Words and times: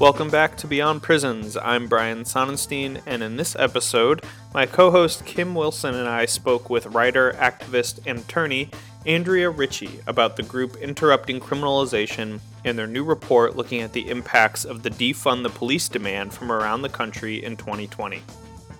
Welcome 0.00 0.30
back 0.30 0.56
to 0.56 0.66
Beyond 0.66 1.02
Prisons. 1.02 1.58
I'm 1.58 1.86
Brian 1.86 2.20
Sonenstein, 2.20 3.02
and 3.04 3.22
in 3.22 3.36
this 3.36 3.54
episode, 3.54 4.24
my 4.54 4.64
co 4.64 4.90
host 4.90 5.26
Kim 5.26 5.54
Wilson 5.54 5.94
and 5.94 6.08
I 6.08 6.24
spoke 6.24 6.70
with 6.70 6.86
writer, 6.86 7.32
activist, 7.32 8.00
and 8.06 8.20
attorney 8.20 8.70
Andrea 9.04 9.50
Ritchie 9.50 10.00
about 10.06 10.36
the 10.36 10.42
group 10.42 10.76
Interrupting 10.76 11.38
Criminalization 11.38 12.40
and 12.64 12.78
their 12.78 12.86
new 12.86 13.04
report 13.04 13.56
looking 13.56 13.82
at 13.82 13.92
the 13.92 14.08
impacts 14.08 14.64
of 14.64 14.82
the 14.82 14.88
defund 14.88 15.42
the 15.42 15.50
police 15.50 15.86
demand 15.86 16.32
from 16.32 16.50
around 16.50 16.80
the 16.80 16.88
country 16.88 17.44
in 17.44 17.58
2020. 17.58 18.22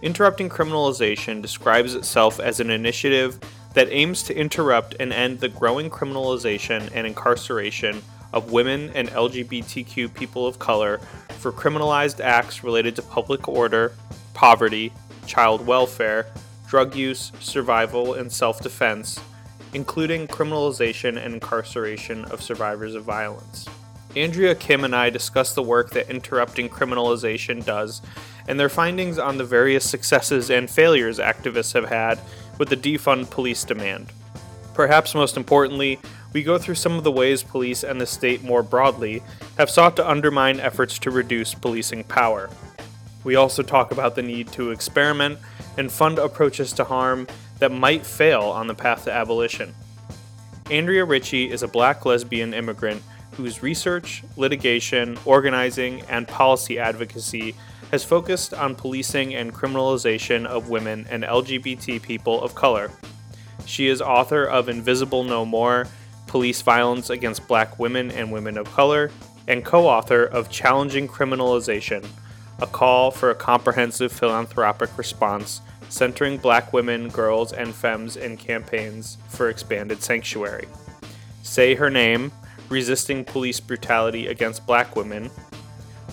Interrupting 0.00 0.48
Criminalization 0.48 1.42
describes 1.42 1.94
itself 1.94 2.40
as 2.40 2.60
an 2.60 2.70
initiative 2.70 3.38
that 3.74 3.92
aims 3.92 4.22
to 4.22 4.34
interrupt 4.34 4.96
and 4.98 5.12
end 5.12 5.40
the 5.40 5.50
growing 5.50 5.90
criminalization 5.90 6.90
and 6.94 7.06
incarceration 7.06 8.02
of 8.32 8.52
women 8.52 8.90
and 8.94 9.08
LGBTQ 9.08 10.14
people 10.14 10.46
of 10.46 10.58
color 10.58 10.98
for 11.38 11.52
criminalized 11.52 12.20
acts 12.20 12.62
related 12.62 12.96
to 12.96 13.02
public 13.02 13.48
order, 13.48 13.92
poverty, 14.34 14.92
child 15.26 15.66
welfare, 15.66 16.26
drug 16.68 16.94
use, 16.94 17.32
survival, 17.40 18.14
and 18.14 18.30
self 18.30 18.60
defense, 18.60 19.18
including 19.74 20.26
criminalization 20.26 21.22
and 21.22 21.34
incarceration 21.34 22.24
of 22.26 22.42
survivors 22.42 22.94
of 22.94 23.04
violence. 23.04 23.66
Andrea 24.16 24.56
Kim 24.56 24.84
and 24.84 24.94
I 24.94 25.08
discuss 25.10 25.54
the 25.54 25.62
work 25.62 25.90
that 25.90 26.10
Interrupting 26.10 26.68
Criminalization 26.68 27.64
does 27.64 28.02
and 28.48 28.58
their 28.58 28.68
findings 28.68 29.18
on 29.18 29.38
the 29.38 29.44
various 29.44 29.88
successes 29.88 30.50
and 30.50 30.68
failures 30.68 31.20
activists 31.20 31.74
have 31.74 31.88
had 31.88 32.20
with 32.58 32.68
the 32.68 32.76
defund 32.76 33.30
police 33.30 33.62
demand. 33.62 34.12
Perhaps 34.74 35.14
most 35.14 35.36
importantly, 35.36 36.00
we 36.32 36.42
go 36.42 36.58
through 36.58 36.76
some 36.76 36.96
of 36.96 37.04
the 37.04 37.12
ways 37.12 37.42
police 37.42 37.82
and 37.82 38.00
the 38.00 38.06
state 38.06 38.42
more 38.42 38.62
broadly 38.62 39.22
have 39.58 39.70
sought 39.70 39.96
to 39.96 40.08
undermine 40.08 40.60
efforts 40.60 40.98
to 41.00 41.10
reduce 41.10 41.54
policing 41.54 42.04
power. 42.04 42.48
We 43.24 43.36
also 43.36 43.62
talk 43.62 43.92
about 43.92 44.14
the 44.14 44.22
need 44.22 44.50
to 44.52 44.70
experiment 44.70 45.38
and 45.76 45.90
fund 45.90 46.18
approaches 46.18 46.72
to 46.74 46.84
harm 46.84 47.26
that 47.58 47.72
might 47.72 48.06
fail 48.06 48.42
on 48.42 48.66
the 48.66 48.74
path 48.74 49.04
to 49.04 49.12
abolition. 49.12 49.74
Andrea 50.70 51.04
Ritchie 51.04 51.50
is 51.50 51.62
a 51.62 51.68
black 51.68 52.06
lesbian 52.06 52.54
immigrant 52.54 53.02
whose 53.32 53.62
research, 53.62 54.22
litigation, 54.36 55.18
organizing, 55.24 56.02
and 56.02 56.28
policy 56.28 56.78
advocacy 56.78 57.54
has 57.90 58.04
focused 58.04 58.54
on 58.54 58.74
policing 58.74 59.34
and 59.34 59.52
criminalization 59.52 60.46
of 60.46 60.68
women 60.68 61.06
and 61.10 61.24
LGBT 61.24 62.00
people 62.00 62.40
of 62.42 62.54
color. 62.54 62.90
She 63.66 63.88
is 63.88 64.00
author 64.00 64.44
of 64.44 64.68
Invisible 64.68 65.24
No 65.24 65.44
More 65.44 65.86
Police 66.30 66.62
Violence 66.62 67.10
Against 67.10 67.48
Black 67.48 67.80
Women 67.80 68.12
and 68.12 68.30
Women 68.30 68.56
of 68.56 68.72
Color, 68.72 69.10
and 69.48 69.64
co 69.64 69.88
author 69.88 70.22
of 70.22 70.48
Challenging 70.48 71.08
Criminalization 71.08 72.06
A 72.60 72.68
Call 72.68 73.10
for 73.10 73.30
a 73.30 73.34
Comprehensive 73.34 74.12
Philanthropic 74.12 74.96
Response 74.96 75.60
Centering 75.88 76.38
Black 76.38 76.72
Women, 76.72 77.08
Girls, 77.08 77.52
and 77.52 77.74
Femmes 77.74 78.16
in 78.16 78.36
Campaigns 78.36 79.18
for 79.26 79.48
Expanded 79.48 80.04
Sanctuary. 80.04 80.68
Say 81.42 81.74
Her 81.74 81.90
Name 81.90 82.30
Resisting 82.68 83.24
Police 83.24 83.58
Brutality 83.58 84.28
Against 84.28 84.64
Black 84.68 84.94
Women, 84.94 85.32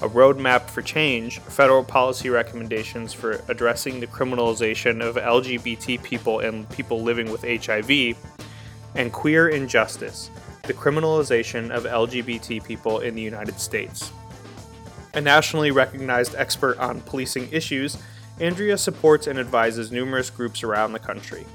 a 0.01 0.09
roadmap 0.09 0.67
for 0.67 0.81
change, 0.81 1.37
federal 1.41 1.83
policy 1.83 2.31
recommendations 2.31 3.13
for 3.13 3.43
addressing 3.49 3.99
the 3.99 4.07
criminalization 4.07 5.07
of 5.07 5.15
LGBT 5.15 6.01
people 6.01 6.39
and 6.39 6.67
people 6.71 7.03
living 7.03 7.31
with 7.31 7.43
HIV, 7.43 8.17
and 8.97 9.13
Queer 9.13 9.49
Injustice 9.49 10.31
The 10.63 10.73
Criminalization 10.73 11.69
of 11.69 11.83
LGBT 11.83 12.65
People 12.65 12.99
in 12.99 13.15
the 13.15 13.21
United 13.21 13.59
States. 13.59 14.11
A 15.13 15.21
nationally 15.21 15.71
recognized 15.71 16.35
expert 16.35 16.77
on 16.79 17.01
policing 17.01 17.47
issues, 17.51 17.97
Andrea 18.39 18.77
supports 18.77 19.27
and 19.27 19.39
advises 19.39 19.91
numerous 19.91 20.29
groups 20.29 20.63
around 20.63 20.91
the 20.91 20.99
country. 20.99 21.45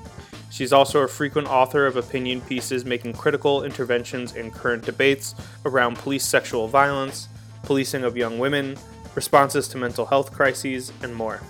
She's 0.51 0.73
also 0.73 1.01
a 1.01 1.09
frequent 1.09 1.49
author 1.49 1.87
of 1.87 1.97
opinion 1.97 2.41
pieces 2.43 2.85
making 2.85 3.15
critical 3.15 3.65
interventions 3.65 4.37
in 4.37 4.51
current 4.51 4.85
debates 4.85 5.35
around 5.65 5.99
police 5.99 6.25
sexual 6.25 6.69
violence, 6.69 7.29
policing 7.65 8.05
of 8.05 8.17
young 8.17 8.39
women, 8.39 8.77
responses 9.15 9.67
to 9.69 9.79
mental 9.79 10.07
health 10.07 10.33
crises, 10.33 10.93
and 11.03 11.15
more. 11.15 11.41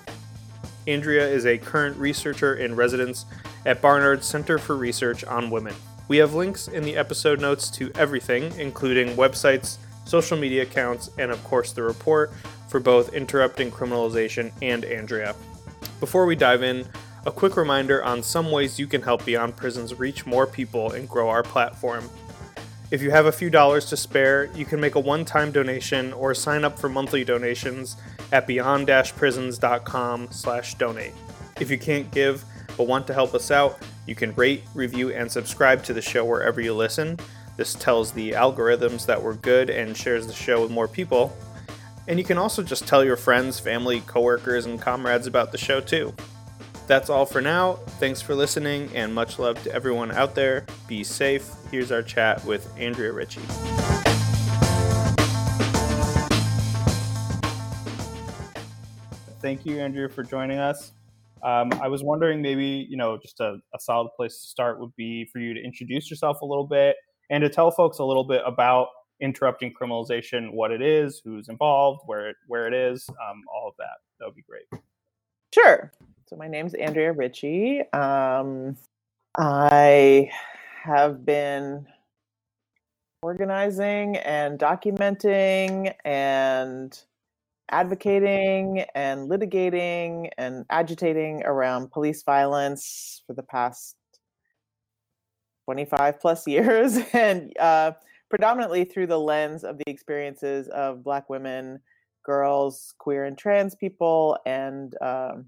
Andrea 0.86 1.28
is 1.28 1.46
a 1.46 1.58
current 1.58 1.96
researcher 1.96 2.54
in 2.54 2.76
residence 2.76 3.24
at 3.64 3.80
Barnard 3.80 4.24
Center 4.24 4.58
for 4.58 4.76
Research 4.76 5.24
on 5.24 5.50
Women. 5.50 5.74
We 6.08 6.18
have 6.18 6.34
links 6.34 6.68
in 6.68 6.82
the 6.82 6.96
episode 6.96 7.40
notes 7.40 7.70
to 7.70 7.90
everything, 7.94 8.52
including 8.58 9.16
websites, 9.16 9.78
social 10.04 10.36
media 10.36 10.62
accounts, 10.62 11.10
and 11.18 11.30
of 11.30 11.42
course 11.44 11.72
the 11.72 11.82
report 11.82 12.32
for 12.68 12.80
both 12.80 13.14
Interrupting 13.14 13.70
Criminalization 13.70 14.52
and 14.60 14.84
Andrea. 14.84 15.34
Before 16.00 16.26
we 16.26 16.34
dive 16.34 16.62
in, 16.62 16.86
a 17.24 17.30
quick 17.30 17.56
reminder 17.56 18.02
on 18.02 18.22
some 18.22 18.50
ways 18.50 18.78
you 18.80 18.86
can 18.86 19.02
help 19.02 19.24
Beyond 19.24 19.56
Prisons 19.56 19.98
reach 19.98 20.26
more 20.26 20.46
people 20.46 20.92
and 20.92 21.08
grow 21.08 21.28
our 21.28 21.42
platform. 21.42 22.10
If 22.90 23.00
you 23.00 23.10
have 23.10 23.26
a 23.26 23.32
few 23.32 23.48
dollars 23.48 23.86
to 23.86 23.96
spare, 23.96 24.50
you 24.54 24.64
can 24.64 24.80
make 24.80 24.96
a 24.96 25.00
one-time 25.00 25.52
donation 25.52 26.12
or 26.12 26.34
sign 26.34 26.64
up 26.64 26.78
for 26.78 26.88
monthly 26.88 27.24
donations 27.24 27.96
at 28.32 28.46
beyond 28.46 28.90
prisons.com 29.16 30.28
slash 30.30 30.74
donate. 30.74 31.14
If 31.60 31.70
you 31.70 31.78
can't 31.78 32.10
give 32.10 32.44
but 32.76 32.86
want 32.86 33.06
to 33.06 33.14
help 33.14 33.34
us 33.34 33.50
out, 33.50 33.78
you 34.06 34.14
can 34.14 34.34
rate, 34.34 34.64
review, 34.74 35.12
and 35.12 35.30
subscribe 35.30 35.82
to 35.84 35.92
the 35.92 36.02
show 36.02 36.24
wherever 36.24 36.60
you 36.60 36.74
listen. 36.74 37.18
This 37.56 37.74
tells 37.74 38.12
the 38.12 38.32
algorithms 38.32 39.06
that 39.06 39.22
we're 39.22 39.34
good 39.34 39.70
and 39.70 39.96
shares 39.96 40.26
the 40.26 40.32
show 40.32 40.62
with 40.62 40.70
more 40.70 40.88
people. 40.88 41.36
And 42.08 42.18
you 42.18 42.24
can 42.24 42.38
also 42.38 42.62
just 42.62 42.88
tell 42.88 43.04
your 43.04 43.16
friends, 43.16 43.60
family, 43.60 44.00
coworkers, 44.06 44.66
and 44.66 44.80
comrades 44.80 45.26
about 45.26 45.52
the 45.52 45.58
show 45.58 45.80
too. 45.80 46.14
That's 46.88 47.08
all 47.08 47.26
for 47.26 47.40
now. 47.40 47.74
Thanks 48.00 48.20
for 48.20 48.34
listening 48.34 48.90
and 48.94 49.14
much 49.14 49.38
love 49.38 49.62
to 49.62 49.72
everyone 49.72 50.10
out 50.10 50.34
there. 50.34 50.66
Be 50.88 51.04
safe. 51.04 51.48
Here's 51.70 51.92
our 51.92 52.02
chat 52.02 52.44
with 52.44 52.68
Andrea 52.76 53.12
Ritchie. 53.12 53.40
Thank 59.40 59.66
you, 59.66 59.80
Andrea, 59.80 60.08
for 60.08 60.22
joining 60.22 60.58
us. 60.58 60.92
Um, 61.44 61.72
I 61.82 61.88
was 61.88 62.02
wondering 62.02 62.40
maybe, 62.40 62.86
you 62.88 62.96
know, 62.96 63.18
just 63.20 63.40
a, 63.40 63.56
a 63.74 63.80
solid 63.80 64.10
place 64.16 64.40
to 64.40 64.46
start 64.46 64.78
would 64.80 64.94
be 64.96 65.28
for 65.32 65.40
you 65.40 65.54
to 65.54 65.60
introduce 65.60 66.08
yourself 66.10 66.40
a 66.40 66.46
little 66.46 66.66
bit 66.66 66.96
and 67.30 67.42
to 67.42 67.48
tell 67.48 67.70
folks 67.70 67.98
a 67.98 68.04
little 68.04 68.24
bit 68.24 68.42
about 68.46 68.88
interrupting 69.20 69.72
criminalization, 69.72 70.52
what 70.52 70.70
it 70.70 70.82
is, 70.82 71.20
who's 71.24 71.48
involved, 71.48 72.02
where 72.06 72.30
it, 72.30 72.36
where 72.46 72.66
it 72.66 72.74
is, 72.74 73.08
um, 73.10 73.42
all 73.52 73.68
of 73.68 73.74
that. 73.78 73.98
That 74.18 74.26
would 74.26 74.34
be 74.34 74.42
great. 74.42 74.82
Sure. 75.54 75.92
So 76.26 76.36
my 76.36 76.48
name's 76.48 76.74
Andrea 76.74 77.12
Ritchie. 77.12 77.82
Um, 77.92 78.76
I 79.36 80.30
have 80.84 81.24
been 81.24 81.86
organizing 83.22 84.16
and 84.16 84.58
documenting 84.58 85.94
and 86.04 86.98
advocating 87.70 88.84
and 88.94 89.30
litigating 89.30 90.28
and 90.36 90.64
agitating 90.70 91.42
around 91.44 91.90
police 91.90 92.22
violence 92.22 93.22
for 93.26 93.34
the 93.34 93.42
past 93.42 93.96
25 95.64 96.20
plus 96.20 96.46
years 96.46 96.98
and 97.12 97.52
uh, 97.58 97.92
predominantly 98.28 98.84
through 98.84 99.06
the 99.06 99.18
lens 99.18 99.64
of 99.64 99.78
the 99.78 99.88
experiences 99.88 100.68
of 100.68 101.02
black 101.04 101.30
women 101.30 101.80
girls 102.24 102.94
queer 102.98 103.24
and 103.24 103.36
trans 103.36 103.74
people 103.74 104.38
and 104.46 104.94
um, 105.00 105.46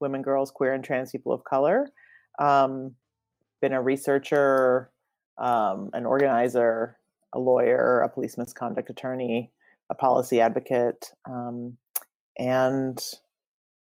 women, 0.00 0.22
girls, 0.22 0.50
queer, 0.50 0.74
and 0.74 0.84
trans 0.84 1.10
people 1.10 1.32
of 1.32 1.44
color. 1.44 1.88
Um, 2.38 2.94
been 3.60 3.72
a 3.72 3.82
researcher, 3.82 4.90
um, 5.38 5.90
an 5.92 6.06
organizer, 6.06 6.98
a 7.34 7.38
lawyer, 7.38 8.00
a 8.00 8.08
police 8.08 8.38
misconduct 8.38 8.90
attorney, 8.90 9.50
a 9.90 9.94
policy 9.94 10.40
advocate, 10.40 11.12
um, 11.28 11.76
and 12.38 12.98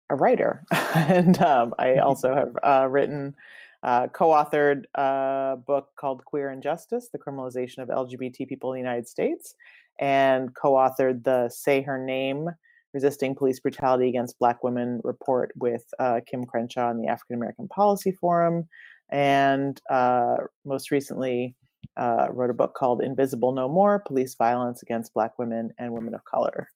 a 0.10 0.16
writer. 0.16 0.64
and 0.96 1.42
um, 1.42 1.74
I 1.80 1.88
mm-hmm. 1.88 2.08
also 2.08 2.34
have 2.34 2.58
uh, 2.64 2.88
written, 2.88 3.36
uh, 3.84 4.08
co-authored 4.08 4.84
a 4.96 5.58
book 5.66 5.90
called 6.00 6.24
Queer 6.26 6.52
Injustice: 6.52 7.10
The 7.12 7.20
Criminalization 7.20 7.80
of 7.80 7.90
LGBT 7.90 8.48
People 8.48 8.74
in 8.74 8.78
the 8.78 8.88
United 8.88 9.08
States, 9.08 9.56
and 10.00 10.56
co-authored 10.56 11.24
the 11.24 11.50
Say 11.50 11.82
Her 11.82 12.04
Name 12.04 12.50
Resisting 12.94 13.36
Police 13.36 13.60
Brutality 13.60 14.08
Against 14.08 14.38
Black 14.40 14.64
Women 14.64 15.02
report 15.04 15.52
with 15.56 15.84
uh, 16.00 16.22
Kim 16.28 16.46
Crenshaw 16.46 16.92
and 16.92 17.04
the 17.04 17.08
African 17.08 17.36
American 17.36 17.68
Policy 17.68 18.12
Forum, 18.12 18.68
and 19.10 19.82
uh, 19.90 20.36
most 20.66 20.92
recently 20.92 21.56
uh, 21.98 22.28
wrote 22.32 22.50
a 22.50 22.54
book 22.54 22.74
called 22.76 23.02
Invisible 23.02 23.52
No 23.52 23.68
More 23.68 24.00
Police 24.00 24.36
Violence 24.36 24.82
Against 24.82 25.14
Black 25.14 25.38
Women 25.38 25.72
and 25.78 25.94
Women 25.94 26.14
of 26.14 26.26
Color. 26.26 26.70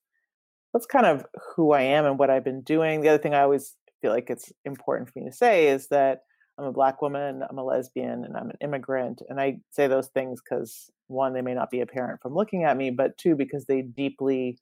That's 0.74 0.86
kind 0.86 1.06
of 1.06 1.26
who 1.56 1.72
I 1.72 1.82
am 1.82 2.06
and 2.06 2.20
what 2.20 2.30
I've 2.30 2.44
been 2.44 2.62
doing. 2.62 3.02
The 3.02 3.10
other 3.10 3.18
thing 3.18 3.34
I 3.34 3.42
always 3.42 3.76
feel 4.02 4.12
like 4.12 4.30
it's 4.30 4.52
important 4.66 5.10
for 5.10 5.20
me 5.20 5.26
to 5.26 5.36
say 5.36 5.68
is 5.70 5.88
that 5.90 6.22
I'm 6.58 6.66
a 6.66 6.72
black 6.72 7.02
woman, 7.02 7.44
I'm 7.48 7.58
a 7.58 7.64
lesbian, 7.64 8.24
and 8.26 8.36
I'm 8.36 8.50
an 8.50 8.58
immigrant. 8.62 9.22
And 9.30 9.40
I 9.40 9.60
say 9.72 9.88
those 9.88 10.08
things 10.08 10.42
because 10.42 10.90
one, 11.08 11.34
they 11.34 11.42
may 11.42 11.54
not 11.54 11.70
be 11.70 11.82
apparent 11.82 12.22
from 12.22 12.34
looking 12.34 12.64
at 12.64 12.78
me, 12.78 12.90
but 12.90 13.18
two, 13.18 13.36
because 13.36 13.66
they 13.66 13.82
deeply 13.82 14.58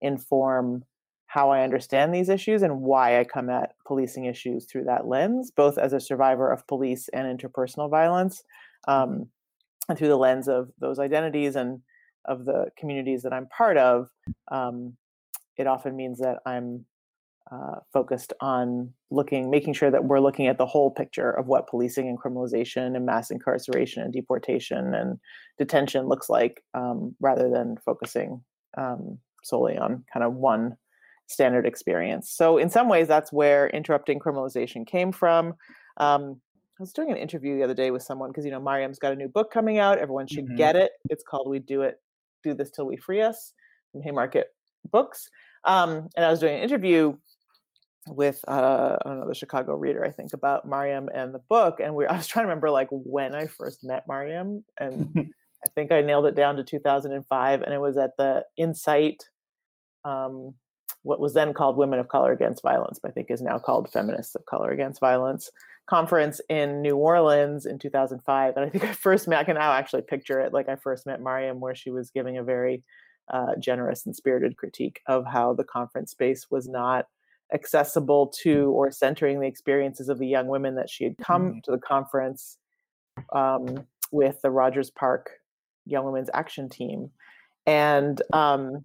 inform 0.00 0.84
how 1.26 1.50
I 1.50 1.62
understand 1.62 2.14
these 2.14 2.30
issues 2.30 2.62
and 2.62 2.80
why 2.80 3.20
I 3.20 3.24
come 3.24 3.50
at 3.50 3.74
policing 3.86 4.24
issues 4.24 4.64
through 4.64 4.84
that 4.84 5.06
lens, 5.06 5.50
both 5.50 5.76
as 5.76 5.92
a 5.92 6.00
survivor 6.00 6.50
of 6.50 6.66
police 6.66 7.08
and 7.12 7.38
interpersonal 7.38 7.90
violence, 7.90 8.42
um, 8.86 9.28
and 9.88 9.96
through 9.96 10.08
the 10.08 10.16
lens 10.16 10.48
of 10.48 10.70
those 10.78 10.98
identities 10.98 11.56
and 11.56 11.80
of 12.24 12.44
the 12.44 12.66
communities 12.76 13.22
that 13.22 13.32
I'm 13.32 13.46
part 13.46 13.76
of. 13.76 14.08
Um, 14.50 14.96
it 15.56 15.66
often 15.66 15.96
means 15.96 16.18
that 16.20 16.38
I'm 16.46 16.84
uh, 17.50 17.76
focused 17.92 18.32
on 18.40 18.92
looking, 19.10 19.50
making 19.50 19.72
sure 19.72 19.90
that 19.90 20.04
we're 20.04 20.20
looking 20.20 20.46
at 20.46 20.58
the 20.58 20.66
whole 20.66 20.90
picture 20.90 21.30
of 21.30 21.46
what 21.46 21.66
policing 21.66 22.06
and 22.08 22.20
criminalization 22.20 22.94
and 22.94 23.06
mass 23.06 23.30
incarceration 23.30 24.02
and 24.02 24.12
deportation 24.12 24.92
and 24.94 25.18
detention 25.58 26.06
looks 26.06 26.28
like, 26.28 26.62
um, 26.74 27.14
rather 27.20 27.48
than 27.48 27.76
focusing 27.78 28.42
um, 28.76 29.18
solely 29.42 29.78
on 29.78 30.04
kind 30.12 30.24
of 30.24 30.34
one 30.34 30.76
standard 31.26 31.66
experience. 31.66 32.30
So, 32.30 32.58
in 32.58 32.68
some 32.68 32.88
ways, 32.88 33.08
that's 33.08 33.32
where 33.32 33.68
interrupting 33.68 34.18
criminalization 34.18 34.86
came 34.86 35.10
from. 35.10 35.54
Um, 35.96 36.40
I 36.78 36.82
was 36.82 36.92
doing 36.92 37.10
an 37.10 37.16
interview 37.16 37.56
the 37.56 37.64
other 37.64 37.74
day 37.74 37.90
with 37.90 38.02
someone 38.02 38.30
because 38.30 38.44
you 38.44 38.52
know 38.52 38.60
Mariame's 38.60 39.00
got 39.00 39.12
a 39.12 39.16
new 39.16 39.28
book 39.28 39.50
coming 39.52 39.78
out. 39.78 39.98
Everyone 39.98 40.28
should 40.28 40.46
mm-hmm. 40.46 40.56
get 40.56 40.76
it. 40.76 40.92
It's 41.10 41.24
called 41.24 41.48
"We 41.48 41.58
Do 41.58 41.82
It, 41.82 42.00
Do 42.44 42.54
This 42.54 42.70
Till 42.70 42.86
We 42.86 42.96
Free 42.96 43.20
Us" 43.20 43.52
from 43.90 44.02
Haymarket 44.02 44.46
Books. 44.92 45.28
Um, 45.64 46.08
and 46.16 46.24
I 46.24 46.30
was 46.30 46.38
doing 46.38 46.54
an 46.54 46.62
interview 46.62 47.16
with 48.06 48.40
uh, 48.46 48.96
I 49.04 49.08
don't 49.08 49.18
know 49.18 49.28
the 49.28 49.34
Chicago 49.34 49.74
Reader, 49.74 50.04
I 50.04 50.12
think, 50.12 50.32
about 50.34 50.68
Mariame 50.68 51.08
and 51.12 51.34
the 51.34 51.40
book. 51.48 51.80
And 51.80 51.96
we 51.96 52.06
I 52.08 52.16
was 52.16 52.28
trying 52.28 52.44
to 52.44 52.48
remember 52.48 52.70
like 52.70 52.88
when 52.90 53.34
I 53.34 53.46
first 53.46 53.80
met 53.82 54.06
Mariame, 54.06 54.62
and 54.78 55.10
I 55.64 55.68
think 55.74 55.90
I 55.90 56.00
nailed 56.00 56.26
it 56.26 56.36
down 56.36 56.54
to 56.56 56.64
2005, 56.64 57.62
and 57.62 57.74
it 57.74 57.80
was 57.80 57.96
at 57.96 58.16
the 58.18 58.44
INCITE, 58.56 59.24
um, 60.04 60.54
what 61.02 61.18
was 61.18 61.34
then 61.34 61.54
called 61.54 61.76
Women 61.76 61.98
of 61.98 62.06
Color 62.06 62.30
Against 62.30 62.62
Violence, 62.62 63.00
but 63.02 63.10
I 63.10 63.14
think 63.14 63.32
is 63.32 63.42
now 63.42 63.58
called 63.58 63.90
Feminists 63.90 64.36
of 64.36 64.46
Color 64.46 64.70
Against 64.70 65.00
Violence 65.00 65.50
conference 65.88 66.40
in 66.48 66.82
New 66.82 66.96
Orleans 66.96 67.64
in 67.66 67.78
2005. 67.78 68.56
And 68.56 68.64
I 68.64 68.68
think 68.68 68.84
I 68.84 68.92
first 68.92 69.26
met, 69.26 69.40
I 69.40 69.44
can 69.44 69.54
now 69.54 69.72
actually 69.72 70.02
picture 70.02 70.40
it 70.40 70.52
like 70.52 70.68
I 70.68 70.76
first 70.76 71.06
met 71.06 71.20
Mariame, 71.20 71.58
where 71.58 71.74
she 71.74 71.90
was 71.90 72.10
giving 72.10 72.36
a 72.36 72.44
very 72.44 72.82
uh, 73.32 73.56
generous 73.58 74.06
and 74.06 74.14
spirited 74.14 74.56
critique 74.56 75.00
of 75.06 75.26
how 75.26 75.54
the 75.54 75.64
conference 75.64 76.10
space 76.10 76.46
was 76.50 76.68
not 76.68 77.06
accessible 77.52 78.26
to 78.42 78.70
or 78.70 78.90
centering 78.90 79.40
the 79.40 79.46
experiences 79.46 80.08
of 80.08 80.18
the 80.18 80.26
young 80.26 80.46
women 80.46 80.74
that 80.74 80.90
she 80.90 81.04
had 81.04 81.16
come 81.18 81.50
mm-hmm. 81.50 81.58
to 81.64 81.70
the 81.70 81.78
conference 81.78 82.58
um, 83.32 83.86
with 84.12 84.40
the 84.42 84.50
Rogers 84.50 84.90
Park 84.90 85.30
Young 85.86 86.04
Women's 86.04 86.30
Action 86.34 86.68
Team, 86.68 87.10
and 87.66 88.20
um, 88.32 88.84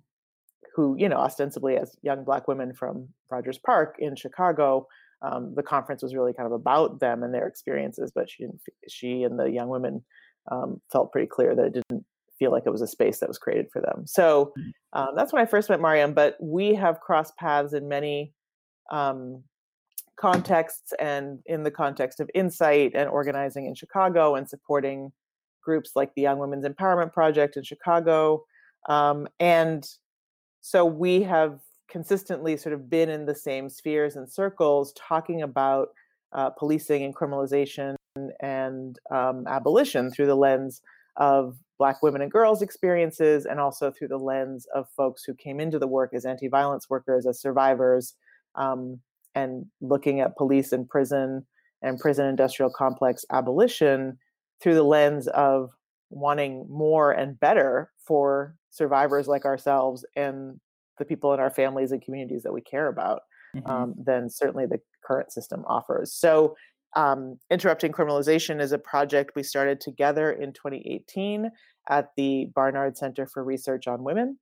who, 0.75 0.95
you 0.97 1.09
know, 1.09 1.17
ostensibly 1.17 1.77
as 1.77 1.97
young 2.01 2.23
Black 2.23 2.47
women 2.47 2.73
from 2.73 3.09
Rogers 3.29 3.57
Park 3.57 3.97
in 3.99 4.15
Chicago, 4.15 4.87
um, 5.23 5.53
the 5.55 5.63
conference 5.63 6.03
was 6.03 6.15
really 6.15 6.33
kind 6.33 6.47
of 6.47 6.51
about 6.51 6.99
them 6.99 7.23
and 7.23 7.33
their 7.33 7.47
experiences. 7.47 8.11
But 8.13 8.29
she 8.29 8.43
didn't. 8.43 8.61
She 8.89 9.23
and 9.23 9.39
the 9.39 9.49
young 9.49 9.69
women 9.69 10.03
um, 10.51 10.81
felt 10.91 11.11
pretty 11.11 11.27
clear 11.27 11.55
that 11.55 11.65
it 11.65 11.73
didn't 11.73 12.05
feel 12.39 12.51
like 12.51 12.63
it 12.65 12.71
was 12.71 12.81
a 12.81 12.87
space 12.87 13.19
that 13.19 13.29
was 13.29 13.37
created 13.37 13.67
for 13.71 13.81
them. 13.81 14.05
So 14.05 14.53
mm. 14.57 14.71
um, 14.93 15.15
that's 15.15 15.31
when 15.31 15.41
I 15.41 15.45
first 15.45 15.69
met 15.69 15.79
Mariame. 15.79 16.13
But 16.13 16.35
we 16.41 16.75
have 16.75 16.99
crossed 16.99 17.37
paths 17.37 17.73
in 17.73 17.87
many 17.87 18.33
um, 18.91 19.43
contexts 20.19 20.93
and 20.99 21.39
in 21.45 21.63
the 21.63 21.71
context 21.71 22.19
of 22.19 22.29
INCITE 22.35 22.93
and 22.95 23.09
organizing 23.09 23.65
in 23.65 23.75
Chicago 23.75 24.35
and 24.35 24.47
supporting 24.49 25.11
groups 25.63 25.91
like 25.95 26.13
the 26.15 26.21
Young 26.21 26.39
Women's 26.39 26.65
Empowerment 26.65 27.13
Project 27.13 27.55
in 27.55 27.63
Chicago. 27.63 28.43
Um, 28.89 29.27
and 29.39 29.87
so 30.61 30.85
we 30.85 31.23
have 31.23 31.59
consistently 31.93 32.57
sort 32.57 32.73
of 32.73 32.89
been 32.89 33.07
in 33.07 33.23
the 33.23 33.35
same 33.35 33.69
spheres 33.69 34.15
and 34.15 34.27
circles 34.27 34.93
talking 34.93 35.43
about 35.43 35.89
uh, 36.31 36.49
policing 36.49 37.03
and 37.03 37.15
criminalization 37.15 37.93
and 38.39 38.97
um, 39.11 39.45
abolition 39.47 40.09
through 40.09 40.25
the 40.25 40.35
lens 40.35 40.81
of 41.17 41.55
Black 41.77 42.01
women 42.01 42.23
and 42.23 42.31
girls' 42.31 42.63
experiences 42.63 43.45
and 43.45 43.59
also 43.59 43.91
through 43.91 44.07
the 44.07 44.17
lens 44.17 44.65
of 44.73 44.89
folks 44.97 45.23
who 45.23 45.35
came 45.35 45.59
into 45.59 45.77
the 45.77 45.87
work 45.87 46.15
as 46.15 46.25
anti 46.25 46.47
violence 46.47 46.89
workers, 46.89 47.27
as 47.27 47.39
survivors, 47.39 48.15
um, 48.55 48.99
and 49.35 49.67
looking 49.79 50.19
at 50.19 50.35
police 50.35 50.73
and 50.73 50.89
prison 50.89 51.45
and 51.83 51.99
prison 51.99 52.25
industrial 52.25 52.71
complex 52.71 53.23
abolition 53.31 54.17
through 54.61 54.73
the 54.73 54.83
lens 54.83 55.27
of 55.27 55.69
wanting 56.09 56.65
more 56.69 57.11
and 57.11 57.39
better 57.39 57.91
for 57.99 58.55
survivors 58.71 59.27
like 59.27 59.45
ourselves 59.45 60.03
and 60.15 60.59
the 60.97 61.05
people 61.05 61.33
in 61.33 61.39
our 61.39 61.51
families 61.51 61.91
and 61.91 62.01
communities 62.01 62.43
that 62.43 62.53
we 62.53 62.61
care 62.61 62.87
about 62.87 63.21
mm-hmm. 63.55 63.69
um, 63.69 63.95
than 63.97 64.29
certainly 64.29 64.65
the 64.65 64.79
current 65.05 65.31
system 65.31 65.63
offers. 65.67 66.13
So, 66.13 66.55
um, 66.95 67.39
Interrupting 67.49 67.91
Criminalization 67.91 68.61
is 68.61 68.71
a 68.71 68.77
project 68.77 69.31
we 69.35 69.41
started 69.41 69.81
together 69.81 70.31
in 70.31 70.53
2018 70.53 71.49
at 71.89 72.09
the 72.15 72.51
Barnard 72.53 72.97
Center 72.97 73.25
for 73.25 73.43
Research 73.43 73.87
on 73.87 74.03
Women 74.03 74.37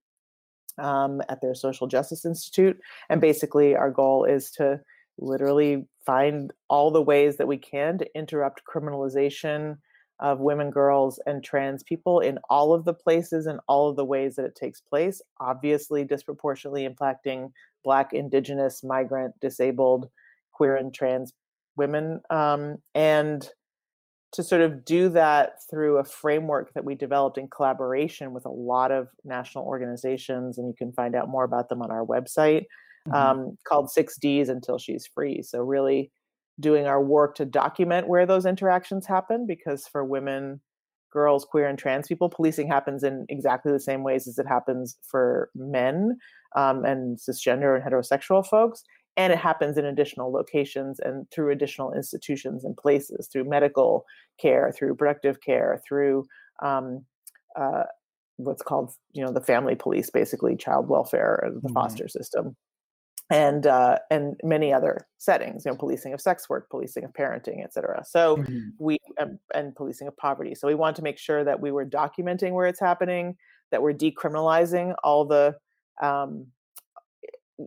um, 0.77 1.21
at 1.29 1.41
their 1.41 1.55
Social 1.55 1.87
Justice 1.87 2.25
Institute. 2.25 2.77
And 3.09 3.21
basically, 3.21 3.75
our 3.75 3.89
goal 3.89 4.25
is 4.25 4.51
to 4.51 4.81
literally 5.17 5.85
find 6.05 6.51
all 6.69 6.91
the 6.91 7.01
ways 7.01 7.37
that 7.37 7.47
we 7.47 7.57
can 7.57 7.97
to 7.99 8.17
interrupt 8.17 8.63
criminalization 8.65 9.77
of 10.21 10.39
women, 10.39 10.69
girls, 10.69 11.19
and 11.25 11.43
trans 11.43 11.83
people 11.83 12.19
in 12.19 12.37
all 12.49 12.73
of 12.73 12.85
the 12.85 12.93
places 12.93 13.47
and 13.47 13.59
all 13.67 13.89
of 13.89 13.95
the 13.95 14.05
ways 14.05 14.35
that 14.35 14.45
it 14.45 14.55
takes 14.55 14.79
place, 14.79 15.21
obviously 15.39 16.03
disproportionately 16.03 16.87
impacting 16.87 17.51
Black, 17.83 18.13
Indigenous, 18.13 18.83
migrant, 18.83 19.33
disabled, 19.41 20.09
queer, 20.51 20.75
and 20.75 20.93
trans 20.93 21.33
women. 21.75 22.21
Um, 22.29 22.77
and 22.93 23.49
to 24.33 24.43
sort 24.43 24.61
of 24.61 24.85
do 24.85 25.09
that 25.09 25.55
through 25.69 25.97
a 25.97 26.03
framework 26.03 26.73
that 26.73 26.85
we 26.85 26.95
developed 26.95 27.37
in 27.37 27.49
collaboration 27.49 28.31
with 28.31 28.45
a 28.45 28.51
lot 28.51 28.91
of 28.91 29.09
national 29.25 29.65
organizations, 29.65 30.57
and 30.57 30.67
you 30.67 30.73
can 30.77 30.93
find 30.93 31.15
out 31.15 31.29
more 31.29 31.43
about 31.43 31.67
them 31.67 31.81
on 31.81 31.91
our 31.91 32.05
website, 32.05 32.65
mm-hmm. 33.07 33.13
um, 33.13 33.57
called 33.67 33.89
Six 33.89 34.17
Ds 34.17 34.49
Until 34.49 34.77
She's 34.77 35.07
Free. 35.07 35.41
So, 35.41 35.59
really 35.59 36.11
doing 36.61 36.85
our 36.87 37.03
work 37.03 37.35
to 37.35 37.45
document 37.45 38.07
where 38.07 38.25
those 38.25 38.45
interactions 38.45 39.05
happen, 39.05 39.45
because 39.45 39.87
for 39.87 40.05
women, 40.05 40.61
girls, 41.11 41.43
queer, 41.43 41.67
and 41.67 41.77
trans 41.77 42.07
people, 42.07 42.29
policing 42.29 42.67
happens 42.67 43.03
in 43.03 43.25
exactly 43.27 43.71
the 43.71 43.79
same 43.79 44.03
ways 44.03 44.27
as 44.27 44.37
it 44.37 44.47
happens 44.47 44.97
for 45.01 45.49
men 45.55 46.17
um, 46.55 46.85
and 46.85 47.17
cisgender 47.17 47.75
and 47.75 47.83
heterosexual 47.83 48.45
folks 48.45 48.83
and 49.17 49.33
it 49.33 49.39
happens 49.39 49.77
in 49.77 49.85
additional 49.85 50.31
locations 50.31 50.99
and 50.99 51.29
through 51.31 51.51
additional 51.51 51.93
institutions 51.93 52.63
and 52.63 52.77
places 52.77 53.27
through 53.31 53.47
medical 53.47 54.05
care 54.39 54.73
through 54.77 54.95
productive 54.95 55.41
care 55.41 55.81
through 55.87 56.25
um, 56.63 57.03
uh, 57.59 57.83
what's 58.37 58.61
called 58.61 58.93
you 59.11 59.23
know 59.23 59.31
the 59.31 59.41
family 59.41 59.75
police 59.75 60.09
basically 60.09 60.55
child 60.55 60.87
welfare 60.87 61.41
and 61.45 61.57
the 61.57 61.67
mm-hmm. 61.67 61.73
foster 61.73 62.07
system 62.07 62.55
and 63.31 63.65
uh, 63.65 63.97
and 64.11 64.39
many 64.43 64.71
other 64.73 65.07
settings 65.17 65.65
you 65.65 65.71
know 65.71 65.77
policing 65.77 66.13
of 66.13 66.21
sex 66.21 66.49
work 66.49 66.69
policing 66.69 67.05
of 67.05 67.13
parenting 67.13 67.63
etc 67.63 68.03
so 68.05 68.37
mm-hmm. 68.37 68.59
we 68.77 68.97
um, 69.19 69.39
and 69.55 69.73
policing 69.75 70.07
of 70.07 70.15
poverty 70.17 70.53
so 70.53 70.67
we 70.67 70.75
want 70.75 70.95
to 70.95 71.01
make 71.01 71.17
sure 71.17 71.43
that 71.43 71.59
we 71.59 71.71
were 71.71 71.85
documenting 71.85 72.51
where 72.51 72.67
it's 72.67 72.79
happening 72.79 73.35
that 73.71 73.81
we're 73.81 73.93
decriminalizing 73.93 74.93
all 75.03 75.25
the 75.25 75.55
um, 76.01 76.45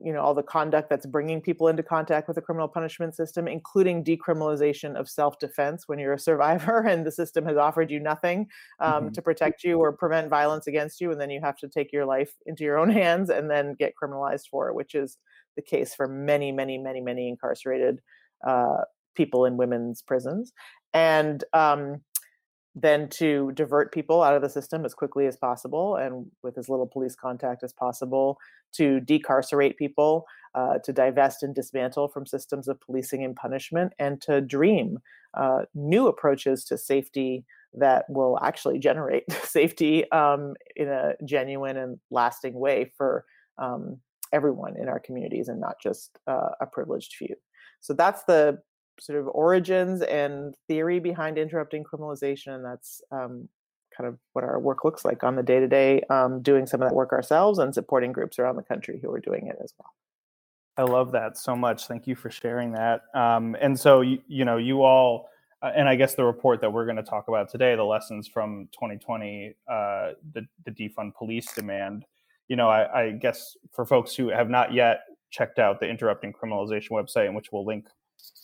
you 0.02 0.12
know 0.12 0.20
all 0.20 0.34
the 0.34 0.42
conduct 0.42 0.88
that's 0.88 1.06
bringing 1.06 1.40
people 1.40 1.68
into 1.68 1.82
contact 1.82 2.26
with 2.26 2.34
the 2.34 2.40
criminal 2.40 2.68
punishment 2.68 3.14
system 3.14 3.46
including 3.46 4.04
decriminalization 4.04 4.94
of 4.96 5.08
self-defense 5.08 5.84
when 5.86 5.98
you're 5.98 6.14
a 6.14 6.18
survivor 6.18 6.80
and 6.88 7.06
the 7.06 7.12
system 7.12 7.44
has 7.44 7.56
offered 7.56 7.90
you 7.90 8.00
nothing 8.00 8.46
um, 8.80 9.04
mm-hmm. 9.04 9.12
to 9.12 9.22
protect 9.22 9.64
you 9.64 9.78
or 9.78 9.92
prevent 9.92 10.28
violence 10.28 10.66
against 10.66 11.00
you 11.00 11.10
and 11.10 11.20
then 11.20 11.30
you 11.30 11.40
have 11.40 11.56
to 11.56 11.68
take 11.68 11.92
your 11.92 12.04
life 12.04 12.32
into 12.46 12.64
your 12.64 12.78
own 12.78 12.90
hands 13.02 13.30
and 13.30 13.50
then 13.50 13.74
get 13.74 13.92
criminalized 14.00 14.48
for 14.50 14.68
it 14.68 14.74
which 14.74 14.94
is 14.94 15.18
the 15.56 15.62
case 15.62 15.94
for 15.94 16.08
many 16.08 16.50
many 16.50 16.78
many 16.78 17.00
many 17.00 17.28
incarcerated 17.28 18.00
uh, 18.46 18.82
people 19.14 19.44
in 19.46 19.56
women's 19.56 20.02
prisons 20.02 20.52
and 20.92 21.44
um, 21.52 22.00
then 22.74 23.08
to 23.08 23.52
divert 23.52 23.92
people 23.92 24.22
out 24.22 24.34
of 24.34 24.42
the 24.42 24.48
system 24.48 24.84
as 24.84 24.94
quickly 24.94 25.26
as 25.26 25.36
possible 25.36 25.96
and 25.96 26.26
with 26.42 26.58
as 26.58 26.68
little 26.68 26.86
police 26.86 27.14
contact 27.14 27.62
as 27.62 27.72
possible, 27.72 28.38
to 28.72 28.98
decarcerate 29.00 29.76
people, 29.76 30.26
uh, 30.54 30.78
to 30.78 30.92
divest 30.92 31.42
and 31.42 31.54
dismantle 31.54 32.08
from 32.08 32.26
systems 32.26 32.66
of 32.66 32.80
policing 32.80 33.24
and 33.24 33.36
punishment, 33.36 33.92
and 33.98 34.20
to 34.20 34.40
dream 34.40 34.98
uh, 35.34 35.62
new 35.74 36.08
approaches 36.08 36.64
to 36.64 36.76
safety 36.76 37.44
that 37.72 38.04
will 38.08 38.38
actually 38.42 38.78
generate 38.78 39.30
safety 39.44 40.10
um, 40.10 40.54
in 40.76 40.88
a 40.88 41.14
genuine 41.24 41.76
and 41.76 41.98
lasting 42.10 42.54
way 42.54 42.92
for 42.96 43.24
um, 43.58 43.98
everyone 44.32 44.76
in 44.76 44.88
our 44.88 44.98
communities 44.98 45.48
and 45.48 45.60
not 45.60 45.76
just 45.80 46.18
uh, 46.26 46.50
a 46.60 46.66
privileged 46.66 47.14
few. 47.14 47.34
So 47.80 47.92
that's 47.94 48.24
the 48.24 48.58
sort 49.00 49.18
of 49.18 49.28
origins 49.28 50.02
and 50.02 50.54
theory 50.68 51.00
behind 51.00 51.38
interrupting 51.38 51.84
criminalization. 51.84 52.54
And 52.54 52.64
that's 52.64 53.02
um, 53.10 53.48
kind 53.96 54.08
of 54.08 54.18
what 54.32 54.44
our 54.44 54.58
work 54.58 54.84
looks 54.84 55.04
like 55.04 55.24
on 55.24 55.36
the 55.36 55.42
day 55.42 55.60
to 55.60 55.68
day, 55.68 56.02
doing 56.42 56.66
some 56.66 56.82
of 56.82 56.88
that 56.88 56.94
work 56.94 57.12
ourselves 57.12 57.58
and 57.58 57.74
supporting 57.74 58.12
groups 58.12 58.38
around 58.38 58.56
the 58.56 58.62
country 58.62 58.98
who 59.02 59.10
are 59.10 59.20
doing 59.20 59.46
it 59.46 59.56
as 59.62 59.72
well. 59.78 59.92
I 60.76 60.82
love 60.82 61.12
that 61.12 61.38
so 61.38 61.54
much. 61.54 61.86
Thank 61.86 62.06
you 62.06 62.16
for 62.16 62.30
sharing 62.30 62.72
that. 62.72 63.02
Um, 63.14 63.56
and 63.60 63.78
so, 63.78 64.00
you, 64.00 64.18
you 64.26 64.44
know, 64.44 64.56
you 64.56 64.82
all, 64.82 65.28
uh, 65.62 65.70
and 65.74 65.88
I 65.88 65.94
guess 65.94 66.14
the 66.14 66.24
report 66.24 66.60
that 66.62 66.72
we're 66.72 66.84
going 66.84 66.96
to 66.96 67.02
talk 67.02 67.28
about 67.28 67.48
today, 67.48 67.76
the 67.76 67.84
lessons 67.84 68.26
from 68.26 68.68
2020, 68.72 69.54
uh, 69.70 70.10
the, 70.32 70.46
the 70.64 70.72
defund 70.72 71.14
police 71.14 71.52
demand, 71.54 72.04
you 72.48 72.56
know, 72.56 72.68
I, 72.68 73.04
I, 73.04 73.10
guess 73.12 73.56
for 73.72 73.86
folks 73.86 74.14
who 74.14 74.28
have 74.28 74.50
not 74.50 74.74
yet 74.74 75.04
checked 75.30 75.58
out 75.58 75.80
the 75.80 75.88
Interrupting 75.88 76.32
Criminalization 76.32 76.90
website, 76.90 77.26
in 77.26 77.34
which 77.34 77.52
we'll 77.52 77.64
link 77.64 77.86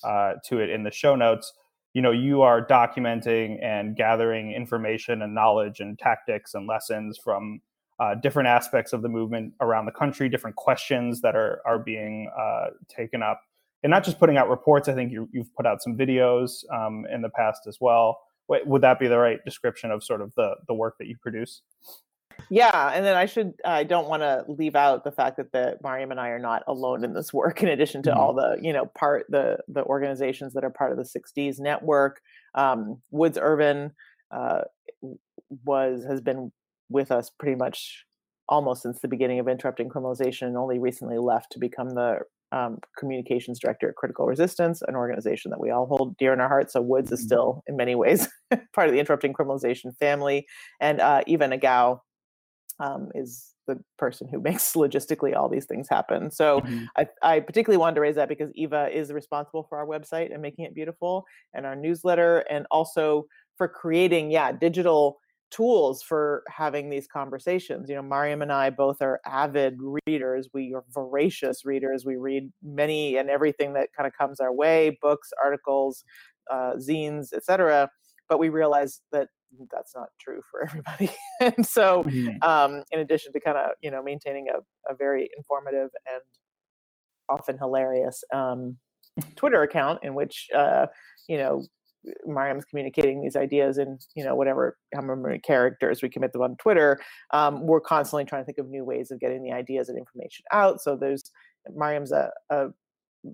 uh, 0.05 0.35
to 0.47 0.61
it 0.61 0.71
in 0.71 0.83
the 0.83 0.91
show 0.91 1.15
notes, 1.15 1.53
you 1.93 2.03
know, 2.03 2.13
you 2.13 2.43
are 2.43 2.65
documenting 2.65 3.63
and 3.63 3.97
gathering 3.97 4.53
information 4.53 5.23
and 5.23 5.35
knowledge 5.35 5.81
and 5.81 5.99
tactics 5.99 6.55
and 6.55 6.67
lessons 6.67 7.19
from 7.23 7.61
uh, 7.99 8.15
different 8.15 8.49
aspects 8.49 8.93
of 8.93 9.03
the 9.03 9.09
movement 9.09 9.53
around 9.61 9.87
the 9.87 9.93
country, 9.93 10.29
different 10.29 10.57
questions 10.57 11.21
that 11.21 11.37
are 11.37 11.61
are 11.67 11.79
being 11.79 12.31
uh, 12.39 12.69
taken 12.89 13.23
up, 13.23 13.43
and 13.83 13.91
not 13.91 14.05
just 14.05 14.19
putting 14.19 14.37
out 14.37 14.49
reports. 14.49 14.89
I 14.89 14.95
think 14.95 15.13
you, 15.13 15.29
have 15.35 15.55
put 15.55 15.67
out 15.67 15.83
some 15.83 15.97
videos 15.97 16.65
um, 16.73 17.07
in 17.13 17.21
the 17.21 17.29
past 17.31 17.67
as 17.67 17.79
well. 17.81 18.21
Would 18.49 18.83
that 18.83 18.99
be 18.99 19.07
the 19.07 19.19
right 19.19 19.45
description 19.45 19.91
of 19.91 20.03
sort 20.03 20.23
of 20.23 20.35
the 20.35 20.55
the 20.67 20.75
work 20.75 20.97
that 20.99 21.09
you 21.09 21.17
produce? 21.21 21.63
Yeah, 22.53 22.91
and 22.93 23.05
then 23.05 23.17
I 23.17 23.27
should 23.27 23.55
I 23.65 23.85
don't 23.85 24.09
want 24.09 24.23
to 24.23 24.45
leave 24.49 24.75
out 24.75 25.05
the 25.05 25.13
fact 25.13 25.37
that 25.37 25.53
the 25.53 25.79
Mariame 25.85 26.11
and 26.11 26.19
I 26.19 26.31
are 26.31 26.39
not 26.39 26.65
alone 26.67 27.05
in 27.05 27.15
this 27.15 27.33
work. 27.33 27.63
In 27.63 27.69
addition 27.69 28.03
to 28.03 28.11
mm-hmm. 28.11 28.19
all 28.19 28.35
the 28.35 28.59
you 28.61 28.73
know 28.73 28.87
part 28.87 29.27
the 29.29 29.59
the 29.69 29.85
organizations 29.85 30.53
that 30.55 30.65
are 30.65 30.71
part 30.71 30.91
of 30.91 30.99
the 30.99 31.05
Six 31.05 31.33
Ds 31.33 31.61
network, 31.61 32.21
um, 32.55 33.01
Woods 33.11 33.39
Ervin 33.39 33.93
uh, 34.33 34.63
was 35.65 36.05
has 36.05 36.21
been 36.21 36.51
with 36.89 37.13
us 37.13 37.31
pretty 37.39 37.57
much 37.57 38.05
almost 38.49 38.83
since 38.83 39.01
the 39.01 39.09
beginning 39.09 39.39
of 39.39 39.49
interrupting 39.49 39.89
criminalization 39.89 40.43
and 40.43 40.57
only 40.57 40.79
recently 40.79 41.19
left 41.19 41.53
to 41.53 41.59
become 41.59 41.91
the 41.91 42.19
um, 42.53 42.79
communications 42.99 43.61
director 43.61 43.89
at 43.89 43.95
critical 43.95 44.27
resistance 44.27 44.83
an 44.89 44.97
organization 44.97 45.53
that 45.53 45.61
we 45.61 45.71
all 45.71 45.87
hold 45.87 46.17
dear 46.17 46.33
in 46.33 46.41
our 46.41 46.49
hearts 46.49 46.73
so 46.73 46.83
woods 46.83 47.13
is 47.13 47.21
mm-hmm. 47.21 47.27
still 47.27 47.63
in 47.69 47.77
many 47.77 47.95
ways 47.95 48.29
part 48.73 48.89
of 48.89 48.93
the 48.93 48.99
interrupting 48.99 49.33
criminalization 49.33 49.97
family 49.99 50.45
and 50.81 51.01
uh, 51.01 51.23
eva 51.29 51.47
nagao 51.47 52.01
um, 52.81 53.09
is 53.15 53.55
the 53.67 53.79
person 53.99 54.27
who 54.29 54.41
makes 54.49 54.73
logistically 54.75 55.37
all 55.37 55.49
these 55.49 55.67
things 55.67 55.89
happen 55.89 56.31
so 56.31 56.61
mm-hmm. 56.61 56.85
I, 56.97 57.07
I, 57.23 57.41
particularly 57.41 57.79
wanted 57.79 57.97
to 57.97 58.01
raise 58.01 58.17
that 58.17 58.29
because 58.29 58.51
eva 58.55 58.89
is 58.93 59.13
responsible 59.13 59.67
for 59.69 59.79
our 59.79 59.87
website 59.87 60.33
and 60.33 60.43
making 60.43 60.65
it 60.65 60.75
beautiful 60.75 61.25
and 61.55 61.67
our 61.67 61.77
newsletter 61.77 62.39
and 62.51 62.67
also 62.71 63.27
for 63.57 63.69
creating 63.69 64.31
yeah 64.31 64.53
digital 64.53 65.19
tools 65.51 66.03
for 66.03 66.43
having 66.49 66.91
these 66.91 67.07
conversations. 67.07 67.89
You 67.89 67.97
know, 67.97 68.03
Mariame 68.03 68.43
and 68.43 68.53
I 68.53 68.71
both 68.71 69.03
are 69.03 69.21
avid 69.27 69.79
readers. 70.07 70.49
We 70.53 70.75
are 70.75 70.85
voracious 70.93 71.65
readers. 71.65 72.05
We 72.05 72.17
read 72.17 72.51
many 72.63 73.17
and 73.17 73.29
everything 73.29 73.75
that 73.75 73.89
kind 73.97 74.07
of 74.07 74.13
comes 74.17 74.41
our 74.41 74.53
way, 74.53 74.99
books, 75.03 75.31
articles, 75.43 76.05
uh, 76.51 76.75
zines, 76.77 77.33
etc. 77.33 77.91
But 78.29 78.39
we 78.39 78.49
realize 78.49 79.01
that 79.13 79.29
that's 79.71 79.95
not 79.95 80.09
true 80.21 80.40
for 80.50 80.62
everybody. 80.69 81.11
and 81.40 81.66
so, 81.66 82.04
mm-hmm. 82.04 82.42
um, 82.49 82.83
in 82.90 83.00
addition 83.00 83.33
to 83.33 83.40
kind 83.40 83.57
of 83.57 83.71
you 83.83 83.90
know 83.90 84.02
maintaining 84.02 84.47
a, 84.49 84.59
a 84.92 84.97
very 84.97 85.28
informative 85.37 85.90
and 86.07 86.23
often 87.28 87.59
hilarious 87.59 88.23
um, 88.35 88.76
Twitter 89.37 89.62
account 89.62 90.00
in 90.02 90.14
which 90.14 90.49
uh, 90.57 90.87
you 91.28 91.38
know 91.38 91.64
Mariame's 92.26 92.64
communicating 92.64 93.21
these 93.21 93.37
ideas 93.37 93.78
in 93.78 93.99
you 94.14 94.25
know 94.25 94.35
whatever 94.35 94.76
how 94.95 95.02
many 95.02 95.38
characters 95.38 96.02
we 96.02 96.09
commit 96.09 96.33
them 96.33 96.42
on 96.42 96.57
Twitter. 96.57 96.99
Um, 97.33 97.66
we're 97.66 97.80
constantly 97.80 98.25
trying 98.25 98.42
to 98.42 98.47
think 98.47 98.59
of 98.59 98.69
new 98.69 98.85
ways 98.85 99.11
of 99.11 99.21
getting 99.21 99.42
the 99.42 99.52
ideas 99.52 99.88
and 99.88 99.99
information 99.99 100.45
out. 100.52 100.80
So 100.80 100.97
there's 100.97 101.30
Mariame's 101.75 102.12
a, 102.12 102.30
a 102.50 102.69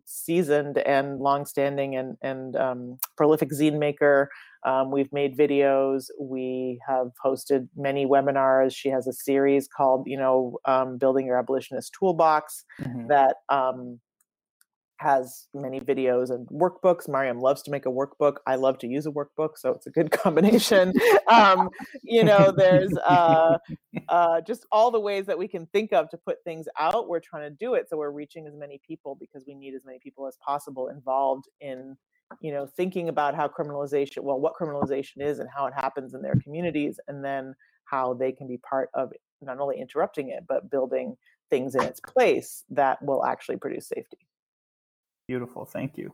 seasoned 0.05 0.79
and 0.79 1.19
longstanding 1.19 1.97
and 1.97 2.17
and 2.23 2.57
um, 2.57 2.99
prolific 3.17 3.51
zine 3.51 3.79
maker. 3.79 4.31
Um, 4.65 4.91
we've 4.91 5.13
made 5.13 5.37
videos. 5.37 6.07
We 6.21 6.81
have 6.87 7.09
hosted 7.25 7.69
many 7.77 8.07
webinars. 8.07 8.75
She 8.75 8.89
has 8.89 9.07
a 9.07 9.13
series 9.13 9.69
called 9.69 10.07
you 10.07 10.17
know 10.17 10.59
um, 10.65 10.99
building 10.99 11.27
your 11.27 11.39
abolitionist 11.39 11.95
toolbox 11.99 12.65
mm-hmm. 12.81 13.07
that 13.09 13.37
um, 13.49 14.01
has 14.99 15.49
many 15.55 15.81
videos 15.81 16.31
and 16.31 16.47
workbooks. 16.49 17.09
Mariame 17.09 17.41
loves 17.41 17.63
to 17.63 17.71
make 17.71 17.87
a 17.87 17.91
workbook. 17.91 18.37
I 18.47 18.57
love 18.57 18.79
to 18.79 18.87
use 18.87 19.07
a 19.07 19.11
workbook, 19.11 19.51
so 19.57 19.71
it's 19.73 19.87
a 19.87 19.91
good 19.91 20.11
combination. 20.23 20.93
um, 21.31 21.69
you 22.03 22.25
know, 22.25 22.53
there's 22.57 22.97
uh, 22.99 23.59
uh, 24.09 24.41
just 24.41 24.67
all 24.73 24.91
the 24.91 25.01
ways 25.01 25.27
that 25.27 25.39
we 25.39 25.49
can 25.49 25.67
think 25.67 25.93
of 25.93 26.09
to 26.11 26.17
put 26.17 26.43
things 26.45 26.67
out. 26.79 27.09
We're 27.09 27.21
trying 27.21 27.51
to 27.51 27.57
do 27.57 27.75
it, 27.75 27.89
so 27.89 27.97
we're 27.97 28.11
reaching 28.11 28.47
as 28.47 28.55
many 28.57 28.81
people 28.87 29.17
because 29.21 29.45
we 29.47 29.55
need 29.55 29.75
as 29.75 29.85
many 29.85 29.99
people 29.99 30.27
as 30.27 30.37
possible 30.45 30.89
involved 30.89 31.47
in, 31.61 31.97
you 32.41 32.53
know, 32.53 32.67
thinking 32.67 33.09
about 33.09 33.35
how 33.35 33.49
criminalization, 33.49 34.23
well, 34.23 34.41
what 34.41 34.55
criminalization 34.61 35.21
is 35.21 35.39
and 35.39 35.49
how 35.55 35.67
it 35.67 35.75
happens 35.75 36.15
in 36.15 36.23
their 36.23 36.37
communities, 36.43 36.99
and 37.09 37.25
then 37.25 37.55
how 37.85 38.15
they 38.15 38.33
can 38.33 38.49
be 38.49 38.59
part 38.59 38.89
of 38.95 39.13
not 39.43 39.61
only 39.61 39.79
interrupting 39.79 40.31
it 40.31 40.45
but 40.49 40.71
building 40.71 41.15
things 41.51 41.75
in 41.75 41.83
its 41.83 42.01
place 42.01 42.65
that 42.71 43.01
will 43.03 43.25
actually 43.25 43.57
produce 43.57 43.89
safety. 43.89 44.19
Beautiful. 45.29 45.65
Thank 45.65 45.97
you. 45.97 46.13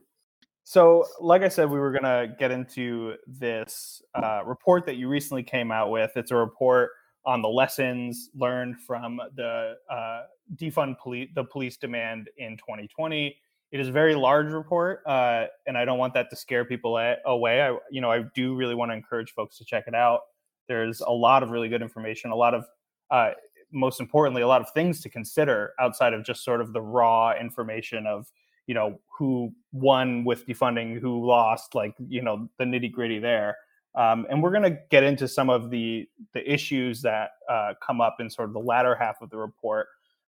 So, 0.64 1.06
like 1.20 1.42
I 1.42 1.48
said, 1.48 1.68
we 1.68 1.78
were 1.78 1.90
going 1.90 2.04
to 2.04 2.34
get 2.38 2.50
into 2.50 3.14
this 3.26 4.00
uh, 4.14 4.42
report 4.46 4.86
that 4.86 4.96
you 4.96 5.08
recently 5.08 5.42
came 5.42 5.72
out 5.72 5.90
with. 5.90 6.12
It's 6.16 6.30
a 6.30 6.36
report 6.36 6.90
on 7.24 7.42
the 7.42 7.48
lessons 7.48 8.30
learned 8.34 8.80
from 8.80 9.20
the 9.36 9.74
uh, 9.90 10.22
defund 10.56 10.98
police, 10.98 11.28
the 11.34 11.44
police 11.44 11.76
demand 11.76 12.30
in 12.38 12.56
2020. 12.56 13.36
It 13.72 13.80
is 13.80 13.88
a 13.88 13.92
very 13.92 14.14
large 14.14 14.52
report, 14.52 15.00
uh, 15.06 15.46
and 15.66 15.78
I 15.78 15.84
don't 15.84 15.98
want 15.98 16.14
that 16.14 16.30
to 16.30 16.36
scare 16.36 16.64
people 16.64 16.96
away. 17.24 17.62
I, 17.62 17.76
you 17.90 18.00
know, 18.00 18.10
I 18.10 18.24
do 18.34 18.54
really 18.54 18.74
want 18.74 18.90
to 18.90 18.94
encourage 18.94 19.32
folks 19.32 19.56
to 19.58 19.64
check 19.64 19.84
it 19.86 19.94
out. 19.94 20.20
There's 20.68 21.00
a 21.00 21.10
lot 21.10 21.42
of 21.42 21.50
really 21.50 21.68
good 21.68 21.82
information, 21.82 22.30
a 22.30 22.36
lot 22.36 22.54
of, 22.54 22.66
uh, 23.10 23.30
most 23.72 23.98
importantly, 23.98 24.42
a 24.42 24.48
lot 24.48 24.60
of 24.60 24.70
things 24.72 25.00
to 25.02 25.08
consider 25.08 25.72
outside 25.80 26.12
of 26.12 26.22
just 26.22 26.44
sort 26.44 26.60
of 26.60 26.72
the 26.72 26.82
raw 26.82 27.32
information 27.38 28.06
of 28.06 28.30
you 28.66 28.74
know 28.74 29.00
who 29.18 29.52
won 29.72 30.24
with 30.24 30.46
defunding 30.46 31.00
who 31.00 31.26
lost 31.26 31.74
like 31.74 31.94
you 32.08 32.22
know 32.22 32.48
the 32.58 32.64
nitty 32.64 32.92
gritty 32.92 33.18
there. 33.18 33.56
Um, 33.94 34.26
and 34.30 34.42
we're 34.42 34.52
going 34.52 34.62
to 34.62 34.78
get 34.90 35.02
into 35.02 35.28
some 35.28 35.50
of 35.50 35.70
the 35.70 36.08
the 36.34 36.50
issues 36.50 37.02
that 37.02 37.30
uh, 37.50 37.74
come 37.84 38.00
up 38.00 38.16
in 38.20 38.30
sort 38.30 38.48
of 38.48 38.54
the 38.54 38.60
latter 38.60 38.94
half 38.94 39.16
of 39.20 39.30
the 39.30 39.36
report. 39.36 39.88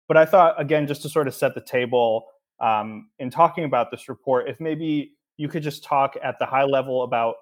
But 0.08 0.16
i 0.16 0.24
thought 0.24 0.60
again 0.60 0.88
just 0.88 1.02
to 1.02 1.08
sort 1.08 1.28
of 1.28 1.34
set 1.34 1.54
the 1.54 1.60
table 1.60 2.26
um, 2.60 3.10
in 3.18 3.30
talking 3.30 3.64
about 3.64 3.90
this 3.90 4.08
report 4.08 4.48
if 4.48 4.58
maybe 4.60 5.12
you 5.36 5.48
could 5.48 5.62
just 5.62 5.84
talk 5.84 6.16
at 6.22 6.38
the 6.38 6.46
high 6.46 6.64
level 6.64 7.04
about 7.04 7.36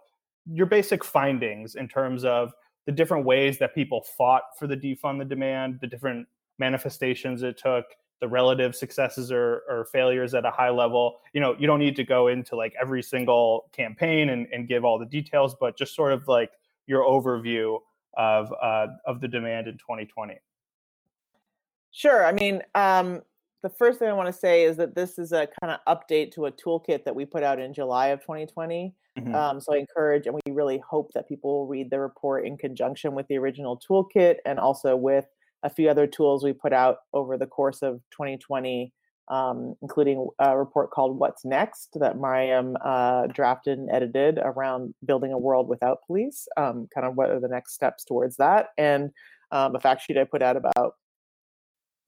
your 0.46 0.66
basic 0.66 1.04
findings 1.04 1.74
in 1.74 1.88
terms 1.88 2.24
of 2.24 2.52
the 2.86 2.92
different 2.92 3.24
ways 3.24 3.58
that 3.58 3.74
people 3.74 4.04
fought 4.16 4.42
for 4.58 4.66
the 4.66 4.76
defund 4.76 5.18
the 5.18 5.24
demand 5.24 5.78
the 5.80 5.86
different 5.86 6.26
manifestations 6.58 7.42
it 7.42 7.58
took 7.58 7.84
the 8.20 8.28
relative 8.28 8.74
successes 8.74 9.30
or, 9.30 9.62
or, 9.68 9.84
failures 9.92 10.34
at 10.34 10.44
a 10.44 10.50
high 10.50 10.70
level. 10.70 11.20
You 11.32 11.40
know, 11.40 11.54
you 11.58 11.66
don't 11.66 11.78
need 11.78 11.94
to 11.96 12.04
go 12.04 12.28
into 12.28 12.56
like 12.56 12.74
every 12.80 13.02
single 13.02 13.68
campaign 13.72 14.30
and, 14.30 14.46
and 14.52 14.66
give 14.66 14.84
all 14.84 14.98
the 14.98 15.06
details, 15.06 15.54
but 15.60 15.78
just 15.78 15.94
sort 15.94 16.12
of 16.12 16.26
like 16.26 16.50
your 16.86 17.02
overview 17.02 17.78
of 18.16 18.52
uh, 18.60 18.88
of 19.06 19.20
the 19.20 19.28
demand 19.28 19.68
in 19.68 19.74
2020. 19.74 20.34
Sure. 21.90 22.26
I 22.26 22.32
mean, 22.32 22.62
um, 22.74 23.22
the 23.62 23.68
first 23.68 23.98
thing 23.98 24.08
I 24.08 24.12
want 24.12 24.26
to 24.26 24.32
say 24.32 24.64
is 24.64 24.76
that 24.76 24.94
this 24.94 25.18
is 25.18 25.32
a 25.32 25.48
kind 25.60 25.72
of 25.72 25.80
update 25.96 26.32
to 26.32 26.46
a 26.46 26.52
toolkit 26.52 27.04
that 27.04 27.14
we 27.14 27.24
put 27.24 27.42
out 27.42 27.58
in 27.58 27.72
July 27.72 28.08
of 28.08 28.20
2020. 28.20 28.94
Mm-hmm. 29.18 29.34
Um, 29.34 29.60
so 29.60 29.74
I 29.74 29.78
encourage 29.78 30.26
and 30.26 30.34
we 30.34 30.52
really 30.52 30.80
hope 30.88 31.12
that 31.14 31.28
people 31.28 31.58
will 31.58 31.66
read 31.66 31.90
the 31.90 31.98
report 31.98 32.46
in 32.46 32.56
conjunction 32.56 33.14
with 33.14 33.26
the 33.26 33.36
original 33.36 33.80
toolkit 33.80 34.36
and 34.46 34.60
also 34.60 34.94
with 34.94 35.26
a 35.62 35.70
few 35.70 35.88
other 35.88 36.06
tools 36.06 36.44
we 36.44 36.52
put 36.52 36.72
out 36.72 36.98
over 37.12 37.36
the 37.36 37.46
course 37.46 37.82
of 37.82 38.00
2020, 38.12 38.92
um, 39.28 39.74
including 39.82 40.28
a 40.38 40.56
report 40.56 40.90
called 40.90 41.18
What's 41.18 41.44
Next 41.44 41.96
that 42.00 42.16
Mariame 42.16 42.74
uh, 42.84 43.26
drafted 43.26 43.78
and 43.78 43.90
edited 43.90 44.38
around 44.38 44.94
building 45.04 45.32
a 45.32 45.38
world 45.38 45.68
without 45.68 45.98
police, 46.06 46.46
um, 46.56 46.88
kind 46.94 47.06
of 47.06 47.16
what 47.16 47.30
are 47.30 47.40
the 47.40 47.48
next 47.48 47.74
steps 47.74 48.04
towards 48.04 48.36
that, 48.36 48.68
and 48.78 49.10
um, 49.50 49.74
a 49.74 49.80
fact 49.80 50.02
sheet 50.02 50.18
I 50.18 50.24
put 50.24 50.42
out 50.42 50.56
about 50.56 50.94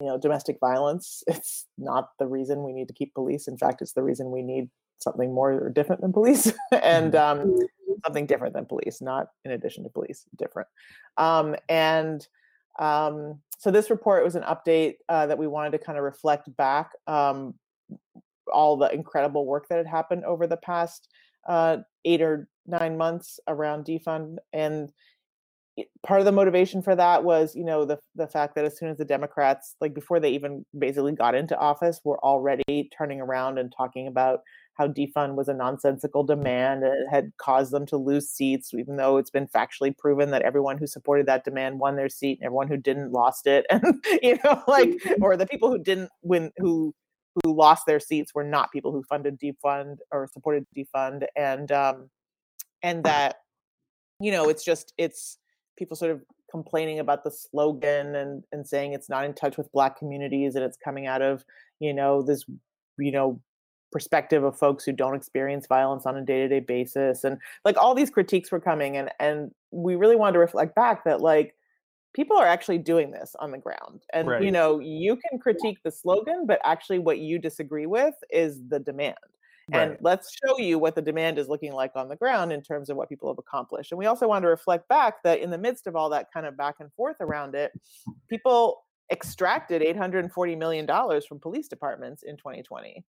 you 0.01 0.07
know 0.07 0.19
domestic 0.19 0.59
violence. 0.61 1.23
It's 1.29 1.67
not 1.79 2.11
the 2.19 2.27
reason 2.27 2.65
we 2.65 2.73
need 2.73 2.89
to 2.89 2.95
keep 2.95 3.15
police. 3.15 3.49
In 3.49 3.59
fact, 3.59 3.83
it's 3.83 3.93
the 3.93 4.03
reason 4.03 4.31
we 4.31 4.43
need 4.43 4.71
something 4.99 5.33
more 5.33 5.53
or 5.53 5.71
different 5.71 6.03
than 6.03 6.13
police 6.13 6.53
and 6.73 7.13
mm-hmm. 7.13 7.41
um, 7.41 7.57
something 8.05 8.27
different 8.27 8.55
than 8.55 8.67
police, 8.67 9.01
not 9.01 9.29
in 9.45 9.51
addition 9.51 9.83
to 9.85 9.91
police, 9.91 10.25
different. 10.37 10.69
Um, 11.17 11.57
and 11.69 12.27
um, 12.81 13.39
so 13.59 13.71
this 13.71 13.91
report 13.91 14.25
was 14.25 14.35
an 14.35 14.43
update 14.43 14.95
uh, 15.09 15.27
that 15.27 15.39
we 15.39 15.47
wanted 15.47 15.73
to 15.73 15.79
kind 15.79 15.99
of 15.99 16.05
reflect 16.05 16.55
back 16.57 16.91
um, 17.07 17.55
all 18.53 18.77
the 18.77 18.93
incredible 18.93 19.47
work 19.47 19.69
that 19.69 19.77
had 19.77 19.87
happened 19.87 20.25
over 20.25 20.47
the 20.47 20.57
past 20.57 21.09
uh, 21.49 21.77
eight 22.05 22.23
or 22.23 22.49
nine 22.67 22.97
months 22.97 23.39
around 23.47 23.85
defund 23.85 24.37
and 24.53 24.91
part 26.05 26.21
of 26.21 26.27
the 26.27 26.33
motivation 26.33 26.83
for 26.83 26.95
that 26.95 27.25
was 27.25 27.55
you 27.55 27.65
know 27.65 27.85
the 27.85 27.99
the 28.15 28.27
fact 28.27 28.55
that 28.55 28.65
as 28.65 28.79
soon 28.79 28.91
as 28.91 28.99
the 28.99 29.05
democrats 29.05 29.77
like 29.81 29.95
before 29.95 30.21
they 30.21 30.31
even 30.31 30.65
basically 30.79 31.13
got 31.13 31.35
into 31.35 31.57
office 31.59 32.01
were 32.05 32.19
already 32.25 32.91
turning 32.97 33.21
around 33.21 33.59
and 33.59 33.73
talking 33.75 34.07
about 34.07 34.41
how 34.75 34.89
defund 34.89 35.35
was 35.35 35.49
a 35.49 35.55
nonsensical 35.55 36.25
demand 36.25 36.83
and 36.83 36.95
it 36.95 37.07
had 37.11 37.33
caused 37.37 37.73
them 37.73 37.85
to 37.85 37.97
lose 37.97 38.29
seats 38.29 38.73
even 38.73 38.97
though 38.97 39.19
it's 39.19 39.31
been 39.31 39.47
factually 39.47 39.97
proven 39.97 40.31
that 40.31 40.43
everyone 40.43 40.79
who 40.79 40.87
supported 40.87 41.27
that 41.27 41.45
demand 41.45 41.79
won 41.79 41.97
their 41.97 42.09
seat 42.09 42.39
and 42.39 42.47
everyone 42.47 42.69
who 42.69 42.77
didn't 42.77 43.13
lost 43.13 43.47
it. 43.47 43.67
And 43.71 44.03
you 44.23 44.39
know 44.45 44.63
like 44.67 44.91
or 45.21 45.37
the 45.37 45.47
people 45.47 45.71
who 45.71 45.79
didn't 45.79 46.11
win 46.23 46.51
who 46.59 46.95
who 47.43 47.55
lost 47.55 47.87
their 47.87 48.01
seats 48.01 48.35
were 48.35 48.45
not 48.45 48.73
people 48.73 48.93
who 48.93 49.03
funded 49.03 49.39
defund 49.39 49.99
or 50.11 50.29
supported 50.33 50.67
defund. 50.77 51.27
And 51.37 51.71
um 51.73 52.11
and 52.83 53.05
that 53.05 53.37
you 54.21 54.31
know 54.31 54.49
it's 54.49 54.65
just 54.65 54.93
it's 54.99 55.39
people 55.77 55.97
sort 55.97 56.11
of 56.13 56.23
complaining 56.51 56.99
about 56.99 57.23
the 57.25 57.31
slogan 57.31 58.15
and 58.15 58.45
and 58.53 58.67
saying 58.67 58.93
it's 58.93 59.09
not 59.09 59.25
in 59.25 59.35
touch 59.35 59.57
with 59.57 59.71
black 59.73 59.99
communities 59.99 60.55
and 60.55 60.65
it's 60.65 60.77
coming 60.77 61.07
out 61.07 61.23
of 61.23 61.45
you 61.79 61.95
know 61.95 62.23
this 62.23 62.45
you 62.99 63.13
know 63.13 63.41
perspective 63.93 64.45
of 64.45 64.59
folks 64.59 64.85
who 64.85 64.93
don't 64.93 65.15
experience 65.15 65.67
violence 65.67 66.07
on 66.07 66.17
a 66.17 66.25
day-to-day 66.25 66.61
basis 66.61 67.25
and 67.25 67.39
like 67.65 67.77
all 67.77 67.95
these 67.95 68.11
critiques 68.11 68.53
were 68.53 68.61
coming 68.61 68.97
and 68.97 69.11
and 69.19 69.51
we 69.71 69.97
really 69.97 70.17
wanted 70.17 70.35
to 70.35 70.39
reflect 70.39 70.75
back 70.75 71.05
that 71.05 71.21
like 71.21 71.55
people 72.13 72.37
are 72.37 72.47
actually 72.47 72.79
doing 72.79 73.11
this 73.11 73.35
on 73.41 73.51
the 73.51 73.59
ground 73.59 74.03
and 74.13 74.29
right. 74.29 74.43
you 74.43 74.51
know 74.51 74.79
you 74.79 75.17
can 75.17 75.39
critique 75.39 75.79
the 75.85 75.91
slogan 75.91 76.45
but 76.47 76.61
actually 76.65 76.99
what 76.99 77.19
you 77.19 77.39
disagree 77.39 77.87
with 77.87 78.15
is 78.31 78.61
the 78.69 78.79
demand 78.79 79.17
and 79.73 79.97
let's 80.01 80.35
show 80.45 80.59
you 80.59 80.79
what 80.79 80.95
the 80.95 81.03
demand 81.03 81.39
is 81.39 81.49
looking 81.49 81.73
like 81.73 81.93
on 81.95 82.09
the 82.09 82.17
ground 82.17 82.53
in 82.53 82.63
terms 82.63 82.91
of 82.91 82.97
what 82.97 83.09
people 83.09 83.29
have 83.29 83.39
accomplished. 83.39 83.93
And 83.93 83.99
we 83.99 84.07
also 84.07 84.27
want 84.27 84.43
to 84.43 84.49
reflect 84.49 84.89
back 84.89 85.23
that 85.23 85.41
in 85.41 85.51
the 85.51 85.59
midst 85.59 85.87
of 85.87 85.97
all 85.97 86.11
that 86.11 86.33
kind 86.33 86.47
of 86.47 86.57
back 86.57 86.77
and 86.81 86.93
forth 86.95 87.17
around 87.21 87.55
it, 87.55 87.73
people 88.29 88.85
extracted 89.13 89.83
$840 89.83 90.59
million 90.59 90.87
from 90.87 91.41
police 91.41 91.69
departments 91.69 92.23
in 92.23 92.37
2020. 92.37 93.05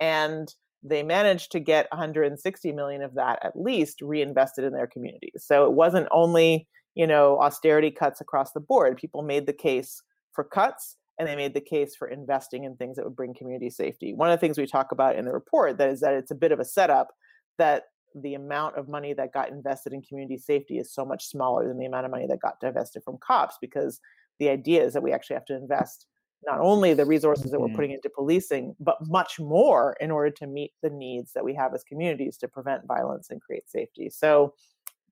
And 0.00 0.52
they 0.82 1.02
managed 1.02 1.50
to 1.52 1.60
get 1.60 1.88
160 1.90 2.72
million 2.72 3.02
of 3.02 3.14
that 3.14 3.38
at 3.42 3.58
least 3.58 4.02
reinvested 4.02 4.64
in 4.64 4.72
their 4.72 4.86
communities. 4.86 5.44
So 5.46 5.64
it 5.64 5.72
wasn't 5.72 6.08
only, 6.10 6.68
you 6.94 7.06
know, 7.06 7.38
austerity 7.40 7.90
cuts 7.90 8.20
across 8.20 8.52
the 8.52 8.60
board. 8.60 8.98
People 8.98 9.22
made 9.22 9.46
the 9.46 9.52
case 9.54 10.02
for 10.32 10.44
cuts 10.44 10.96
and 11.18 11.26
they 11.26 11.36
made 11.36 11.54
the 11.54 11.60
case 11.60 11.94
for 11.96 12.08
investing 12.08 12.64
in 12.64 12.76
things 12.76 12.96
that 12.96 13.04
would 13.04 13.16
bring 13.16 13.34
community 13.34 13.70
safety. 13.70 14.12
One 14.12 14.30
of 14.30 14.38
the 14.38 14.40
things 14.40 14.58
we 14.58 14.66
talk 14.66 14.92
about 14.92 15.16
in 15.16 15.24
the 15.24 15.32
report 15.32 15.78
that 15.78 15.88
is 15.88 16.00
that 16.00 16.14
it's 16.14 16.30
a 16.30 16.36
bit 16.36 16.52
of 16.52 16.60
a 16.60 16.64
setup 16.64 17.08
that 17.56 17.84
the 18.14 18.34
amount 18.34 18.76
of 18.76 18.88
money 18.88 19.12
that 19.12 19.32
got 19.32 19.50
invested 19.50 19.92
in 19.92 20.02
community 20.02 20.38
safety 20.38 20.78
is 20.78 20.92
so 20.92 21.04
much 21.04 21.26
smaller 21.26 21.66
than 21.66 21.78
the 21.78 21.86
amount 21.86 22.04
of 22.04 22.10
money 22.10 22.26
that 22.26 22.40
got 22.40 22.60
divested 22.60 23.02
from 23.04 23.18
cops 23.18 23.56
because 23.60 24.00
the 24.38 24.48
idea 24.48 24.84
is 24.84 24.92
that 24.92 25.02
we 25.02 25.12
actually 25.12 25.34
have 25.34 25.44
to 25.46 25.56
invest 25.56 26.06
not 26.46 26.60
only 26.60 26.94
the 26.94 27.04
resources 27.04 27.50
that 27.50 27.60
we're 27.60 27.66
mm-hmm. 27.66 27.76
putting 27.76 27.90
into 27.92 28.08
policing, 28.08 28.74
but 28.80 28.96
much 29.06 29.40
more 29.40 29.96
in 30.00 30.10
order 30.10 30.30
to 30.30 30.46
meet 30.46 30.72
the 30.82 30.90
needs 30.90 31.32
that 31.32 31.44
we 31.44 31.54
have 31.54 31.74
as 31.74 31.84
communities 31.84 32.36
to 32.38 32.48
prevent 32.48 32.86
violence 32.86 33.30
and 33.30 33.40
create 33.40 33.68
safety. 33.68 34.10
So 34.10 34.54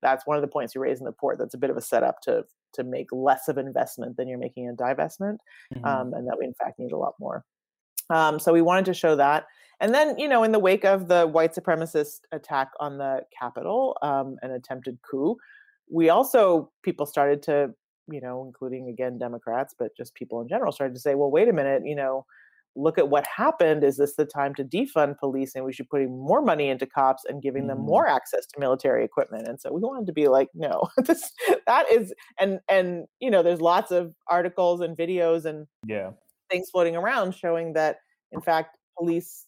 that's 0.01 0.27
one 0.27 0.37
of 0.37 0.41
the 0.41 0.47
points 0.47 0.75
you 0.75 0.81
raise 0.81 0.99
in 0.99 1.05
the 1.05 1.11
report. 1.11 1.37
That's 1.39 1.53
a 1.53 1.57
bit 1.57 1.69
of 1.69 1.77
a 1.77 1.81
setup 1.81 2.21
to 2.23 2.43
to 2.73 2.83
make 2.83 3.07
less 3.11 3.47
of 3.47 3.57
investment 3.57 4.17
than 4.17 4.27
you're 4.27 4.39
making 4.39 4.65
in 4.65 4.75
divestment, 4.75 5.37
mm-hmm. 5.73 5.85
um, 5.85 6.13
and 6.13 6.27
that 6.27 6.37
we 6.39 6.45
in 6.45 6.53
fact 6.55 6.79
need 6.79 6.91
a 6.91 6.97
lot 6.97 7.13
more. 7.19 7.45
Um, 8.09 8.39
so 8.39 8.51
we 8.51 8.61
wanted 8.61 8.85
to 8.85 8.93
show 8.93 9.15
that. 9.15 9.45
And 9.79 9.93
then, 9.93 10.17
you 10.17 10.27
know, 10.27 10.43
in 10.43 10.51
the 10.51 10.59
wake 10.59 10.85
of 10.85 11.07
the 11.07 11.27
white 11.27 11.53
supremacist 11.53 12.21
attack 12.31 12.71
on 12.79 12.97
the 12.97 13.21
Capitol, 13.37 13.97
um, 14.01 14.37
an 14.41 14.51
attempted 14.51 14.97
coup, 15.09 15.35
we 15.91 16.09
also 16.09 16.71
people 16.83 17.05
started 17.05 17.41
to, 17.43 17.73
you 18.11 18.21
know, 18.21 18.43
including 18.45 18.89
again 18.89 19.17
Democrats, 19.17 19.73
but 19.77 19.95
just 19.95 20.13
people 20.15 20.41
in 20.41 20.47
general 20.47 20.71
started 20.71 20.93
to 20.93 20.99
say, 20.99 21.15
well, 21.15 21.31
wait 21.31 21.47
a 21.47 21.53
minute, 21.53 21.83
you 21.85 21.95
know, 21.95 22.25
look 22.75 22.97
at 22.97 23.09
what 23.09 23.25
happened. 23.27 23.83
Is 23.83 23.97
this 23.97 24.15
the 24.15 24.25
time 24.25 24.55
to 24.55 24.63
defund 24.63 25.17
police 25.19 25.55
and 25.55 25.63
we 25.63 25.73
should 25.73 25.89
put 25.89 26.01
more 26.09 26.41
money 26.41 26.69
into 26.69 26.85
cops 26.85 27.23
and 27.25 27.41
giving 27.41 27.67
them 27.67 27.77
mm-hmm. 27.77 27.87
more 27.87 28.07
access 28.07 28.45
to 28.47 28.59
military 28.59 29.05
equipment? 29.05 29.47
And 29.47 29.59
so 29.59 29.71
we 29.71 29.81
wanted 29.81 30.07
to 30.07 30.13
be 30.13 30.27
like, 30.27 30.49
no, 30.53 30.89
this 30.97 31.31
that 31.67 31.91
is 31.91 32.13
and 32.39 32.59
and 32.69 33.05
you 33.19 33.31
know, 33.31 33.43
there's 33.43 33.61
lots 33.61 33.91
of 33.91 34.15
articles 34.27 34.81
and 34.81 34.97
videos 34.97 35.45
and 35.45 35.67
yeah 35.85 36.11
things 36.49 36.69
floating 36.69 36.95
around 36.95 37.33
showing 37.33 37.73
that 37.73 37.97
in 38.31 38.41
fact 38.41 38.77
police 38.97 39.47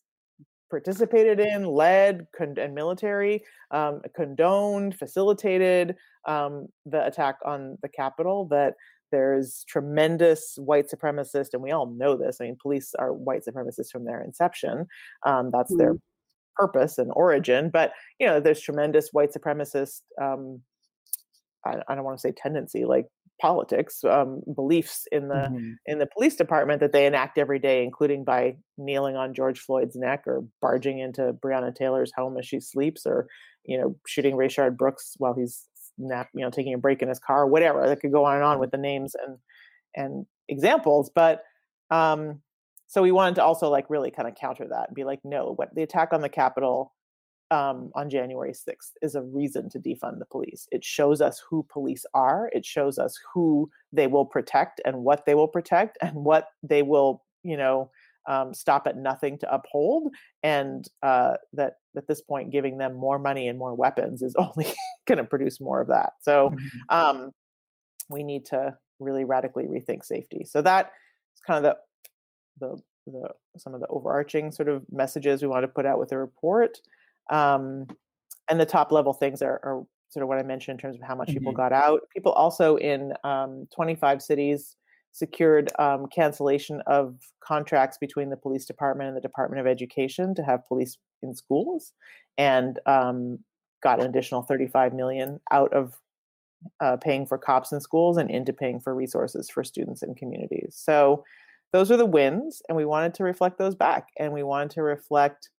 participated 0.75 1.39
in, 1.39 1.65
led, 1.65 2.27
con- 2.38 2.57
and 2.57 2.75
military 2.75 3.43
um, 3.71 4.01
condoned, 4.13 4.97
facilitated 4.97 5.95
um, 6.27 6.67
the 6.85 7.05
attack 7.05 7.38
on 7.45 7.77
the 7.81 7.88
Capitol. 7.88 8.45
That 8.45 8.73
there's 9.11 9.63
tremendous 9.69 10.55
white 10.57 10.88
supremacist, 10.93 11.53
and 11.53 11.63
we 11.63 11.71
all 11.71 11.88
know 11.88 12.17
this. 12.17 12.38
I 12.41 12.45
mean, 12.45 12.57
police 12.61 12.93
are 12.99 13.13
white 13.13 13.43
supremacists 13.47 13.91
from 13.91 14.03
their 14.03 14.21
inception. 14.21 14.85
Um, 15.25 15.49
that's 15.51 15.71
mm-hmm. 15.71 15.79
their 15.79 15.93
purpose 16.57 16.97
and 16.97 17.11
origin. 17.15 17.69
But 17.69 17.93
you 18.19 18.27
know, 18.27 18.41
there's 18.41 18.59
tremendous 18.59 19.09
white 19.13 19.31
supremacist. 19.33 20.01
Um, 20.21 20.61
I, 21.65 21.77
I, 21.88 21.95
don't 21.95 22.03
want 22.03 22.17
to 22.17 22.21
say 22.21 22.33
tendency, 22.35 22.83
like 22.83 23.05
politics, 23.41 24.04
um, 24.04 24.41
beliefs 24.56 25.08
in 25.12 25.28
the 25.28 25.36
mm-hmm. 25.36 25.71
in 25.86 26.00
the 26.00 26.08
police 26.08 26.36
department 26.36 26.80
that 26.80 26.93
they 26.93 27.06
enact 27.06 27.38
every 27.38 27.60
day, 27.60 27.84
including 27.84 28.24
by 28.24 28.56
kneeling 28.78 29.15
on 29.15 29.34
George 29.34 29.60
Floyd's 29.60 29.95
neck 29.95 30.24
or 30.26 30.43
barging 30.62 31.00
into 31.00 31.34
Breonna 31.34 31.74
Taylor's 31.74 32.12
home 32.15 32.38
as 32.38 32.45
she 32.45 32.60
sleeps, 32.60 33.06
or 33.06 33.28
you 33.65 33.78
know, 33.78 33.95
shooting 34.08 34.36
Rayshard 34.36 34.78
Brooks 34.78 35.15
while 35.17 35.34
he's 35.34 35.65
nap, 35.98 36.30
you 36.34 36.43
know, 36.43 36.50
taking 36.50 36.74
a 36.74 36.78
break 36.78 37.02
in 37.02 37.10
his 37.10 37.19
car, 37.19 37.48
whatever. 37.48 37.88
That 37.88 38.00
could 38.00 38.12
go 38.12 38.26
on 38.26 38.36
and 38.36 38.43
on 38.43 38.60
with 38.60 38.71
the 38.71 38.78
names 38.78 39.13
and 39.15 39.38
and 39.95 40.26
examples. 40.48 41.12
But 41.13 41.41
um, 41.91 42.41
so 42.88 43.02
we 43.02 43.12
wanted 43.12 43.36
to 43.36 43.43
also 43.43 43.69
like 43.69 43.89
really 43.89 44.12
kind 44.12 44.28
of 44.28 44.36
counter 44.36 44.67
that 44.69 44.88
and 44.88 44.95
be 44.95 45.04
like, 45.04 45.19
no, 45.24 45.54
what 45.56 45.74
the 45.76 45.84
attack 45.84 46.10
on 46.13 46.21
the 46.21 46.30
Capitol 46.30 46.93
um, 47.51 47.91
on 47.95 48.10
January 48.10 48.51
6th 48.51 48.91
is 49.01 49.15
a 49.15 49.21
reason 49.21 49.69
to 49.69 49.79
defund 49.79 50.19
the 50.19 50.25
police. 50.25 50.67
It 50.71 50.84
shows 50.84 51.21
us 51.21 51.41
who 51.47 51.65
police 51.69 52.05
are. 52.13 52.49
It 52.53 52.65
shows 52.65 52.97
us 52.97 53.19
who 53.34 53.69
they 53.91 54.08
will 54.08 54.25
protect 54.25 54.81
and 54.86 55.03
what 55.03 55.25
they 55.25 55.36
will 55.36 55.47
protect 55.47 55.97
and 56.01 56.15
what 56.15 56.47
they 56.63 56.81
will, 56.81 57.23
you 57.43 57.58
know, 57.58 57.91
um, 58.27 58.53
stop 58.53 58.88
at 58.88 58.97
nothing 58.97 59.38
to 59.39 59.53
uphold, 59.53 60.12
and 60.43 60.88
uh, 61.03 61.36
that 61.53 61.73
at 61.95 62.08
this 62.08 62.21
point, 62.21 62.51
giving 62.51 62.77
them 62.77 62.95
more 62.95 63.19
money 63.19 63.47
and 63.47 63.60
more 63.60 63.75
weapons 63.75 64.21
is 64.21 64.36
only 64.39 64.73
going 65.05 65.17
to 65.17 65.23
produce 65.23 65.62
more 65.62 65.81
of 65.81 65.88
that. 65.89 66.13
So 66.21 66.49
mm-hmm. 66.49 66.95
um, 66.95 67.31
we 68.10 68.23
need 68.23 68.45
to 68.47 68.75
really 68.99 69.25
radically 69.25 69.65
rethink 69.65 70.03
safety. 70.03 70.45
So 70.45 70.62
that 70.62 70.91
is 71.36 71.41
kind 71.45 71.65
of 71.65 71.75
the 72.60 72.67
the 72.67 72.81
the 73.12 73.29
some 73.58 73.73
of 73.73 73.81
the 73.81 73.88
overarching 73.88 74.51
sort 74.51 74.69
of 74.69 74.84
messages 74.91 75.41
we 75.41 75.47
want 75.47 75.63
to 75.63 75.67
put 75.67 75.86
out 75.86 75.99
with 75.99 76.10
the 76.10 76.17
report. 76.17 76.79
Um, 77.29 77.88
and 78.49 78.59
the 78.59 78.65
top 78.65 78.91
level 78.91 79.13
things 79.13 79.41
are, 79.41 79.59
are, 79.63 79.83
sort 80.09 80.23
of 80.23 80.29
what 80.29 80.38
I 80.38 80.43
mentioned 80.43 80.79
in 80.79 80.81
terms 80.81 80.95
of 80.95 81.01
how 81.05 81.15
much 81.15 81.29
mm-hmm. 81.29 81.39
people 81.39 81.51
got 81.51 81.73
out. 81.73 82.01
People 82.13 82.31
also 82.31 82.77
in 82.77 83.13
um, 83.23 83.67
25 83.75 84.21
cities 84.21 84.77
secured 85.11 85.71
um, 85.79 86.07
cancellation 86.07 86.81
of 86.88 87.17
contracts 87.41 87.97
between 87.97 88.29
the 88.29 88.38
police 88.38 88.65
department 88.65 89.07
and 89.07 89.17
the 89.17 89.21
Department 89.21 89.59
of 89.59 89.67
Education 89.67 90.35
to 90.35 90.43
have 90.43 90.67
police 90.67 90.97
in 91.21 91.33
schools, 91.33 91.93
and 92.38 92.79
um, 92.85 93.39
got 93.81 93.99
an 93.99 94.05
additional 94.05 94.41
35 94.43 94.93
million 94.93 95.39
out 95.51 95.73
of 95.73 95.95
uh, 96.81 96.97
paying 96.97 97.25
for 97.25 97.38
cops 97.38 97.71
in 97.71 97.79
schools 97.79 98.17
and 98.17 98.29
into 98.29 98.53
paying 98.53 98.79
for 98.79 98.93
resources 98.93 99.49
for 99.49 99.63
students 99.63 100.01
and 100.01 100.17
communities. 100.17 100.75
So 100.77 101.23
those 101.71 101.91
are 101.91 101.97
the 101.97 102.05
wins, 102.05 102.61
and 102.67 102.75
we 102.75 102.85
wanted 102.85 103.13
to 103.15 103.23
reflect 103.23 103.57
those 103.57 103.75
back, 103.75 104.07
and 104.19 104.33
we 104.33 104.43
wanted 104.43 104.71
to 104.71 104.83
reflect 104.83 105.49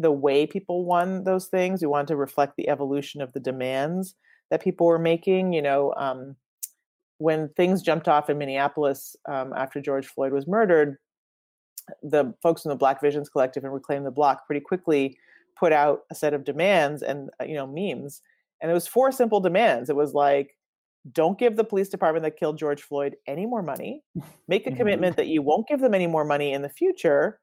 the 0.00 0.12
way 0.12 0.46
people 0.46 0.84
won 0.84 1.24
those 1.24 1.46
things. 1.46 1.80
We 1.80 1.88
wanted 1.88 2.08
to 2.08 2.16
reflect 2.16 2.56
the 2.56 2.68
evolution 2.68 3.20
of 3.20 3.32
the 3.32 3.40
demands 3.40 4.14
that 4.50 4.62
people 4.62 4.86
were 4.86 4.98
making. 4.98 5.52
You 5.52 5.62
know, 5.62 5.94
um, 5.96 6.36
when 7.18 7.48
things 7.50 7.82
jumped 7.82 8.08
off 8.08 8.30
in 8.30 8.38
Minneapolis 8.38 9.16
um, 9.28 9.52
after 9.56 9.80
George 9.80 10.06
Floyd 10.06 10.32
was 10.32 10.46
murdered, 10.46 10.96
the 12.02 12.34
folks 12.42 12.64
in 12.64 12.68
the 12.68 12.76
Black 12.76 13.00
Visions 13.00 13.28
Collective 13.28 13.64
and 13.64 13.72
Reclaim 13.72 14.04
the 14.04 14.10
Block 14.10 14.46
pretty 14.46 14.60
quickly 14.60 15.16
put 15.58 15.72
out 15.72 16.00
a 16.10 16.14
set 16.14 16.34
of 16.34 16.44
demands 16.44 17.02
and 17.02 17.30
uh, 17.40 17.44
you 17.44 17.54
know 17.54 17.66
memes, 17.66 18.22
and 18.60 18.70
it 18.70 18.74
was 18.74 18.86
four 18.86 19.10
simple 19.12 19.40
demands. 19.40 19.90
It 19.90 19.96
was 19.96 20.14
like, 20.14 20.56
don't 21.12 21.38
give 21.38 21.56
the 21.56 21.64
police 21.64 21.88
department 21.88 22.24
that 22.24 22.38
killed 22.38 22.58
George 22.58 22.82
Floyd 22.82 23.16
any 23.26 23.46
more 23.46 23.62
money. 23.62 24.02
Make 24.48 24.66
a 24.66 24.70
mm-hmm. 24.70 24.78
commitment 24.78 25.16
that 25.16 25.28
you 25.28 25.42
won't 25.42 25.68
give 25.68 25.80
them 25.80 25.94
any 25.94 26.06
more 26.06 26.24
money 26.24 26.52
in 26.52 26.62
the 26.62 26.68
future. 26.68 27.40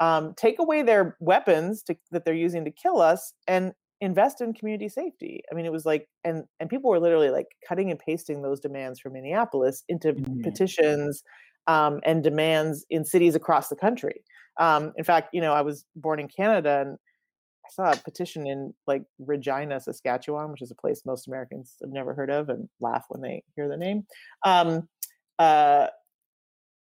Um, 0.00 0.34
take 0.36 0.58
away 0.60 0.82
their 0.82 1.16
weapons 1.20 1.82
to, 1.84 1.96
that 2.12 2.24
they're 2.24 2.34
using 2.34 2.64
to 2.64 2.70
kill 2.70 3.00
us, 3.00 3.32
and 3.46 3.72
invest 4.00 4.40
in 4.40 4.54
community 4.54 4.88
safety. 4.88 5.42
I 5.50 5.54
mean, 5.54 5.66
it 5.66 5.72
was 5.72 5.84
like, 5.84 6.08
and 6.24 6.44
and 6.60 6.70
people 6.70 6.90
were 6.90 7.00
literally 7.00 7.30
like 7.30 7.48
cutting 7.66 7.90
and 7.90 7.98
pasting 7.98 8.42
those 8.42 8.60
demands 8.60 9.00
from 9.00 9.14
Minneapolis 9.14 9.84
into 9.88 10.12
mm-hmm. 10.12 10.42
petitions 10.42 11.22
um, 11.66 12.00
and 12.04 12.22
demands 12.22 12.86
in 12.90 13.04
cities 13.04 13.34
across 13.34 13.68
the 13.68 13.76
country. 13.76 14.22
Um, 14.58 14.92
in 14.96 15.04
fact, 15.04 15.30
you 15.32 15.40
know, 15.40 15.52
I 15.52 15.62
was 15.62 15.84
born 15.96 16.20
in 16.20 16.28
Canada, 16.28 16.80
and 16.80 16.98
I 17.66 17.70
saw 17.70 17.92
a 17.92 17.96
petition 17.96 18.46
in 18.46 18.72
like 18.86 19.02
Regina, 19.18 19.80
Saskatchewan, 19.80 20.50
which 20.50 20.62
is 20.62 20.70
a 20.70 20.76
place 20.76 21.02
most 21.04 21.28
Americans 21.28 21.74
have 21.80 21.90
never 21.90 22.14
heard 22.14 22.30
of 22.30 22.48
and 22.48 22.68
laugh 22.80 23.04
when 23.08 23.20
they 23.20 23.42
hear 23.56 23.68
the 23.68 23.76
name. 23.76 24.06
Um, 24.44 24.88
uh, 25.38 25.88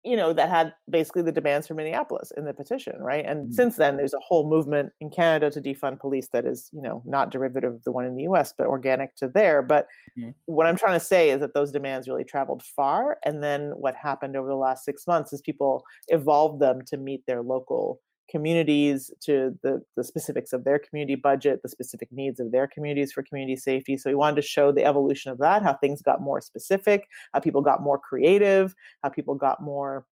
you 0.03 0.15
know, 0.15 0.31
that 0.33 0.49
had 0.49 0.73
basically 0.89 1.21
the 1.21 1.31
demands 1.31 1.67
for 1.67 1.73
Minneapolis 1.73 2.31
in 2.37 2.45
the 2.45 2.53
petition, 2.53 2.95
right? 2.99 3.25
And 3.25 3.45
mm-hmm. 3.45 3.53
since 3.53 3.75
then, 3.75 3.97
there's 3.97 4.13
a 4.13 4.19
whole 4.19 4.49
movement 4.49 4.91
in 5.01 5.09
Canada 5.09 5.51
to 5.51 5.61
defund 5.61 5.99
police 5.99 6.29
that 6.33 6.45
is, 6.45 6.69
you 6.71 6.81
know, 6.81 7.01
not 7.05 7.31
derivative 7.31 7.73
of 7.73 7.83
the 7.83 7.91
one 7.91 8.05
in 8.05 8.15
the 8.15 8.23
US, 8.23 8.53
but 8.57 8.67
organic 8.67 9.15
to 9.17 9.27
there. 9.27 9.61
But 9.61 9.87
mm-hmm. 10.17 10.29
what 10.45 10.67
I'm 10.67 10.77
trying 10.77 10.99
to 10.99 11.05
say 11.05 11.29
is 11.29 11.41
that 11.41 11.53
those 11.53 11.71
demands 11.71 12.07
really 12.07 12.23
traveled 12.23 12.63
far. 12.63 13.17
And 13.25 13.43
then 13.43 13.71
what 13.75 13.95
happened 13.95 14.37
over 14.37 14.47
the 14.47 14.55
last 14.55 14.85
six 14.85 15.07
months 15.07 15.33
is 15.33 15.41
people 15.41 15.83
evolved 16.07 16.61
them 16.61 16.81
to 16.87 16.97
meet 16.97 17.25
their 17.25 17.41
local 17.41 17.99
communities 18.29 19.11
to 19.21 19.57
the, 19.63 19.81
the 19.95 20.03
specifics 20.03 20.53
of 20.53 20.63
their 20.63 20.79
community 20.79 21.15
budget, 21.15 21.61
the 21.63 21.69
specific 21.69 22.11
needs 22.11 22.39
of 22.39 22.51
their 22.51 22.67
communities 22.67 23.11
for 23.11 23.23
community 23.23 23.55
safety. 23.55 23.97
So 23.97 24.09
we 24.09 24.15
wanted 24.15 24.37
to 24.37 24.41
show 24.47 24.71
the 24.71 24.85
evolution 24.85 25.31
of 25.31 25.37
that, 25.39 25.63
how 25.63 25.73
things 25.73 26.01
got 26.01 26.21
more 26.21 26.41
specific, 26.41 27.07
how 27.33 27.39
people 27.39 27.61
got 27.61 27.81
more 27.81 27.97
creative, 27.97 28.75
how 29.03 29.09
people 29.09 29.35
got 29.35 29.61
more 29.61 30.05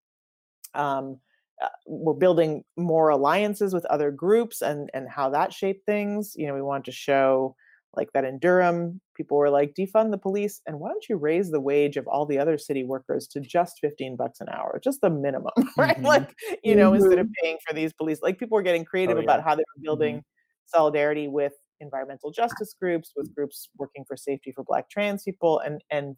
um, 0.75 1.19
uh, 1.63 1.69
we're 1.87 2.15
building 2.15 2.65
more 2.77 3.11
alliances 3.11 3.73
with 3.73 3.85
other 3.87 4.11
groups 4.11 4.61
and 4.61 4.91
and 4.93 5.09
how 5.09 5.31
that 5.31 5.53
shaped 5.53 5.87
things. 5.87 6.35
You 6.37 6.49
know, 6.49 6.55
we 6.55 6.63
wanted 6.63 6.87
to 6.87 6.93
show 6.93 7.55
like 7.97 8.13
that 8.13 8.25
in 8.25 8.39
Durham, 8.39 9.01
people 9.15 9.37
were 9.37 9.51
like, 9.51 9.75
defund 9.79 10.11
the 10.11 10.19
police, 10.19 10.61
and 10.67 10.79
why 10.79 10.89
don't 10.89 11.09
you 11.09 11.17
raise 11.17 11.51
the 11.51 11.61
wage 11.61 11.97
of 11.97 12.07
all 12.07 12.27
the 12.27 12.39
other 12.39 12.59
city 12.59 12.85
workers 12.85 13.27
to 13.29 13.41
just 13.41 13.79
15 13.81 14.17
bucks 14.17 14.41
an 14.41 14.49
hour, 14.49 14.81
just 14.83 15.01
the 15.01 15.11
minimum, 15.11 15.53
right? 15.79 15.97
Mm-hmm. 15.97 16.07
Like, 16.07 16.35
you 16.63 16.75
know, 16.75 16.93
mm-hmm. 16.93 17.03
instead 17.03 17.19
of 17.19 17.29
paying 17.43 17.59
for 17.67 17.75
these 17.75 17.93
police, 17.93 18.21
like 18.23 18.39
people 18.39 18.57
were 18.57 18.63
getting 18.63 18.85
creative 18.85 19.17
oh, 19.17 19.21
yeah. 19.21 19.25
about 19.25 19.45
how 19.45 19.55
they 19.55 19.63
were 19.77 19.83
building 19.83 20.17
mm-hmm. 20.17 20.79
solidarity 20.79 21.29
with 21.29 21.55
environmental 21.81 22.31
justice 22.31 22.75
groups, 22.81 23.13
with 23.17 23.35
groups 23.35 23.69
working 23.79 24.05
for 24.07 24.17
safety 24.17 24.53
for 24.53 24.65
Black 24.65 24.89
trans 24.91 25.23
people, 25.23 25.61
and 25.61 25.83
and 25.91 26.17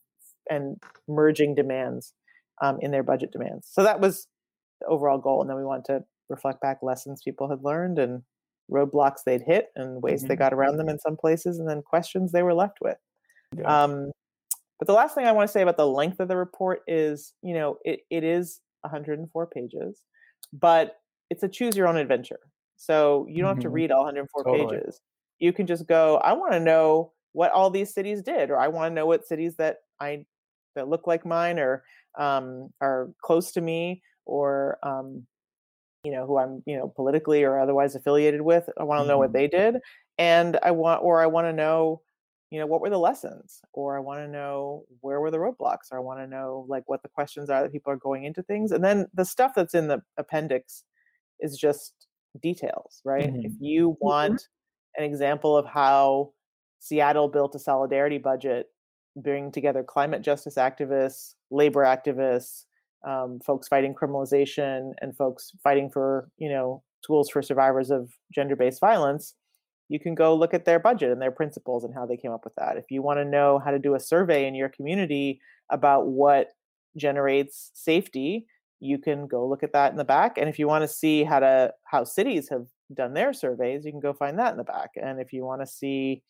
and 0.49 0.83
merging 1.09 1.55
demands 1.55 2.13
um, 2.63 2.79
in 2.81 2.91
their 2.91 3.03
budget 3.03 3.33
demands. 3.33 3.69
So 3.71 3.83
that 3.83 4.01
was 4.01 4.29
the 4.81 4.87
overall 4.87 5.19
goal, 5.19 5.41
and 5.41 5.51
then 5.51 5.57
we 5.57 5.65
want 5.65 5.85
to 5.87 6.05
reflect 6.29 6.61
back 6.61 6.79
lessons 6.83 7.23
people 7.25 7.49
had 7.49 7.63
learned 7.63 7.99
and 7.99 8.23
roadblocks 8.71 9.23
they'd 9.25 9.43
hit 9.43 9.71
and 9.77 10.03
ways 10.03 10.21
mm-hmm. 10.21 10.29
they 10.29 10.37
got 10.37 10.53
around 10.53 10.77
them 10.77 10.89
in 10.89 10.99
some 10.99 11.17
places 11.17 11.59
and 11.59 11.69
then 11.69 11.83
questions 11.83 12.33
they 12.33 12.43
were 12.43 12.55
left 12.55 12.79
with 12.81 12.99
yeah. 13.57 13.85
um, 13.85 14.11
but 14.79 14.87
the 14.87 14.93
last 14.93 15.15
thing 15.15 15.27
i 15.27 15.33
want 15.33 15.47
to 15.47 15.53
say 15.53 15.63
about 15.63 15.77
the 15.77 15.87
length 15.87 16.21
of 16.21 16.29
the 16.29 16.37
report 16.37 16.83
is 16.87 17.35
you 17.43 17.55
know 17.55 17.79
it, 17.85 18.01
it 18.11 18.25
is 18.25 18.61
104 18.83 19.47
pages 19.47 20.03
but 20.53 20.97
it's 21.31 21.43
a 21.43 21.49
choose 21.49 21.77
your 21.77 21.89
own 21.89 21.97
adventure 21.97 22.41
so 22.77 23.27
you 23.29 23.37
don't 23.37 23.45
mm-hmm. 23.45 23.49
have 23.49 23.59
to 23.63 23.69
mm-hmm. 23.69 23.75
read 23.75 23.93
all 23.93 24.05
104 24.05 24.45
totally. 24.45 24.79
pages 24.79 25.01
you 25.39 25.53
can 25.53 25.67
just 25.67 25.87
go 25.87 26.17
i 26.19 26.33
want 26.33 26.53
to 26.53 26.61
know 26.61 27.13
what 27.33 27.53
all 27.53 27.71
these 27.71 27.93
cities 27.93 28.23
did 28.23 28.51
or 28.51 28.59
i 28.59 28.69
want 28.69 28.91
to 28.91 28.95
know 28.95 29.07
what 29.07 29.27
cities 29.27 29.57
that 29.57 29.79
i 30.01 30.25
that 30.75 30.89
look 30.89 31.07
like 31.07 31.27
mine 31.27 31.59
or 31.59 31.83
um, 32.19 32.71
are 32.81 33.11
close 33.23 33.53
to 33.53 33.61
me 33.61 34.03
or 34.25 34.79
um, 34.83 35.27
you 36.07 36.13
know 36.13 36.25
who 36.25 36.39
i'm 36.39 36.63
you 36.67 36.77
know 36.77 36.93
politically 36.95 37.43
or 37.43 37.59
otherwise 37.59 37.97
affiliated 37.97 38.41
with 38.41 38.69
i 38.79 38.85
want 38.85 39.03
to 39.03 39.09
know 39.09 39.19
what 39.19 39.31
mm-hmm. 39.31 39.39
they 39.39 39.49
did 39.49 39.77
and 40.19 40.57
i 40.63 40.71
want 40.71 41.03
or 41.03 41.21
i 41.21 41.27
want 41.27 41.47
to 41.47 41.53
know 41.53 42.01
you 42.51 42.61
know 42.61 42.67
what 42.67 42.81
were 42.81 42.91
the 42.91 42.97
lessons 42.97 43.61
or 43.73 43.97
i 43.97 44.01
want 44.01 44.21
to 44.21 44.29
know 44.29 44.85
where 45.01 45.21
were 45.21 45.33
the 45.33 45.37
roadblocks 45.37 45.91
or 45.91 45.99
i 45.99 46.01
want 46.01 46.21
to 46.21 46.29
know 46.29 46.65
like 46.69 46.85
what 46.87 47.03
the 47.03 47.09
questions 47.09 47.51
are 47.51 47.61
that 47.63 47.73
people 47.73 47.93
are 47.93 47.97
going 47.97 48.23
into 48.23 48.41
things 48.45 48.71
and 48.71 48.85
then 48.85 49.05
the 49.15 49.25
stuff 49.25 49.51
that's 49.57 49.75
in 49.75 49.89
the 49.89 50.01
appendix 50.17 50.85
is 51.41 51.59
just 51.59 51.93
details 52.41 53.01
right 53.05 53.33
mm-hmm. 53.33 53.45
if 53.45 53.53
you 53.59 53.91
mm-hmm. 53.91 54.07
want 54.07 54.47
an 54.97 55.03
example 55.03 55.57
of 55.57 55.67
how 55.67 56.31
seattle 56.79 57.27
built 57.27 57.53
a 57.57 57.59
solidarity 57.59 58.19
budget 58.19 58.67
bringing 59.17 59.51
together 59.51 59.83
climate 59.83 60.23
justice 60.23 60.55
activists 60.55 61.35
labor 61.51 61.83
activists 61.83 62.65
um, 63.05 63.41
folks 63.45 63.69
fighting 63.69 63.95
criminalization 63.95 64.93
and 65.01 65.17
folks 65.17 65.53
fighting 65.63 65.91
for 65.91 66.29
you 66.39 66.49
know 66.49 66.83
tools 67.05 67.31
for 67.31 67.43
survivors 67.43 67.91
of 67.91 68.11
gender-based 68.35 68.81
violence 68.81 69.35
you 69.89 70.01
can 70.01 70.15
go 70.15 70.35
look 70.35 70.53
at 70.53 70.65
their 70.65 70.81
budget 70.81 71.13
and 71.13 71.23
their 71.23 71.31
principles 71.31 71.85
and 71.85 71.95
how 71.95 72.05
they 72.05 72.17
came 72.17 72.33
up 72.33 72.45
with 72.45 72.55
that. 72.57 72.77
If 72.77 72.87
you 72.91 73.03
want 73.03 73.19
to 73.19 73.25
know 73.25 73.61
how 73.65 73.71
to 73.71 73.79
do 73.79 73.95
a 73.95 74.01
survey 74.01 74.47
in 74.47 74.55
your 74.55 74.69
community 74.69 75.41
about 75.71 76.09
what 76.09 76.49
generates 76.97 77.71
safety 77.75 78.47
you 78.81 78.99
can 78.99 79.27
go 79.27 79.47
look 79.47 79.63
at 79.63 79.73
that 79.73 79.91
in 79.91 79.97
the 79.97 80.05
back 80.05 80.37
and 80.37 80.49
if 80.49 80.59
you 80.59 80.67
want 80.67 80.83
to 80.83 80.89
see 80.89 81.25
how 81.25 81.39
to 81.39 81.73
how 81.85 82.05
cities 82.05 82.49
have 82.49 82.67
done 82.95 83.15
their 83.15 83.33
surveys 83.33 83.85
you 83.85 83.91
can 83.91 84.01
go 84.01 84.13
find 84.13 84.39
that 84.39 84.53
in 84.53 84.57
the 84.57 84.65
back. 84.65 84.91
And 85.01 85.21
if 85.21 85.33
you 85.33 85.45
want 85.45 85.63
to 85.63 85.67
see 85.67 86.23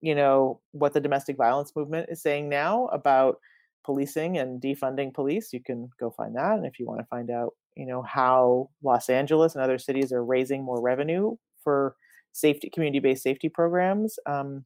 you 0.00 0.14
know 0.14 0.60
what 0.72 0.92
the 0.92 1.00
domestic 1.00 1.36
violence 1.36 1.72
movement 1.76 2.08
is 2.10 2.22
saying 2.22 2.48
now 2.48 2.86
about 2.86 3.36
policing 3.84 4.38
and 4.38 4.60
defunding 4.60 5.12
police, 5.12 5.52
you 5.52 5.62
can 5.62 5.88
go 6.00 6.10
find 6.10 6.34
that. 6.36 6.56
And 6.56 6.66
if 6.66 6.78
you 6.78 6.86
want 6.86 7.00
to 7.00 7.06
find 7.06 7.30
out, 7.30 7.54
you 7.76 7.86
know, 7.86 8.02
how 8.02 8.70
Los 8.82 9.08
Angeles 9.08 9.54
and 9.54 9.62
other 9.62 9.78
cities 9.78 10.12
are 10.12 10.24
raising 10.24 10.64
more 10.64 10.80
revenue 10.80 11.36
for 11.62 11.96
safety, 12.32 12.70
community-based 12.70 13.22
safety 13.22 13.48
programs, 13.48 14.18
um, 14.26 14.64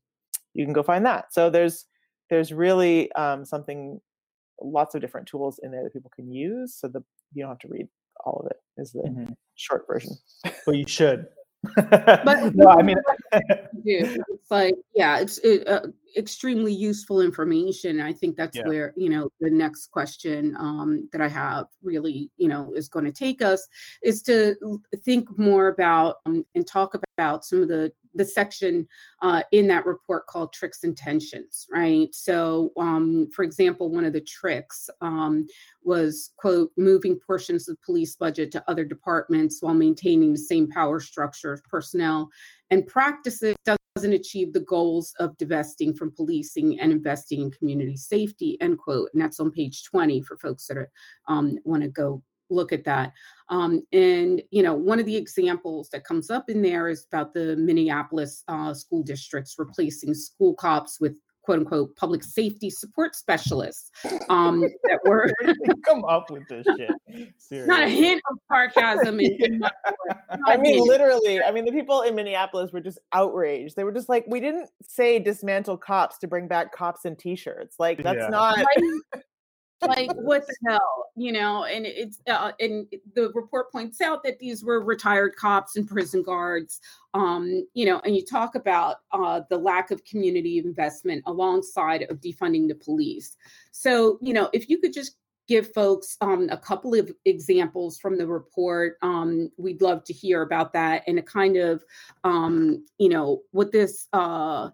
you 0.55 0.65
can 0.65 0.73
go 0.73 0.83
find 0.83 1.05
that. 1.07 1.33
So 1.33 1.51
there's 1.51 1.87
there's 2.31 2.53
really 2.53 3.11
um, 3.13 3.45
something, 3.45 4.01
lots 4.61 4.95
of 4.95 5.01
different 5.01 5.27
tools 5.27 5.59
in 5.63 5.71
there 5.71 5.83
that 5.83 5.93
people 5.93 6.13
can 6.15 6.31
use, 6.31 6.75
so 6.75 6.89
that 6.89 7.03
you 7.33 7.43
don't 7.43 7.51
have 7.51 7.59
to 7.61 7.69
read 7.69 7.89
all 8.25 8.43
of 8.45 8.51
it. 8.51 8.57
Is 8.81 8.93
the 8.93 9.01
mm-hmm. 9.01 9.33
short 9.55 9.87
version. 9.89 10.13
well, 10.67 10.77
you 10.77 10.87
should 10.87 11.27
but 11.63 12.25
no, 12.55 12.69
I 12.69 12.83
mean, 12.83 12.97
it's 13.85 14.51
like 14.51 14.75
yeah, 14.95 15.19
it's 15.19 15.39
it, 15.39 15.67
uh, 15.67 15.83
extremely 16.17 16.73
useful 16.73 17.21
information. 17.21 18.01
I 18.01 18.13
think 18.13 18.37
that's 18.37 18.57
yeah. 18.57 18.67
where 18.67 18.93
you 18.97 19.09
know 19.09 19.31
the 19.41 19.51
next 19.51 19.91
question 19.91 20.57
um, 20.59 21.09
that 21.13 21.21
I 21.21 21.29
have 21.29 21.67
really 21.83 22.31
you 22.37 22.49
know 22.49 22.73
is 22.75 22.89
going 22.89 23.05
to 23.05 23.13
take 23.13 23.43
us 23.43 23.67
is 24.03 24.23
to 24.23 24.57
think 25.05 25.39
more 25.39 25.69
about 25.69 26.17
um, 26.27 26.45
and 26.55 26.67
talk 26.67 26.95
about 27.17 27.45
some 27.45 27.63
of 27.63 27.69
the 27.69 27.93
the 28.15 28.25
section 28.25 28.87
uh, 29.23 29.43
in 29.53 29.67
that 29.69 29.87
report 29.87 30.27
called 30.27 30.53
tricks 30.53 30.85
and 30.85 30.97
tensions, 30.97 31.67
right? 31.73 32.15
So, 32.15 32.73
um, 32.77 33.29
for 33.35 33.45
example, 33.45 33.91
one 33.91 34.05
of 34.05 34.13
the 34.13 34.21
tricks 34.21 34.91
um, 35.01 35.47
was, 35.85 36.33
quote, 36.37 36.71
moving 36.77 37.19
portions 37.19 37.69
of 37.69 37.81
police 37.83 38.17
budget 38.17 38.51
to 38.53 38.65
other 38.69 38.85
departments 38.85 39.63
while 39.63 39.75
maintaining 39.75 40.33
the 40.33 40.39
same 40.39 40.69
power 40.69 41.01
structure 41.01 41.53
of 41.53 41.65
personnel 41.65 42.29
and 42.71 42.87
practices 42.87 43.57
doesn't 43.65 44.13
achieve 44.13 44.53
the 44.53 44.61
goals 44.61 45.15
of 45.19 45.37
divesting 45.39 45.95
from 45.95 46.13
policing 46.13 46.79
and 46.81 46.93
investing 46.93 47.43
in 47.43 47.51
community 47.51 47.97
safety, 47.97 48.57
end 48.61 48.79
quote. 48.79 49.09
And 49.13 49.21
that's 49.21 49.41
on 49.41 49.51
page 49.51 49.85
20 49.85 50.23
for 50.23 50.37
folks 50.37 50.67
that 50.69 50.89
um, 51.27 51.59
want 51.65 51.83
to 51.83 51.89
go 51.89 52.23
look 52.51 52.73
at 52.73 52.85
that. 52.85 53.13
Um, 53.49 53.83
and 53.93 54.43
you 54.51 54.63
know, 54.63 54.75
one 54.75 55.01
of 55.01 55.07
the 55.07 55.17
examples 55.17 55.89
that 55.91 56.05
comes 56.05 56.31
up 56.31 56.49
in 56.49 56.63
there 56.63 56.89
is 56.89 57.07
about 57.11 57.35
the 57.35 57.57
Minneapolis 57.57 58.45
uh, 58.49 58.73
school 58.75 59.03
districts 59.03 59.57
replacing 59.59 60.15
school 60.15 60.55
cops 60.55 61.01
with 61.01 61.17
quote 61.49 61.61
unquote 61.61 61.97
public 61.97 62.23
safety 62.23 62.69
support 62.69 63.17
specialists 63.17 63.91
um, 64.29 64.61
that 64.61 65.01
were 65.07 65.33
come 65.87 66.05
up 66.05 66.31
with 66.31 66.47
this 66.47 66.67
shit. 66.77 66.91
Seriously. 67.39 67.67
Not 67.67 67.85
a 67.85 67.89
hint 67.89 68.21
of 68.31 68.37
sarcasm. 68.49 69.19
In, 69.19 69.33
in 69.41 69.63
I 70.47 70.59
mean, 70.59 70.87
literally. 70.87 71.43
I 71.43 71.51
mean, 71.51 71.65
the 71.65 71.73
people 71.73 72.03
in 72.03 72.15
Minneapolis 72.15 72.71
were 72.71 72.83
just 72.83 72.99
outraged. 73.15 73.77
They 73.77 73.85
were 73.85 73.93
just 73.93 74.11
like, 74.11 74.27
"We 74.29 74.41
didn't 74.41 74.69
say 74.87 75.19
dismantle 75.19 75.79
cops 75.79 76.19
to 76.19 76.29
bring 76.29 76.49
back 76.49 76.71
cops 76.71 77.07
in 77.07 77.17
t-shirts. 77.17 77.77
Like 77.79 78.03
that's 78.03 78.19
yeah. 78.21 78.29
not." 78.29 78.59
Like 79.83 80.11
what 80.17 80.47
the 80.47 80.57
hell 80.67 81.07
you 81.17 81.33
know 81.33 81.65
and 81.65 81.87
it's 81.87 82.21
uh, 82.29 82.53
and 82.61 82.87
the 83.15 83.31
report 83.35 83.71
points 83.71 84.01
out 84.01 84.23
that 84.23 84.39
these 84.39 84.65
were 84.65 84.83
retired 84.83 85.37
cops 85.37 85.77
and 85.77 85.89
prison 85.89 86.23
guards 86.23 86.81
um 87.15 87.67
you 87.75 87.87
know 87.87 88.01
and 88.05 88.17
you 88.17 88.25
talk 88.25 88.55
about 88.55 88.97
uh 89.13 89.41
the 89.51 89.59
lack 89.59 89.91
of 89.91 90.05
community 90.05 90.59
investment 90.59 91.23
alongside 91.27 92.03
of 92.11 92.21
defunding 92.21 92.69
the 92.69 92.75
police. 92.75 93.37
So 93.73 94.19
you 94.21 94.33
know 94.33 94.49
if 94.53 94.69
you 94.69 94.79
could 94.79 94.93
just 94.93 95.17
give 95.49 95.73
folks 95.73 96.19
um, 96.21 96.49
a 96.51 96.59
couple 96.59 96.93
of 96.95 97.11
examples 97.25 97.99
from 97.99 98.19
the 98.19 98.27
report 98.27 98.99
um, 99.03 99.51
we'd 99.57 99.81
love 99.81 100.05
to 100.05 100.13
hear 100.13 100.43
about 100.43 100.75
that 100.75 101.03
and 101.07 101.19
a 101.19 101.23
kind 101.23 101.57
of 101.57 101.83
um, 102.25 102.85
you 102.99 103.09
know 103.09 103.41
what 103.53 103.73
this 103.73 104.09
uh, 104.13 104.69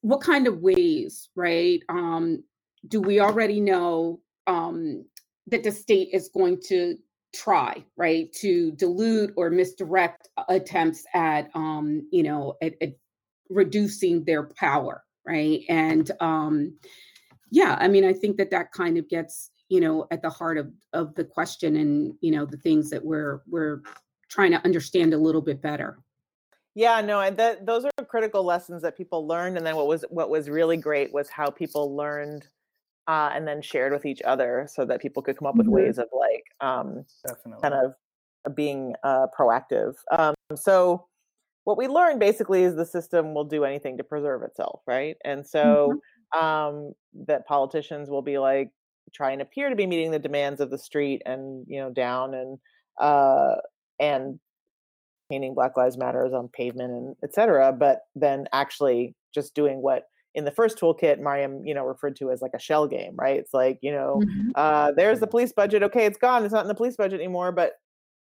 what 0.00 0.20
kind 0.20 0.46
of 0.46 0.60
ways 0.60 1.28
right 1.34 1.82
um, 1.88 2.42
do 2.88 3.00
we 3.00 3.20
already 3.20 3.60
know 3.60 4.20
um, 4.46 5.04
that 5.46 5.62
the 5.62 5.72
state 5.72 6.08
is 6.12 6.28
going 6.28 6.60
to 6.68 6.96
try 7.34 7.84
right 7.96 8.32
to 8.32 8.72
dilute 8.72 9.32
or 9.36 9.50
misdirect 9.50 10.28
attempts 10.48 11.04
at 11.14 11.48
um, 11.54 12.06
you 12.10 12.22
know 12.22 12.54
at, 12.62 12.74
at 12.80 12.94
reducing 13.50 14.24
their 14.24 14.44
power 14.44 15.04
right 15.26 15.60
and 15.68 16.10
um, 16.20 16.76
yeah 17.50 17.76
i 17.80 17.88
mean 17.88 18.04
i 18.04 18.12
think 18.12 18.36
that 18.36 18.50
that 18.50 18.72
kind 18.72 18.96
of 18.96 19.08
gets 19.08 19.50
you 19.68 19.80
know 19.80 20.06
at 20.10 20.22
the 20.22 20.30
heart 20.30 20.56
of 20.58 20.72
of 20.92 21.14
the 21.14 21.24
question 21.24 21.76
and 21.76 22.14
you 22.20 22.30
know 22.30 22.46
the 22.46 22.56
things 22.56 22.90
that 22.90 23.04
we're 23.04 23.42
we're 23.46 23.82
trying 24.28 24.50
to 24.50 24.64
understand 24.64 25.12
a 25.12 25.18
little 25.18 25.42
bit 25.42 25.60
better 25.60 25.98
Yeah, 26.76 27.00
no, 27.00 27.20
and 27.20 27.38
that 27.38 27.64
those 27.64 27.86
are 27.86 28.04
critical 28.04 28.44
lessons 28.44 28.82
that 28.82 28.98
people 28.98 29.26
learned. 29.26 29.56
And 29.56 29.66
then 29.66 29.76
what 29.76 29.86
was 29.86 30.04
what 30.10 30.28
was 30.28 30.50
really 30.50 30.76
great 30.76 31.10
was 31.10 31.30
how 31.30 31.48
people 31.48 31.96
learned 31.96 32.46
uh, 33.08 33.30
and 33.34 33.46
then 33.46 33.62
shared 33.62 33.92
with 33.92 34.04
each 34.04 34.22
other 34.22 34.66
so 34.70 34.84
that 34.84 35.00
people 35.00 35.22
could 35.22 35.36
come 35.36 35.46
up 35.46 35.56
with 35.56 35.66
mm-hmm. 35.66 35.76
ways 35.76 35.98
of 35.98 36.08
like 36.12 36.44
um, 36.60 37.04
kind 37.62 37.74
of 37.74 38.54
being 38.54 38.94
uh, 39.04 39.26
proactive. 39.38 39.94
Um, 40.16 40.34
so 40.54 41.06
what 41.64 41.76
we 41.76 41.88
learned 41.88 42.20
basically 42.20 42.62
is 42.62 42.76
the 42.76 42.86
system 42.86 43.34
will 43.34 43.44
do 43.44 43.64
anything 43.64 43.96
to 43.98 44.04
preserve 44.04 44.42
itself, 44.42 44.82
right? 44.86 45.16
And 45.24 45.46
so 45.46 46.00
mm-hmm. 46.34 46.44
um, 46.44 46.92
that 47.26 47.46
politicians 47.46 48.08
will 48.08 48.22
be 48.22 48.38
like 48.38 48.70
try 49.14 49.30
and 49.30 49.42
appear 49.42 49.68
to 49.68 49.76
be 49.76 49.86
meeting 49.86 50.10
the 50.10 50.18
demands 50.18 50.60
of 50.60 50.70
the 50.70 50.78
street 50.78 51.22
and 51.26 51.64
you 51.68 51.80
know 51.80 51.90
down 51.90 52.34
and 52.34 52.58
uh, 53.00 53.56
and 54.00 54.38
painting 55.30 55.54
Black 55.54 55.76
Lives 55.76 55.96
Matters 55.96 56.32
on 56.32 56.48
pavement 56.48 56.92
and 56.92 57.16
etc. 57.22 57.72
But 57.72 58.02
then 58.14 58.46
actually 58.52 59.14
just 59.34 59.54
doing 59.54 59.82
what 59.82 60.04
in 60.36 60.44
the 60.44 60.50
first 60.50 60.78
toolkit 60.78 61.18
Mariame, 61.18 61.62
you 61.64 61.74
know, 61.74 61.84
referred 61.84 62.14
to 62.16 62.30
as 62.30 62.42
like 62.42 62.52
a 62.54 62.58
shell 62.58 62.86
game, 62.86 63.14
right? 63.16 63.38
It's 63.38 63.54
like, 63.54 63.78
you 63.80 63.90
know, 63.90 64.20
mm-hmm. 64.22 64.50
uh, 64.54 64.92
there's 64.92 65.18
the 65.18 65.26
police 65.26 65.50
budget. 65.50 65.82
Okay, 65.82 66.04
it's 66.04 66.18
gone. 66.18 66.44
It's 66.44 66.52
not 66.52 66.62
in 66.62 66.68
the 66.68 66.74
police 66.74 66.94
budget 66.94 67.20
anymore, 67.20 67.52
but 67.52 67.72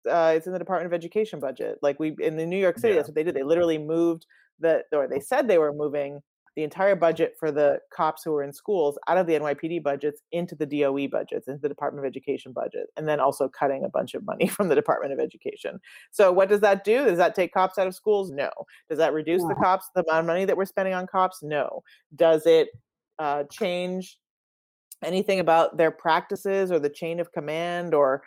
uh, 0.08 0.32
it's 0.36 0.46
in 0.46 0.52
the 0.52 0.58
Department 0.58 0.86
of 0.86 0.94
Education 0.94 1.40
budget. 1.40 1.78
Like 1.82 1.98
we 1.98 2.14
in 2.20 2.36
the 2.36 2.46
New 2.46 2.56
York 2.56 2.78
City, 2.78 2.94
yeah. 2.94 3.00
that's 3.00 3.08
what 3.08 3.16
they 3.16 3.24
did. 3.24 3.34
They 3.34 3.42
literally 3.42 3.78
moved 3.78 4.26
the, 4.60 4.84
or 4.92 5.08
they 5.08 5.18
said 5.18 5.48
they 5.48 5.58
were 5.58 5.72
moving 5.72 6.20
the 6.56 6.62
entire 6.62 6.94
budget 6.94 7.34
for 7.38 7.50
the 7.50 7.78
cops 7.94 8.22
who 8.22 8.32
were 8.32 8.42
in 8.42 8.52
schools 8.52 8.98
out 9.08 9.18
of 9.18 9.26
the 9.26 9.34
NYPD 9.34 9.82
budgets 9.82 10.22
into 10.32 10.54
the 10.54 10.66
DOE 10.66 11.08
budgets, 11.08 11.48
into 11.48 11.60
the 11.60 11.68
Department 11.68 12.06
of 12.06 12.08
Education 12.08 12.52
budget, 12.52 12.86
and 12.96 13.08
then 13.08 13.20
also 13.20 13.48
cutting 13.48 13.84
a 13.84 13.88
bunch 13.88 14.14
of 14.14 14.24
money 14.24 14.46
from 14.48 14.68
the 14.68 14.74
Department 14.74 15.12
of 15.12 15.18
Education. 15.18 15.80
So 16.10 16.32
what 16.32 16.48
does 16.48 16.60
that 16.60 16.84
do? 16.84 17.04
Does 17.04 17.18
that 17.18 17.34
take 17.34 17.52
cops 17.52 17.78
out 17.78 17.86
of 17.86 17.94
schools? 17.94 18.30
No. 18.30 18.50
Does 18.88 18.98
that 18.98 19.12
reduce 19.12 19.42
yeah. 19.42 19.48
the 19.48 19.54
cops, 19.56 19.88
the 19.94 20.04
amount 20.08 20.20
of 20.20 20.26
money 20.26 20.44
that 20.44 20.56
we're 20.56 20.64
spending 20.64 20.94
on 20.94 21.06
cops? 21.06 21.42
No. 21.42 21.82
Does 22.14 22.46
it 22.46 22.68
uh, 23.18 23.44
change 23.50 24.18
anything 25.02 25.40
about 25.40 25.76
their 25.76 25.90
practices 25.90 26.70
or 26.70 26.78
the 26.78 26.88
chain 26.88 27.20
of 27.20 27.32
command 27.32 27.94
or 27.94 28.22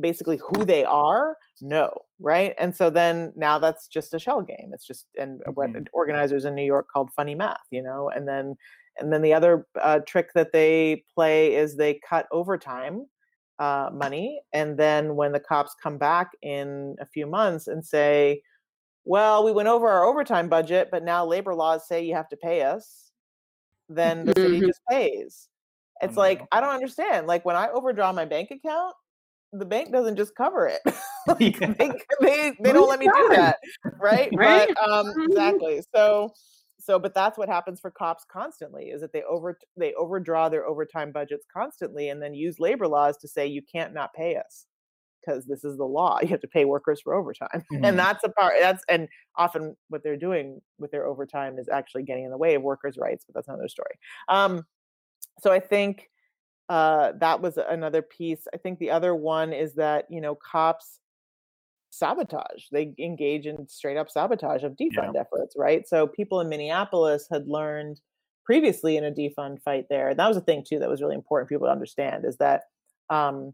basically 0.00 0.38
who 0.38 0.64
they 0.64 0.84
are 0.84 1.36
no 1.60 1.92
right? 2.20 2.54
And 2.58 2.74
so 2.74 2.90
then 2.90 3.32
now 3.36 3.58
that's 3.58 3.86
just 3.86 4.12
a 4.12 4.18
shell 4.18 4.42
game. 4.42 4.70
It's 4.72 4.86
just 4.86 5.06
and 5.18 5.40
what 5.54 5.70
mm-hmm. 5.70 5.84
organizers 5.92 6.44
in 6.44 6.54
new 6.54 6.64
york 6.64 6.88
called 6.92 7.10
funny 7.12 7.34
math 7.34 7.66
you 7.70 7.82
know? 7.82 8.10
And 8.14 8.26
then 8.26 8.56
and 8.98 9.12
then 9.12 9.22
the 9.22 9.34
other 9.34 9.66
uh, 9.80 10.00
trick 10.00 10.30
that 10.34 10.52
they 10.52 11.04
play 11.14 11.54
is 11.54 11.76
they 11.76 12.00
cut 12.08 12.26
overtime 12.32 13.06
uh, 13.58 13.90
money 13.92 14.40
and 14.52 14.78
then 14.78 15.16
when 15.16 15.32
the 15.32 15.40
cops 15.40 15.74
come 15.82 15.98
back 15.98 16.30
in 16.42 16.94
a 17.00 17.06
few 17.06 17.26
months 17.26 17.66
and 17.66 17.84
say 17.84 18.40
well 19.04 19.44
we 19.44 19.50
went 19.50 19.68
over 19.68 19.88
our 19.88 20.04
overtime 20.04 20.48
budget 20.48 20.88
but 20.92 21.02
now 21.02 21.26
labor 21.26 21.54
laws 21.54 21.88
say 21.88 22.04
you 22.04 22.14
have 22.14 22.28
to 22.28 22.36
pay 22.36 22.62
us 22.62 23.08
then 23.88 24.26
the 24.26 24.34
city 24.36 24.58
mm-hmm. 24.58 24.66
just 24.66 24.80
pays. 24.90 25.48
It's 26.00 26.16
like 26.16 26.42
i 26.52 26.60
don't 26.60 26.74
understand. 26.74 27.26
Like 27.26 27.44
when 27.44 27.56
i 27.56 27.68
overdraw 27.68 28.12
my 28.12 28.24
bank 28.24 28.50
account 28.50 28.94
the 29.52 29.64
bank 29.64 29.92
doesn't 29.92 30.16
just 30.16 30.34
cover 30.34 30.66
it. 30.66 30.80
like 31.26 31.60
yeah. 31.60 31.74
they, 31.78 31.92
they, 32.20 32.52
they 32.60 32.72
don't 32.72 32.88
let 32.88 32.98
me 32.98 33.06
do 33.06 33.28
that. 33.30 33.58
Right. 34.00 34.30
right? 34.34 34.68
But 34.74 34.88
um 34.88 35.06
mm-hmm. 35.06 35.22
exactly. 35.22 35.82
So 35.94 36.32
so 36.78 36.98
but 36.98 37.14
that's 37.14 37.36
what 37.36 37.48
happens 37.48 37.80
for 37.80 37.90
cops 37.90 38.24
constantly 38.30 38.84
is 38.84 39.00
that 39.00 39.12
they 39.12 39.22
over 39.24 39.58
they 39.76 39.92
overdraw 39.94 40.48
their 40.48 40.66
overtime 40.66 41.12
budgets 41.12 41.44
constantly 41.52 42.08
and 42.08 42.22
then 42.22 42.34
use 42.34 42.58
labor 42.58 42.88
laws 42.88 43.16
to 43.18 43.28
say 43.28 43.46
you 43.46 43.62
can't 43.70 43.92
not 43.92 44.14
pay 44.14 44.36
us 44.36 44.66
because 45.20 45.44
this 45.44 45.64
is 45.64 45.76
the 45.76 45.84
law 45.84 46.18
you 46.22 46.28
have 46.28 46.40
to 46.40 46.48
pay 46.48 46.64
workers 46.64 47.00
for 47.02 47.14
overtime 47.14 47.48
mm-hmm. 47.72 47.84
and 47.84 47.98
that's 47.98 48.24
a 48.24 48.28
part 48.30 48.54
that's 48.60 48.82
and 48.88 49.08
often 49.36 49.76
what 49.88 50.02
they're 50.02 50.16
doing 50.16 50.60
with 50.78 50.90
their 50.90 51.06
overtime 51.06 51.58
is 51.58 51.68
actually 51.68 52.02
getting 52.02 52.24
in 52.24 52.30
the 52.30 52.38
way 52.38 52.54
of 52.54 52.62
workers 52.62 52.96
rights 52.96 53.24
but 53.26 53.34
that's 53.34 53.48
another 53.48 53.68
story 53.68 53.98
um 54.28 54.64
so 55.40 55.52
i 55.52 55.60
think 55.60 56.08
uh, 56.68 57.12
that 57.20 57.40
was 57.40 57.56
another 57.56 58.02
piece. 58.02 58.46
I 58.52 58.58
think 58.58 58.78
the 58.78 58.90
other 58.90 59.14
one 59.14 59.52
is 59.52 59.74
that 59.74 60.06
you 60.10 60.20
know 60.20 60.34
cops 60.34 61.00
sabotage. 61.90 62.64
They 62.70 62.94
engage 62.98 63.46
in 63.46 63.66
straight 63.68 63.96
up 63.96 64.10
sabotage 64.10 64.62
of 64.62 64.72
defund 64.72 65.14
yeah. 65.14 65.20
efforts, 65.20 65.54
right? 65.56 65.86
So 65.88 66.06
people 66.06 66.40
in 66.40 66.48
Minneapolis 66.48 67.26
had 67.30 67.48
learned 67.48 68.00
previously 68.44 68.96
in 68.96 69.04
a 69.04 69.10
defund 69.10 69.60
fight 69.62 69.86
there. 69.90 70.08
And 70.08 70.18
that 70.18 70.28
was 70.28 70.36
a 70.36 70.42
thing 70.42 70.64
too 70.66 70.78
that 70.78 70.88
was 70.88 71.02
really 71.02 71.14
important 71.14 71.48
for 71.48 71.54
people 71.54 71.66
to 71.66 71.72
understand 71.72 72.24
is 72.24 72.38
that 72.38 72.62
um, 73.10 73.52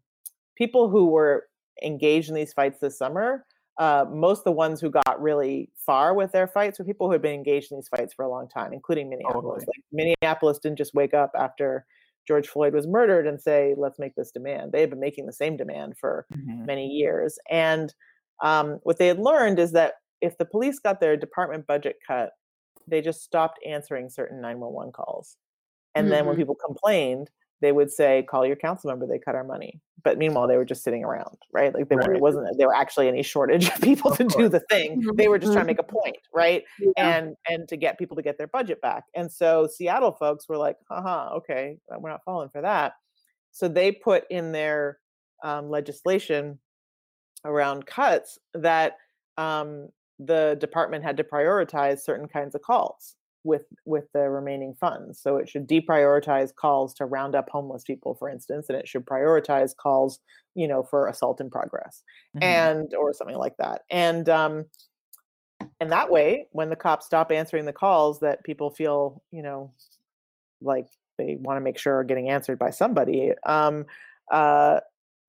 people 0.56 0.88
who 0.88 1.06
were 1.06 1.46
engaged 1.82 2.28
in 2.28 2.34
these 2.34 2.52
fights 2.52 2.78
this 2.80 2.96
summer, 2.98 3.44
uh, 3.78 4.04
most 4.08 4.38
of 4.38 4.44
the 4.44 4.52
ones 4.52 4.80
who 4.80 4.90
got 4.90 5.20
really 5.20 5.70
far 5.84 6.14
with 6.14 6.30
their 6.30 6.46
fights 6.46 6.78
were 6.78 6.84
people 6.84 7.08
who 7.08 7.12
had 7.12 7.22
been 7.22 7.34
engaged 7.34 7.72
in 7.72 7.78
these 7.78 7.88
fights 7.88 8.14
for 8.14 8.24
a 8.24 8.30
long 8.30 8.48
time, 8.48 8.72
including 8.72 9.10
Minneapolis. 9.10 9.64
Like 9.66 9.84
Minneapolis 9.92 10.58
didn't 10.58 10.78
just 10.78 10.94
wake 10.94 11.12
up 11.12 11.32
after 11.36 11.84
George 12.26 12.48
Floyd 12.48 12.74
was 12.74 12.86
murdered 12.86 13.26
and 13.26 13.40
say, 13.40 13.74
let's 13.76 13.98
make 13.98 14.14
this 14.14 14.30
demand. 14.30 14.72
They 14.72 14.80
had 14.80 14.90
been 14.90 15.00
making 15.00 15.26
the 15.26 15.32
same 15.32 15.56
demand 15.56 15.96
for 15.98 16.26
mm-hmm. 16.32 16.66
many 16.66 16.86
years. 16.86 17.38
And 17.50 17.94
um, 18.42 18.80
what 18.82 18.98
they 18.98 19.06
had 19.06 19.18
learned 19.18 19.58
is 19.58 19.72
that 19.72 19.94
if 20.20 20.38
the 20.38 20.44
police 20.44 20.78
got 20.78 21.00
their 21.00 21.16
department 21.16 21.66
budget 21.66 21.96
cut, 22.06 22.30
they 22.86 23.00
just 23.00 23.22
stopped 23.22 23.58
answering 23.66 24.08
certain 24.10 24.40
911 24.40 24.92
calls. 24.92 25.36
And 25.94 26.04
mm-hmm. 26.04 26.10
then 26.10 26.26
when 26.26 26.34
mm-hmm. 26.34 26.42
people 26.42 26.56
complained, 26.66 27.30
they 27.60 27.72
would 27.72 27.90
say, 27.90 28.24
"Call 28.28 28.46
your 28.46 28.56
council 28.56 28.90
member. 28.90 29.06
They 29.06 29.18
cut 29.18 29.34
our 29.34 29.44
money." 29.44 29.80
But 30.02 30.18
meanwhile, 30.18 30.46
they 30.46 30.56
were 30.56 30.64
just 30.64 30.84
sitting 30.84 31.02
around, 31.02 31.36
right? 31.52 31.74
Like 31.74 31.88
they 31.88 31.96
right. 31.96 32.06
weren't. 32.06 32.18
It 32.18 32.22
wasn't. 32.22 32.46
There 32.58 32.68
were 32.68 32.74
actually 32.74 33.08
any 33.08 33.22
shortage 33.22 33.68
of 33.74 33.80
people 33.80 34.12
of 34.12 34.18
to 34.18 34.24
course. 34.24 34.36
do 34.36 34.48
the 34.48 34.60
thing. 34.70 35.00
Mm-hmm. 35.00 35.16
They 35.16 35.28
were 35.28 35.38
just 35.38 35.52
trying 35.52 35.64
to 35.64 35.70
make 35.70 35.78
a 35.78 35.82
point, 35.82 36.18
right? 36.34 36.62
Yeah. 36.78 37.16
And 37.16 37.36
and 37.48 37.68
to 37.68 37.76
get 37.76 37.98
people 37.98 38.16
to 38.16 38.22
get 38.22 38.38
their 38.38 38.48
budget 38.48 38.80
back. 38.80 39.04
And 39.14 39.30
so 39.30 39.66
Seattle 39.66 40.12
folks 40.12 40.48
were 40.48 40.58
like, 40.58 40.76
"Haha, 40.88 41.34
okay, 41.36 41.78
uh, 41.92 41.98
we're 41.98 42.10
not 42.10 42.24
falling 42.24 42.50
for 42.50 42.60
that." 42.62 42.92
So 43.52 43.68
they 43.68 43.92
put 43.92 44.24
in 44.30 44.52
their 44.52 44.98
um, 45.42 45.70
legislation 45.70 46.58
around 47.44 47.86
cuts 47.86 48.38
that 48.54 48.96
um, 49.36 49.88
the 50.18 50.56
department 50.60 51.04
had 51.04 51.16
to 51.16 51.24
prioritize 51.24 52.00
certain 52.00 52.28
kinds 52.28 52.54
of 52.54 52.62
calls 52.62 53.16
with 53.44 53.66
with 53.84 54.10
the 54.12 54.28
remaining 54.28 54.74
funds. 54.74 55.20
So 55.20 55.36
it 55.36 55.48
should 55.48 55.68
deprioritize 55.68 56.54
calls 56.54 56.94
to 56.94 57.04
round 57.04 57.34
up 57.34 57.48
homeless 57.50 57.84
people, 57.84 58.14
for 58.14 58.28
instance, 58.28 58.66
and 58.68 58.78
it 58.78 58.88
should 58.88 59.04
prioritize 59.04 59.76
calls, 59.76 60.18
you 60.54 60.66
know, 60.66 60.82
for 60.82 61.06
assault 61.06 61.40
in 61.40 61.50
progress, 61.50 62.02
mm-hmm. 62.36 62.42
and 62.42 62.94
or 62.94 63.12
something 63.12 63.36
like 63.36 63.56
that. 63.58 63.82
And 63.90 64.28
um, 64.28 64.64
and 65.78 65.92
that 65.92 66.10
way, 66.10 66.48
when 66.52 66.70
the 66.70 66.76
cops 66.76 67.06
stop 67.06 67.30
answering 67.30 67.66
the 67.66 67.72
calls 67.72 68.20
that 68.20 68.42
people 68.44 68.70
feel, 68.70 69.22
you 69.30 69.42
know, 69.42 69.72
like 70.60 70.86
they 71.18 71.36
want 71.38 71.58
to 71.58 71.60
make 71.60 71.78
sure 71.78 71.98
are 71.98 72.04
getting 72.04 72.30
answered 72.30 72.58
by 72.58 72.70
somebody, 72.70 73.32
um, 73.46 73.84
uh, 74.32 74.80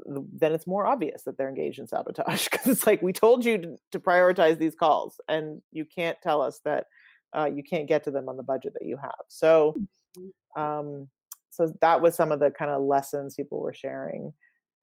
then 0.06 0.54
it's 0.54 0.67
more 0.67 0.86
obvious 0.86 1.23
that 1.23 1.38
they're 1.38 1.49
engaged 1.49 1.80
in 1.80 1.88
sabotage 1.88 2.45
because 2.51 2.67
it's 2.67 2.88
like 2.88 3.01
we 3.01 3.13
told 3.13 3.43
you 3.43 3.58
to, 3.58 3.75
to 3.91 3.99
prioritize 3.99 4.58
these 4.58 4.75
calls, 4.75 5.19
and 5.28 5.62
you 5.73 5.84
can't 5.84 6.17
tell 6.23 6.41
us 6.41 6.62
that 6.63 6.86
uh, 7.33 7.45
you 7.45 7.63
can't 7.63 7.88
get 7.88 8.03
to 8.05 8.11
them 8.11 8.29
on 8.29 8.38
the 8.38 8.43
budget 8.43 8.73
that 8.73 8.88
you 8.88 8.97
have. 8.97 9.13
So, 9.27 9.75
mm-hmm. 10.17 10.61
um, 10.61 11.07
so 11.49 11.73
that 11.81 12.01
was 12.01 12.15
some 12.15 12.31
of 12.31 12.39
the 12.39 12.51
kind 12.51 12.71
of 12.71 12.81
lessons 12.81 13.35
people 13.35 13.59
were 13.59 13.73
sharing. 13.73 14.33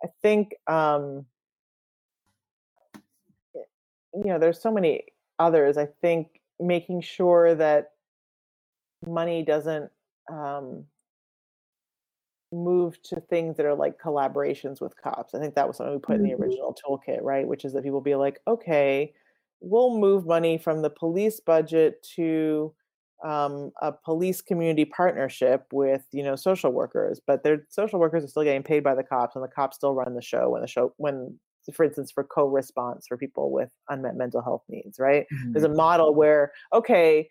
I 0.02 0.08
think, 0.22 0.54
um, 0.66 1.26
you 4.14 4.24
know, 4.24 4.38
there's 4.38 4.60
so 4.60 4.72
many 4.72 5.04
others. 5.38 5.76
I 5.76 5.86
think 6.00 6.40
making 6.58 7.02
sure 7.02 7.54
that 7.54 7.90
money 9.06 9.42
doesn't 9.42 9.90
um, 10.30 10.84
move 12.52 13.02
to 13.02 13.20
things 13.20 13.56
that 13.56 13.66
are 13.66 13.74
like 13.74 14.00
collaborations 14.00 14.80
with 14.80 14.94
cops. 15.00 15.34
I 15.34 15.38
think 15.38 15.54
that 15.54 15.66
was 15.66 15.76
something 15.76 15.94
we 15.94 16.00
put 16.00 16.16
in 16.16 16.22
the 16.22 16.30
mm-hmm. 16.30 16.42
original 16.42 16.76
toolkit, 16.84 17.22
right? 17.22 17.46
Which 17.46 17.64
is 17.64 17.72
that 17.72 17.82
people 17.82 18.00
be 18.00 18.14
like, 18.14 18.40
okay, 18.46 19.12
we'll 19.62 19.96
move 19.96 20.26
money 20.26 20.58
from 20.58 20.82
the 20.82 20.90
police 20.90 21.40
budget 21.40 22.02
to 22.16 22.74
um, 23.24 23.70
a 23.80 23.92
police 23.92 24.42
community 24.42 24.84
partnership 24.84 25.66
with 25.72 26.04
you 26.12 26.24
know 26.24 26.34
social 26.34 26.72
workers 26.72 27.20
but 27.24 27.44
their 27.44 27.64
social 27.68 28.00
workers 28.00 28.24
are 28.24 28.28
still 28.28 28.42
getting 28.42 28.64
paid 28.64 28.82
by 28.82 28.94
the 28.94 29.04
cops 29.04 29.36
and 29.36 29.44
the 29.44 29.48
cops 29.48 29.76
still 29.76 29.94
run 29.94 30.14
the 30.14 30.22
show 30.22 30.50
when 30.50 30.60
the 30.60 30.66
show 30.66 30.92
when 30.96 31.38
for 31.72 31.84
instance 31.84 32.10
for 32.10 32.24
co-response 32.24 33.06
for 33.06 33.16
people 33.16 33.52
with 33.52 33.70
unmet 33.90 34.16
mental 34.16 34.42
health 34.42 34.64
needs 34.68 34.98
right 34.98 35.26
mm-hmm. 35.32 35.52
there's 35.52 35.64
a 35.64 35.68
model 35.68 36.14
where 36.14 36.52
okay 36.72 37.28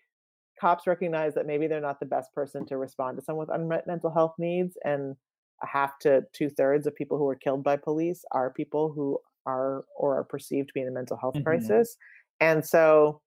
cops 0.58 0.86
recognize 0.86 1.34
that 1.34 1.46
maybe 1.46 1.66
they're 1.66 1.80
not 1.80 2.00
the 2.00 2.06
best 2.06 2.32
person 2.32 2.64
to 2.64 2.78
respond 2.78 3.18
to 3.18 3.22
someone 3.22 3.46
with 3.46 3.54
unmet 3.54 3.86
mental 3.86 4.10
health 4.10 4.34
needs 4.38 4.78
and 4.84 5.14
a 5.62 5.66
half 5.66 5.98
to 5.98 6.24
two 6.32 6.48
thirds 6.48 6.86
of 6.86 6.94
people 6.96 7.18
who 7.18 7.28
are 7.28 7.36
killed 7.36 7.62
by 7.62 7.76
police 7.76 8.24
are 8.32 8.50
people 8.50 8.90
who 8.90 9.18
are 9.44 9.84
or 9.96 10.16
are 10.16 10.24
perceived 10.24 10.68
to 10.68 10.74
be 10.74 10.80
in 10.80 10.88
a 10.88 10.90
mental 10.90 11.16
health 11.16 11.34
mm-hmm. 11.34 11.44
crisis 11.44 11.96
and 12.42 12.64
so 12.64 13.20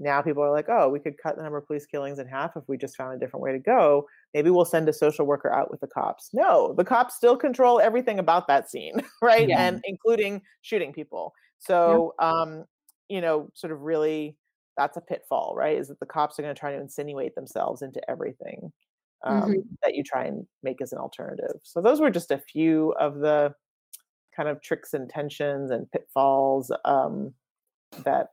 now 0.00 0.20
people 0.22 0.42
are 0.42 0.50
like, 0.50 0.68
oh, 0.68 0.88
we 0.88 0.98
could 0.98 1.14
cut 1.22 1.36
the 1.36 1.42
number 1.42 1.58
of 1.58 1.66
police 1.66 1.86
killings 1.86 2.18
in 2.18 2.26
half 2.26 2.56
if 2.56 2.64
we 2.66 2.76
just 2.76 2.96
found 2.96 3.14
a 3.14 3.18
different 3.18 3.42
way 3.42 3.52
to 3.52 3.58
go. 3.58 4.06
Maybe 4.32 4.50
we'll 4.50 4.64
send 4.64 4.88
a 4.88 4.92
social 4.92 5.24
worker 5.24 5.52
out 5.52 5.70
with 5.70 5.80
the 5.80 5.86
cops. 5.86 6.30
No, 6.32 6.74
the 6.76 6.84
cops 6.84 7.14
still 7.14 7.36
control 7.36 7.80
everything 7.80 8.18
about 8.18 8.48
that 8.48 8.70
scene, 8.70 8.94
right? 9.22 9.48
Yeah. 9.48 9.60
And 9.60 9.80
including 9.84 10.42
shooting 10.62 10.92
people. 10.92 11.32
So, 11.58 12.14
yeah. 12.20 12.30
um, 12.30 12.64
you 13.08 13.20
know, 13.20 13.50
sort 13.54 13.72
of 13.72 13.82
really 13.82 14.36
that's 14.76 14.96
a 14.96 15.00
pitfall, 15.00 15.54
right? 15.56 15.78
Is 15.78 15.88
that 15.88 16.00
the 16.00 16.06
cops 16.06 16.38
are 16.38 16.42
going 16.42 16.54
to 16.54 16.58
try 16.58 16.72
to 16.72 16.80
insinuate 16.80 17.34
themselves 17.34 17.82
into 17.82 18.00
everything 18.10 18.72
um, 19.24 19.42
mm-hmm. 19.42 19.60
that 19.82 19.94
you 19.94 20.02
try 20.02 20.24
and 20.24 20.44
make 20.62 20.82
as 20.82 20.92
an 20.92 20.98
alternative. 20.98 21.60
So 21.62 21.80
those 21.80 22.00
were 22.00 22.10
just 22.10 22.32
a 22.32 22.38
few 22.38 22.92
of 22.98 23.20
the 23.20 23.54
kind 24.36 24.48
of 24.48 24.60
tricks 24.60 24.94
and 24.94 25.08
tensions 25.08 25.70
and 25.70 25.90
pitfalls 25.92 26.72
um, 26.84 27.32
that 28.02 28.30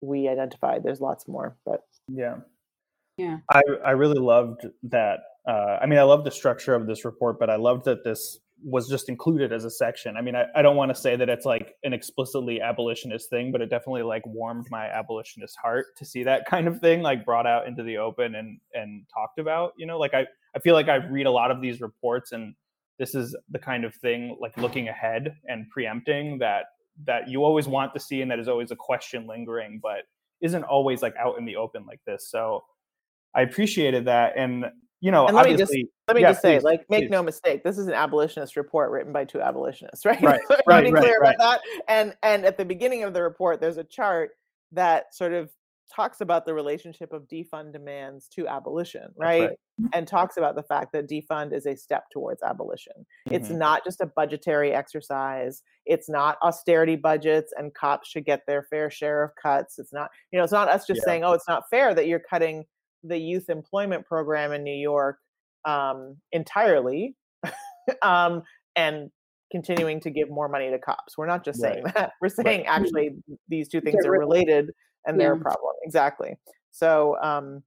we 0.00 0.28
identified. 0.28 0.82
There's 0.82 1.00
lots 1.00 1.28
more, 1.28 1.56
but 1.64 1.82
yeah, 2.08 2.36
yeah. 3.16 3.38
I 3.50 3.62
I 3.84 3.90
really 3.92 4.18
loved 4.18 4.66
that. 4.84 5.20
Uh, 5.46 5.78
I 5.80 5.86
mean, 5.86 5.98
I 5.98 6.02
love 6.02 6.24
the 6.24 6.30
structure 6.30 6.74
of 6.74 6.86
this 6.86 7.04
report, 7.04 7.38
but 7.38 7.50
I 7.50 7.56
loved 7.56 7.84
that 7.86 8.04
this 8.04 8.38
was 8.62 8.88
just 8.88 9.08
included 9.08 9.52
as 9.52 9.64
a 9.64 9.70
section. 9.70 10.16
I 10.16 10.20
mean, 10.20 10.36
I, 10.36 10.44
I 10.54 10.60
don't 10.60 10.76
want 10.76 10.94
to 10.94 11.00
say 11.00 11.16
that 11.16 11.28
it's 11.30 11.46
like 11.46 11.76
an 11.82 11.94
explicitly 11.94 12.60
abolitionist 12.60 13.30
thing, 13.30 13.52
but 13.52 13.62
it 13.62 13.70
definitely 13.70 14.02
like 14.02 14.22
warmed 14.26 14.66
my 14.70 14.86
abolitionist 14.86 15.56
heart 15.62 15.86
to 15.96 16.04
see 16.04 16.22
that 16.24 16.44
kind 16.46 16.68
of 16.68 16.78
thing 16.80 17.00
like 17.00 17.24
brought 17.24 17.46
out 17.46 17.66
into 17.66 17.82
the 17.82 17.96
open 17.96 18.34
and 18.34 18.60
and 18.74 19.06
talked 19.12 19.38
about. 19.38 19.72
You 19.76 19.86
know, 19.86 19.98
like 19.98 20.14
I 20.14 20.26
I 20.54 20.58
feel 20.58 20.74
like 20.74 20.88
I 20.88 20.96
read 20.96 21.26
a 21.26 21.30
lot 21.30 21.50
of 21.50 21.60
these 21.60 21.80
reports 21.80 22.32
and 22.32 22.54
this 22.98 23.14
is 23.14 23.34
the 23.50 23.58
kind 23.58 23.84
of 23.84 23.94
thing 23.94 24.36
like 24.40 24.56
looking 24.58 24.88
ahead 24.88 25.34
and 25.48 25.68
preempting 25.70 26.38
that 26.38 26.66
that 27.04 27.28
you 27.28 27.44
always 27.44 27.66
want 27.66 27.94
to 27.94 28.00
see 28.00 28.22
and 28.22 28.30
that 28.30 28.38
is 28.38 28.48
always 28.48 28.70
a 28.70 28.76
question 28.76 29.26
lingering, 29.26 29.80
but 29.82 30.02
isn't 30.40 30.64
always 30.64 31.02
like 31.02 31.14
out 31.16 31.38
in 31.38 31.44
the 31.44 31.56
open 31.56 31.84
like 31.86 32.00
this. 32.06 32.28
So 32.30 32.62
I 33.34 33.42
appreciated 33.42 34.04
that 34.06 34.34
and 34.36 34.66
you 35.02 35.10
know, 35.10 35.26
and 35.26 35.34
let 35.34 35.46
me 35.46 35.56
just 35.56 35.74
let 36.08 36.14
me 36.14 36.20
yeah, 36.20 36.30
just 36.30 36.42
say, 36.42 36.56
please, 36.56 36.62
like, 36.62 36.90
make 36.90 37.04
please. 37.04 37.10
no 37.10 37.22
mistake, 37.22 37.64
this 37.64 37.78
is 37.78 37.86
an 37.86 37.94
abolitionist 37.94 38.54
report 38.54 38.90
written 38.90 39.14
by 39.14 39.24
two 39.24 39.40
abolitionists, 39.40 40.04
right? 40.04 40.20
Right, 40.20 40.40
so 40.46 40.58
right, 40.66 40.84
be 40.84 40.90
clear 40.90 41.18
right, 41.20 41.34
about 41.34 41.60
that. 41.62 41.82
And 41.88 42.14
and 42.22 42.44
at 42.44 42.58
the 42.58 42.66
beginning 42.66 43.02
of 43.04 43.14
the 43.14 43.22
report, 43.22 43.60
there's 43.60 43.78
a 43.78 43.84
chart 43.84 44.32
that 44.72 45.14
sort 45.14 45.32
of 45.32 45.50
talks 45.94 46.20
about 46.20 46.46
the 46.46 46.54
relationship 46.54 47.12
of 47.12 47.26
defund 47.28 47.72
demands 47.72 48.28
to 48.28 48.46
abolition, 48.46 49.08
right? 49.16 49.40
right? 49.40 49.58
And 49.92 50.06
talks 50.06 50.36
about 50.36 50.56
the 50.56 50.62
fact 50.62 50.92
that 50.92 51.08
defund 51.08 51.52
is 51.52 51.66
a 51.66 51.76
step 51.76 52.04
towards 52.12 52.42
abolition. 52.42 52.92
Mm-hmm. 52.98 53.34
It's 53.34 53.50
not 53.50 53.84
just 53.84 54.00
a 54.00 54.06
budgetary 54.06 54.72
exercise. 54.72 55.62
It's 55.86 56.08
not 56.08 56.36
austerity 56.42 56.96
budgets 56.96 57.52
and 57.56 57.74
cops 57.74 58.08
should 58.08 58.24
get 58.24 58.42
their 58.46 58.62
fair 58.62 58.90
share 58.90 59.22
of 59.22 59.30
cuts. 59.40 59.78
It's 59.78 59.92
not, 59.92 60.10
you 60.32 60.38
know, 60.38 60.44
it's 60.44 60.52
not 60.52 60.68
us 60.68 60.86
just 60.86 61.00
yeah. 61.00 61.10
saying, 61.10 61.24
oh, 61.24 61.32
it's 61.32 61.48
not 61.48 61.64
fair 61.70 61.94
that 61.94 62.06
you're 62.06 62.22
cutting 62.30 62.64
the 63.02 63.18
youth 63.18 63.48
employment 63.48 64.06
program 64.06 64.52
in 64.52 64.62
New 64.62 64.76
York 64.76 65.18
um, 65.64 66.16
entirely 66.32 67.16
um, 68.02 68.42
and 68.76 69.10
continuing 69.50 70.00
to 70.00 70.10
give 70.10 70.30
more 70.30 70.48
money 70.48 70.70
to 70.70 70.78
cops. 70.78 71.18
We're 71.18 71.26
not 71.26 71.44
just 71.44 71.60
saying 71.60 71.84
that. 71.94 72.12
We're 72.20 72.28
saying 72.28 72.60
right. 72.60 72.80
actually 72.80 73.10
these 73.48 73.68
two 73.68 73.80
things 73.80 74.06
are 74.06 74.12
related 74.12 74.70
and 75.06 75.18
they're 75.18 75.34
yeah. 75.34 75.40
a 75.40 75.42
problem. 75.42 75.74
Exactly. 75.82 76.36
So 76.70 77.16
um, 77.22 77.62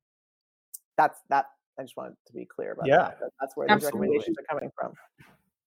that's 0.98 1.20
that. 1.30 1.46
I 1.80 1.82
just 1.82 1.98
wanted 1.98 2.16
to 2.28 2.34
be 2.34 2.46
clear 2.46 2.74
about 2.74 2.88
yeah. 2.88 2.98
that. 2.98 3.32
That's 3.40 3.58
where 3.58 3.68
these 3.68 3.84
recommendations 3.84 4.38
are 4.38 4.56
coming 4.56 4.72
from. 4.80 4.94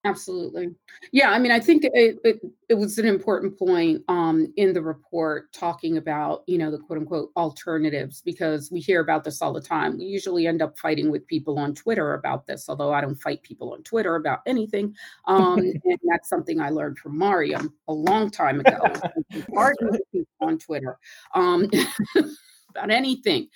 Absolutely. 0.06 0.72
Yeah, 1.10 1.30
I 1.32 1.38
mean, 1.40 1.50
I 1.50 1.58
think 1.58 1.82
it, 1.84 2.18
it, 2.22 2.40
it 2.68 2.74
was 2.74 2.96
an 2.98 3.06
important 3.06 3.58
point 3.58 4.02
um, 4.06 4.52
in 4.56 4.72
the 4.72 4.80
report 4.80 5.52
talking 5.52 5.96
about, 5.96 6.44
you 6.46 6.58
know, 6.58 6.70
the 6.70 6.78
quote 6.78 7.00
unquote 7.00 7.30
alternatives, 7.36 8.22
because 8.24 8.70
we 8.70 8.78
hear 8.78 9.00
about 9.00 9.24
this 9.24 9.42
all 9.42 9.52
the 9.52 9.60
time. 9.60 9.98
We 9.98 10.04
usually 10.04 10.46
end 10.46 10.62
up 10.62 10.78
fighting 10.78 11.10
with 11.10 11.26
people 11.26 11.58
on 11.58 11.74
Twitter 11.74 12.14
about 12.14 12.46
this, 12.46 12.68
although 12.68 12.92
I 12.92 13.00
don't 13.00 13.20
fight 13.20 13.42
people 13.42 13.72
on 13.72 13.82
Twitter 13.82 14.14
about 14.14 14.40
anything. 14.46 14.94
Um, 15.26 15.58
and 15.84 15.98
that's 16.08 16.28
something 16.28 16.60
I 16.60 16.70
learned 16.70 16.98
from 16.98 17.18
Mariame 17.18 17.72
a 17.88 17.92
long 17.92 18.30
time 18.30 18.60
ago. 18.60 18.78
Arguing 19.56 19.90
with 19.92 20.02
people 20.12 20.28
on 20.40 20.58
Twitter 20.58 20.98
um, 21.34 21.68
about 22.70 22.92
anything. 22.92 23.48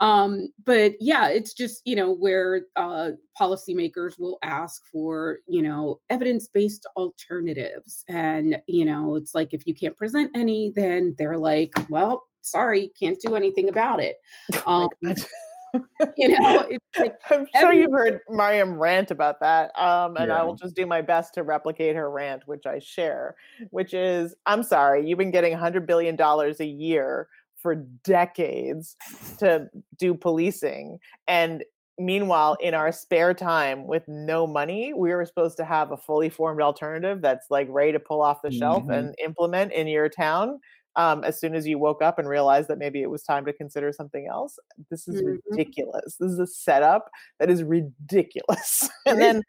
Um, 0.00 0.48
but 0.64 0.94
yeah, 1.00 1.28
it's 1.28 1.54
just, 1.54 1.82
you 1.84 1.96
know, 1.96 2.12
where 2.12 2.62
uh, 2.76 3.12
policymakers 3.40 4.18
will 4.18 4.38
ask 4.42 4.82
for, 4.92 5.38
you 5.46 5.62
know, 5.62 6.00
evidence 6.10 6.48
based 6.48 6.86
alternatives. 6.96 8.04
And, 8.08 8.60
you 8.66 8.84
know, 8.84 9.16
it's 9.16 9.34
like 9.34 9.54
if 9.54 9.66
you 9.66 9.74
can't 9.74 9.96
present 9.96 10.30
any, 10.34 10.72
then 10.74 11.14
they're 11.18 11.38
like, 11.38 11.72
well, 11.88 12.24
sorry, 12.42 12.90
can't 12.98 13.20
do 13.20 13.36
anything 13.36 13.68
about 13.68 14.00
it. 14.00 14.16
Um, 14.66 14.88
you 16.16 16.28
know, 16.28 16.66
like 16.98 17.16
I'm 17.30 17.46
sure 17.54 17.70
every- 17.70 17.80
you've 17.80 17.92
heard 17.92 18.20
Mariame 18.30 18.78
rant 18.78 19.10
about 19.10 19.40
that. 19.40 19.78
Um, 19.78 20.16
and 20.16 20.28
yeah. 20.28 20.40
I 20.40 20.42
will 20.42 20.54
just 20.54 20.74
do 20.74 20.86
my 20.86 21.02
best 21.02 21.34
to 21.34 21.42
replicate 21.42 21.96
her 21.96 22.10
rant, 22.10 22.46
which 22.46 22.66
I 22.66 22.78
share, 22.78 23.36
which 23.70 23.94
is 23.94 24.34
I'm 24.46 24.62
sorry, 24.62 25.06
you've 25.06 25.18
been 25.18 25.30
getting 25.30 25.56
$100 25.56 25.86
billion 25.86 26.16
a 26.20 26.64
year 26.64 27.28
for 27.56 27.74
decades 28.04 28.96
to 29.38 29.68
do 29.98 30.14
policing. 30.14 30.98
And 31.26 31.64
meanwhile, 31.98 32.56
in 32.60 32.74
our 32.74 32.92
spare 32.92 33.34
time 33.34 33.86
with 33.86 34.06
no 34.06 34.46
money, 34.46 34.92
we 34.92 35.14
were 35.14 35.24
supposed 35.24 35.56
to 35.58 35.64
have 35.64 35.92
a 35.92 35.96
fully 35.96 36.28
formed 36.28 36.60
alternative 36.60 37.20
that's 37.22 37.46
like 37.50 37.68
ready 37.70 37.92
to 37.92 38.00
pull 38.00 38.22
off 38.22 38.42
the 38.42 38.50
shelf 38.50 38.82
mm-hmm. 38.82 38.92
and 38.92 39.14
implement 39.24 39.72
in 39.72 39.86
your 39.86 40.08
town. 40.08 40.60
Um, 40.96 41.24
as 41.24 41.38
soon 41.38 41.54
as 41.54 41.66
you 41.66 41.78
woke 41.78 42.00
up 42.00 42.18
and 42.18 42.26
realized 42.26 42.68
that 42.68 42.78
maybe 42.78 43.02
it 43.02 43.10
was 43.10 43.22
time 43.22 43.44
to 43.44 43.52
consider 43.52 43.92
something 43.92 44.28
else. 44.30 44.58
This 44.90 45.06
is 45.06 45.20
mm-hmm. 45.20 45.36
ridiculous. 45.50 46.16
This 46.18 46.32
is 46.32 46.38
a 46.38 46.46
setup 46.46 47.10
that 47.38 47.50
is 47.50 47.62
ridiculous. 47.62 48.88
and 49.06 49.20
then, 49.20 49.42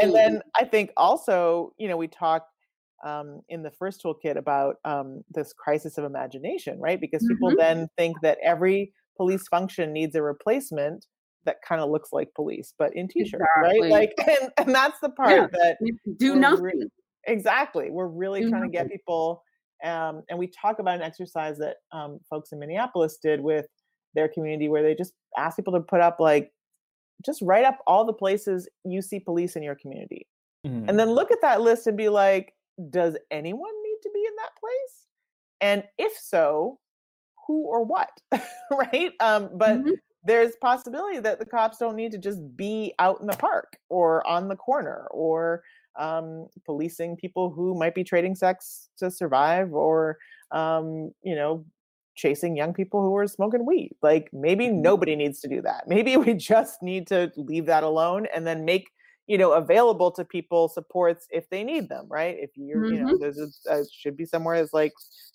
and 0.00 0.14
then 0.14 0.40
I 0.54 0.64
think 0.64 0.92
also, 0.96 1.74
you 1.76 1.88
know, 1.88 1.98
we 1.98 2.08
talked 2.08 2.55
um, 3.04 3.40
in 3.48 3.62
the 3.62 3.70
first 3.70 4.02
toolkit 4.02 4.36
about 4.36 4.76
um, 4.84 5.22
this 5.30 5.52
crisis 5.52 5.98
of 5.98 6.04
imagination, 6.04 6.78
right? 6.80 7.00
Because 7.00 7.22
mm-hmm. 7.22 7.34
people 7.34 7.54
then 7.56 7.88
think 7.96 8.20
that 8.22 8.38
every 8.42 8.92
police 9.16 9.48
function 9.48 9.92
needs 9.92 10.14
a 10.14 10.22
replacement 10.22 11.06
that 11.44 11.56
kind 11.66 11.80
of 11.80 11.90
looks 11.90 12.12
like 12.12 12.28
police, 12.34 12.74
but 12.78 12.94
in 12.94 13.08
t-shirt, 13.08 13.40
exactly. 13.40 13.82
right? 13.82 13.90
Like, 13.90 14.14
and, 14.28 14.50
and 14.58 14.74
that's 14.74 15.00
the 15.00 15.10
part 15.10 15.30
yeah. 15.30 15.46
that 15.52 15.78
do 16.18 16.36
nothing. 16.36 16.88
Exactly, 17.28 17.90
we're 17.90 18.06
really 18.06 18.42
do 18.42 18.50
trying 18.50 18.62
nothing. 18.62 18.72
to 18.72 18.78
get 18.78 18.90
people. 18.90 19.42
Um, 19.84 20.22
and 20.28 20.38
we 20.38 20.48
talk 20.48 20.78
about 20.78 20.96
an 20.96 21.02
exercise 21.02 21.58
that 21.58 21.76
um, 21.92 22.18
folks 22.30 22.52
in 22.52 22.58
Minneapolis 22.58 23.18
did 23.22 23.40
with 23.40 23.66
their 24.14 24.28
community, 24.28 24.68
where 24.68 24.82
they 24.82 24.94
just 24.94 25.12
asked 25.36 25.56
people 25.56 25.72
to 25.74 25.80
put 25.80 26.00
up 26.00 26.18
like, 26.20 26.50
just 27.24 27.42
write 27.42 27.64
up 27.64 27.78
all 27.86 28.04
the 28.04 28.12
places 28.12 28.68
you 28.84 29.02
see 29.02 29.18
police 29.18 29.56
in 29.56 29.62
your 29.62 29.74
community, 29.74 30.26
mm-hmm. 30.66 30.88
and 30.88 30.98
then 30.98 31.10
look 31.10 31.30
at 31.30 31.40
that 31.42 31.62
list 31.62 31.86
and 31.86 31.96
be 31.96 32.08
like, 32.08 32.52
does 32.90 33.16
anyone 33.30 33.82
need 33.82 33.98
to 34.02 34.10
be 34.12 34.20
in 34.20 34.32
that 34.36 34.56
place? 34.60 35.06
And 35.60 35.84
if 35.98 36.12
so, 36.18 36.78
who 37.46 37.62
or 37.62 37.84
what? 37.84 38.10
right? 38.70 39.12
Um, 39.20 39.50
but 39.54 39.78
mm-hmm. 39.78 39.92
there's 40.24 40.56
possibility 40.60 41.20
that 41.20 41.38
the 41.38 41.46
cops 41.46 41.78
don't 41.78 41.96
need 41.96 42.12
to 42.12 42.18
just 42.18 42.40
be 42.56 42.94
out 42.98 43.20
in 43.20 43.26
the 43.26 43.36
park 43.36 43.78
or 43.88 44.26
on 44.26 44.48
the 44.48 44.56
corner 44.56 45.06
or 45.10 45.62
um, 45.98 46.46
policing 46.64 47.16
people 47.16 47.50
who 47.50 47.74
might 47.74 47.94
be 47.94 48.04
trading 48.04 48.34
sex 48.34 48.88
to 48.98 49.10
survive 49.10 49.72
or 49.72 50.18
um, 50.50 51.12
you 51.22 51.34
know 51.34 51.64
chasing 52.16 52.56
young 52.56 52.72
people 52.72 53.02
who 53.02 53.14
are 53.16 53.26
smoking 53.26 53.66
weed 53.66 53.94
like 54.02 54.30
maybe 54.32 54.66
mm-hmm. 54.66 54.80
nobody 54.80 55.14
needs 55.16 55.40
to 55.40 55.48
do 55.48 55.60
that 55.60 55.84
maybe 55.86 56.16
we 56.16 56.34
just 56.34 56.82
need 56.82 57.06
to 57.06 57.30
leave 57.36 57.66
that 57.66 57.82
alone 57.82 58.26
and 58.34 58.46
then 58.46 58.64
make 58.64 58.88
you 59.26 59.36
know 59.36 59.52
available 59.52 60.10
to 60.10 60.24
people 60.24 60.68
supports 60.68 61.26
if 61.30 61.48
they 61.50 61.64
need 61.64 61.88
them 61.88 62.06
right 62.08 62.36
if 62.38 62.50
you're 62.54 62.82
mm-hmm. 62.82 62.94
you 62.94 63.00
know 63.00 63.12
mm-hmm. 63.12 63.20
there's 63.20 63.38
a, 63.38 63.48
a, 63.70 63.84
should 63.92 64.16
be 64.16 64.24
somewhere 64.24 64.60
that's 64.60 64.72
like 64.72 64.92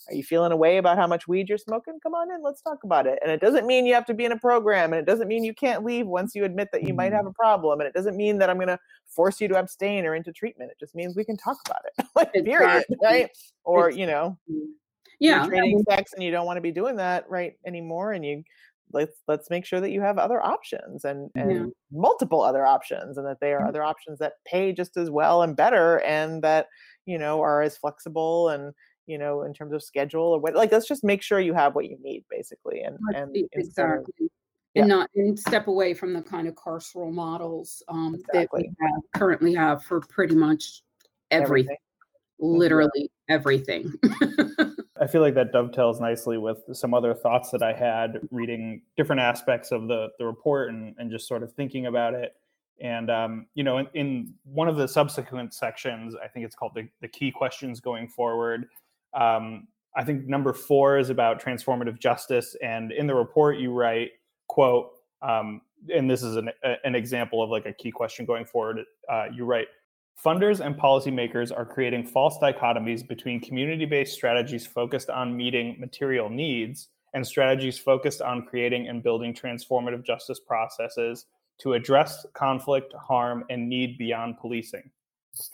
are 0.10 0.16
you 0.16 0.24
feeling 0.24 0.52
a 0.52 0.56
way 0.56 0.78
about 0.78 0.98
how 0.98 1.06
much 1.06 1.28
weed 1.28 1.50
you're 1.50 1.58
smoking 1.58 2.00
come 2.02 2.14
on 2.14 2.32
in 2.32 2.42
let's 2.44 2.62
talk 2.62 2.80
about 2.84 3.06
it 3.06 3.20
and 3.22 3.32
it 3.32 3.42
doesn't 3.42 3.68
mean 3.68 3.86
you 3.86 3.94
have 3.94 4.06
to 4.06 4.14
be 4.14 4.26
in 4.26 4.32
a 4.32 4.40
program 4.40 4.94
and 4.94 5.00
it 5.00 5.06
doesn't 5.06 5.28
mean 5.28 5.44
you 5.44 5.54
can't 5.54 5.84
leave 5.84 6.08
once 6.08 6.34
you 6.34 6.46
admit 6.46 6.70
that 6.72 6.84
you 6.88 6.94
might 6.94 7.12
have 7.12 7.22
mm-hmm. 7.22 7.30
a 7.30 7.34
problem 7.34 7.80
and 7.80 7.88
it 7.88 7.94
doesn't 7.94 8.16
mean 8.16 8.38
that 8.38 8.50
i'm 8.50 8.58
going 8.58 8.68
to 8.68 8.80
force 9.08 9.42
you 9.42 9.48
to 9.48 9.56
abstain 9.56 10.06
or 10.06 10.16
into 10.16 10.32
treatment 10.32 10.72
it 10.72 10.80
just 10.80 10.96
means 10.96 11.16
we 11.16 11.26
can 11.26 11.38
talk 11.38 11.58
about 11.66 11.82
it 11.86 12.06
like 12.16 12.32
period 12.46 12.84
right 13.04 13.30
or 13.64 13.90
you 13.90 14.06
know 14.06 14.38
yeah 15.20 15.46
trading 15.46 15.84
sex 15.90 16.14
and 16.14 16.24
you 16.24 16.32
don't 16.32 16.46
want 16.46 16.58
to 16.58 16.62
be 16.62 16.72
doing 16.72 16.96
that 16.96 17.30
right 17.30 17.54
anymore 17.66 18.14
and 18.14 18.26
you 18.26 18.44
let's 18.94 19.22
let's 19.28 19.50
make 19.50 19.66
sure 19.66 19.80
that 19.80 19.92
you 19.92 20.02
have 20.02 20.18
other 20.18 20.44
options 20.44 21.06
and 21.06 21.30
and 21.36 21.52
yeah. 21.52 21.66
multiple 21.92 22.42
other 22.42 22.66
options 22.66 23.18
and 23.18 23.26
that 23.26 23.40
they 23.40 23.54
are 23.54 23.60
mm-hmm. 23.60 23.70
other 23.70 23.84
options 23.84 24.20
that 24.20 24.34
pay 24.46 24.72
just 24.72 24.98
as 24.98 25.10
well 25.10 25.42
and 25.42 25.56
better 25.56 26.02
and 26.02 26.42
that 26.42 26.68
you 27.06 27.18
know 27.18 27.42
are 27.42 27.62
as 27.62 27.78
flexible 27.78 28.50
and 28.50 28.74
you 29.08 29.18
know 29.18 29.44
in 29.44 29.54
terms 29.54 29.74
of 29.74 29.84
schedule 29.84 30.24
or 30.24 30.40
what 30.40 30.56
like 30.56 30.72
let's 30.72 30.88
just 30.88 31.04
make 31.04 31.22
sure 31.22 31.40
you 31.40 31.54
have 31.54 31.76
what 31.76 31.90
you 31.90 31.98
need 32.02 32.24
basically 32.30 32.82
and 32.82 32.98
and 33.16 33.36
exactly 33.54 34.26
of, 34.26 34.30
yeah. 34.74 34.82
and 34.82 34.90
not 34.90 35.10
and 35.16 35.38
step 35.38 35.68
away 35.68 35.94
from 35.94 36.14
the 36.14 36.22
kind 36.22 36.48
of 36.48 36.56
carceral 36.56 37.12
models 37.12 37.84
um, 37.88 38.16
exactly. 38.16 38.40
that 38.42 38.50
we 38.54 38.88
have, 38.88 39.02
currently 39.16 39.54
have 39.54 39.84
for 39.84 40.00
pretty 40.02 40.36
much 40.36 40.84
everything, 41.30 41.44
everything. 41.44 41.78
Mm-hmm. 42.42 42.58
literally 42.58 43.12
yeah. 43.30 43.36
everything 43.36 43.94
I 45.02 45.08
feel 45.08 45.22
like 45.22 45.34
that 45.34 45.52
dovetails 45.52 46.00
nicely 46.00 46.38
with 46.38 46.60
some 46.74 46.94
other 46.94 47.16
thoughts 47.16 47.50
that 47.50 47.64
I 47.64 47.74
had 47.74 48.20
reading 48.30 48.84
different 48.96 49.20
aspects 49.20 49.72
of 49.72 49.88
the, 49.88 50.10
the 50.20 50.26
report 50.28 50.70
and, 50.70 50.94
and 51.00 51.10
just 51.10 51.28
sort 51.28 51.42
of 51.42 51.52
thinking 51.54 51.88
about 51.88 52.14
it. 52.14 52.36
And, 52.80 53.10
um, 53.10 53.48
you 53.56 53.64
know, 53.64 53.80
in, 53.80 53.88
in, 53.96 54.34
one 54.44 54.68
of 54.68 54.76
the 54.76 54.88
subsequent 54.88 55.56
sections, 55.56 56.16
I 56.24 56.28
think 56.28 56.46
it's 56.46 56.56
called 56.56 56.74
the, 56.76 56.88
the 57.02 57.08
key 57.08 57.32
questions 57.32 57.80
going 57.80 58.08
forward. 58.10 58.68
Um, 59.16 59.68
I 59.96 60.04
think 60.04 60.28
number 60.28 60.54
four 60.54 61.00
is 61.00 61.10
about 61.10 61.42
transformative 61.42 62.00
justice. 62.00 62.56
And 62.62 62.92
in 62.92 63.08
the 63.08 63.16
report, 63.16 63.58
you 63.58 63.72
write, 63.72 64.12
quote, 64.48 64.92
um, 65.24 65.62
and 65.94 66.10
this 66.10 66.22
is 66.22 66.36
an, 66.36 66.50
an 66.84 66.94
example 66.94 67.42
of 67.42 67.50
like 67.50 67.66
a 67.66 67.74
key 67.74 67.92
question 67.92 68.24
going 68.26 68.46
forward. 68.46 68.80
Uh, 69.12 69.26
you 69.34 69.46
write, 69.46 69.68
funders 70.24 70.60
and 70.60 70.76
policymakers 70.76 71.56
are 71.56 71.66
creating 71.66 72.06
false 72.06 72.38
dichotomies 72.40 73.08
between 73.08 73.40
community-based 73.40 74.14
strategies 74.14 74.66
focused 74.66 75.10
on 75.10 75.36
meeting 75.36 75.76
material 75.80 76.30
needs 76.30 76.90
and 77.14 77.26
strategies 77.26 77.78
focused 77.78 78.22
on 78.22 78.46
creating 78.46 78.88
and 78.88 79.04
building 79.04 79.34
transformative 79.34 80.06
justice 80.06 80.40
processes 80.40 81.26
to 81.60 81.74
address 81.74 82.26
conflict, 82.34 82.94
harm, 82.94 83.44
and 83.50 83.68
need 83.68 83.98
beyond 83.98 84.38
policing. 84.40 84.90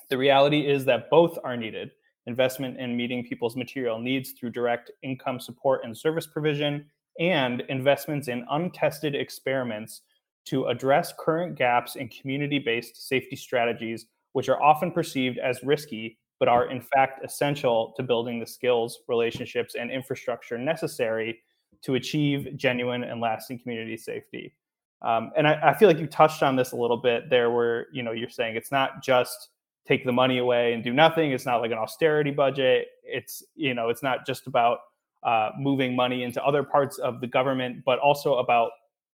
The 0.09 0.17
reality 0.17 0.67
is 0.67 0.85
that 0.85 1.09
both 1.09 1.37
are 1.43 1.57
needed 1.57 1.91
investment 2.27 2.77
in 2.77 2.95
meeting 2.95 3.25
people's 3.25 3.55
material 3.55 3.99
needs 3.99 4.33
through 4.33 4.49
direct 4.51 4.91
income 5.01 5.39
support 5.39 5.81
and 5.83 5.97
service 5.97 6.27
provision, 6.27 6.85
and 7.19 7.61
investments 7.69 8.27
in 8.27 8.45
untested 8.51 9.15
experiments 9.15 10.01
to 10.45 10.65
address 10.67 11.13
current 11.17 11.57
gaps 11.57 11.95
in 11.95 12.07
community 12.09 12.59
based 12.59 13.07
safety 13.07 13.35
strategies, 13.35 14.05
which 14.33 14.49
are 14.49 14.61
often 14.61 14.91
perceived 14.91 15.37
as 15.37 15.59
risky, 15.63 16.17
but 16.39 16.47
are 16.47 16.69
in 16.69 16.81
fact 16.81 17.23
essential 17.23 17.93
to 17.97 18.03
building 18.03 18.39
the 18.39 18.47
skills, 18.47 18.99
relationships, 19.07 19.75
and 19.75 19.89
infrastructure 19.89 20.57
necessary 20.57 21.39
to 21.81 21.95
achieve 21.95 22.55
genuine 22.55 23.03
and 23.03 23.21
lasting 23.21 23.59
community 23.59 23.97
safety. 23.97 24.53
Um, 25.01 25.31
and 25.37 25.47
I, 25.47 25.59
I, 25.63 25.73
feel 25.75 25.87
like 25.87 25.99
you 25.99 26.07
touched 26.07 26.41
on 26.41 26.55
this 26.55 26.71
a 26.71 26.75
little 26.75 26.97
bit 26.97 27.29
there, 27.29 27.51
where 27.51 27.85
you 27.91 28.01
know 28.01 28.13
you're 28.13 28.29
saying 28.29 28.55
it's 28.55 28.71
not 28.71 29.03
just 29.03 29.49
take 29.87 30.03
the 30.03 30.11
money 30.11 30.39
away 30.39 30.73
and 30.73 30.83
do 30.83 30.91
nothing. 30.91 31.31
It's 31.31 31.45
not 31.45 31.61
like 31.61 31.71
an 31.71 31.77
austerity 31.77 32.31
budget. 32.31 32.87
It's 33.03 33.43
you 33.55 33.75
know 33.75 33.89
it's 33.89 34.01
not 34.01 34.25
just 34.25 34.47
about 34.47 34.79
uh, 35.23 35.51
moving 35.57 35.95
money 35.95 36.23
into 36.23 36.43
other 36.43 36.63
parts 36.63 36.97
of 36.97 37.21
the 37.21 37.27
government, 37.27 37.83
but 37.85 37.99
also 37.99 38.35
about 38.35 38.71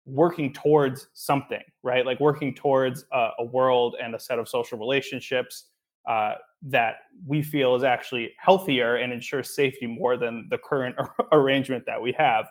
working 0.06 0.54
towards 0.54 1.08
something, 1.14 1.62
right? 1.84 2.06
Like 2.06 2.20
working 2.20 2.54
towards 2.54 3.06
a, 3.12 3.30
a 3.39 3.45
world 3.45 3.95
and 4.02 4.16
a 4.16 4.20
set 4.20 4.39
of 4.39 4.47
social 4.47 4.78
relationships 4.78 5.66
uh, 6.08 6.34
that 6.64 6.95
we 7.26 7.41
feel 7.41 7.76
is 7.76 7.84
actually 7.84 8.34
healthier 8.38 8.95
and 8.95 9.14
ensures 9.14 9.56
safety 9.56 9.86
more 9.86 10.18
than 10.18 10.47
the 10.50 10.58
current 10.58 10.95
arrangement 11.32 11.86
that 11.86 12.02
we 12.02 12.14
have. 12.18 12.47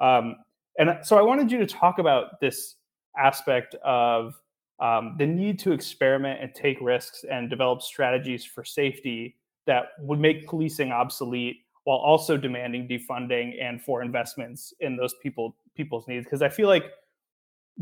Um, 0.00 0.36
and 0.78 0.98
so 1.02 1.16
I 1.16 1.22
wanted 1.22 1.52
you 1.52 1.58
to 1.58 1.66
talk 1.66 1.98
about 1.98 2.40
this 2.40 2.76
aspect 3.16 3.76
of 3.84 4.34
um, 4.80 5.14
the 5.18 5.26
need 5.26 5.58
to 5.60 5.72
experiment 5.72 6.40
and 6.42 6.52
take 6.54 6.78
risks 6.80 7.24
and 7.30 7.48
develop 7.48 7.80
strategies 7.82 8.44
for 8.44 8.64
safety 8.64 9.36
that 9.66 9.88
would 10.00 10.18
make 10.18 10.46
policing 10.46 10.90
obsolete 10.90 11.58
while 11.84 11.98
also 11.98 12.36
demanding 12.36 12.88
defunding 12.88 13.62
and 13.62 13.82
for 13.82 14.02
investments 14.02 14.72
in 14.80 14.96
those 14.96 15.14
people 15.22 15.56
people's 15.74 16.06
needs 16.08 16.24
because 16.24 16.42
i 16.42 16.48
feel 16.48 16.68
like 16.68 16.84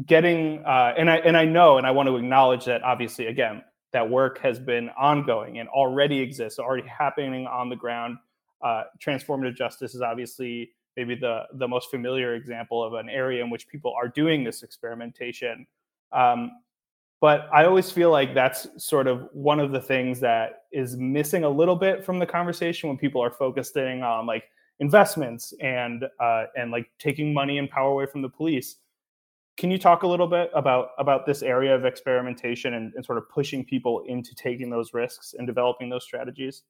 getting 0.06 0.64
uh, 0.64 0.94
and 0.96 1.10
i 1.10 1.16
and 1.18 1.36
i 1.36 1.44
know 1.44 1.78
and 1.78 1.86
i 1.86 1.90
want 1.90 2.08
to 2.08 2.16
acknowledge 2.16 2.64
that 2.64 2.82
obviously 2.82 3.26
again 3.26 3.62
that 3.92 4.08
work 4.08 4.38
has 4.38 4.58
been 4.58 4.88
ongoing 4.98 5.58
and 5.58 5.68
already 5.68 6.18
exists 6.20 6.58
already 6.58 6.88
happening 6.88 7.46
on 7.46 7.68
the 7.68 7.76
ground. 7.76 8.16
Uh, 8.62 8.84
transformative 9.04 9.54
justice 9.54 9.94
is 9.94 10.00
obviously 10.00 10.70
maybe 10.96 11.14
the 11.14 11.42
the 11.54 11.68
most 11.68 11.90
familiar 11.90 12.34
example 12.34 12.82
of 12.82 12.94
an 12.94 13.08
area 13.08 13.42
in 13.42 13.50
which 13.50 13.68
people 13.68 13.94
are 13.96 14.08
doing 14.08 14.44
this 14.44 14.62
experimentation. 14.62 15.66
Um, 16.12 16.52
but 17.20 17.48
I 17.52 17.66
always 17.66 17.90
feel 17.90 18.10
like 18.10 18.34
that's 18.34 18.66
sort 18.78 19.06
of 19.06 19.28
one 19.32 19.60
of 19.60 19.70
the 19.70 19.80
things 19.80 20.18
that 20.20 20.64
is 20.72 20.96
missing 20.96 21.44
a 21.44 21.48
little 21.48 21.76
bit 21.76 22.04
from 22.04 22.18
the 22.18 22.26
conversation 22.26 22.88
when 22.88 22.98
people 22.98 23.22
are 23.22 23.30
focusing 23.30 24.02
on 24.02 24.26
like 24.26 24.44
investments 24.82 25.54
and 25.60 26.04
uh, 26.20 26.46
and 26.56 26.72
like 26.72 26.90
taking 26.98 27.32
money 27.32 27.58
and 27.58 27.70
power 27.70 27.92
away 27.92 28.04
from 28.04 28.20
the 28.20 28.28
police. 28.28 28.76
Can 29.56 29.70
you 29.70 29.78
talk 29.78 30.02
a 30.02 30.06
little 30.06 30.26
bit 30.26 30.50
about 30.54 30.88
about 30.98 31.24
this 31.24 31.42
area 31.42 31.74
of 31.74 31.84
experimentation 31.84 32.74
and, 32.74 32.92
and 32.94 33.04
sort 33.04 33.16
of 33.16 33.28
pushing 33.30 33.64
people 33.64 34.02
into 34.08 34.34
taking 34.34 34.68
those 34.68 34.92
risks 34.92 35.34
and 35.38 35.46
developing 35.46 35.88
those 35.88 36.04
strategies? 36.04 36.64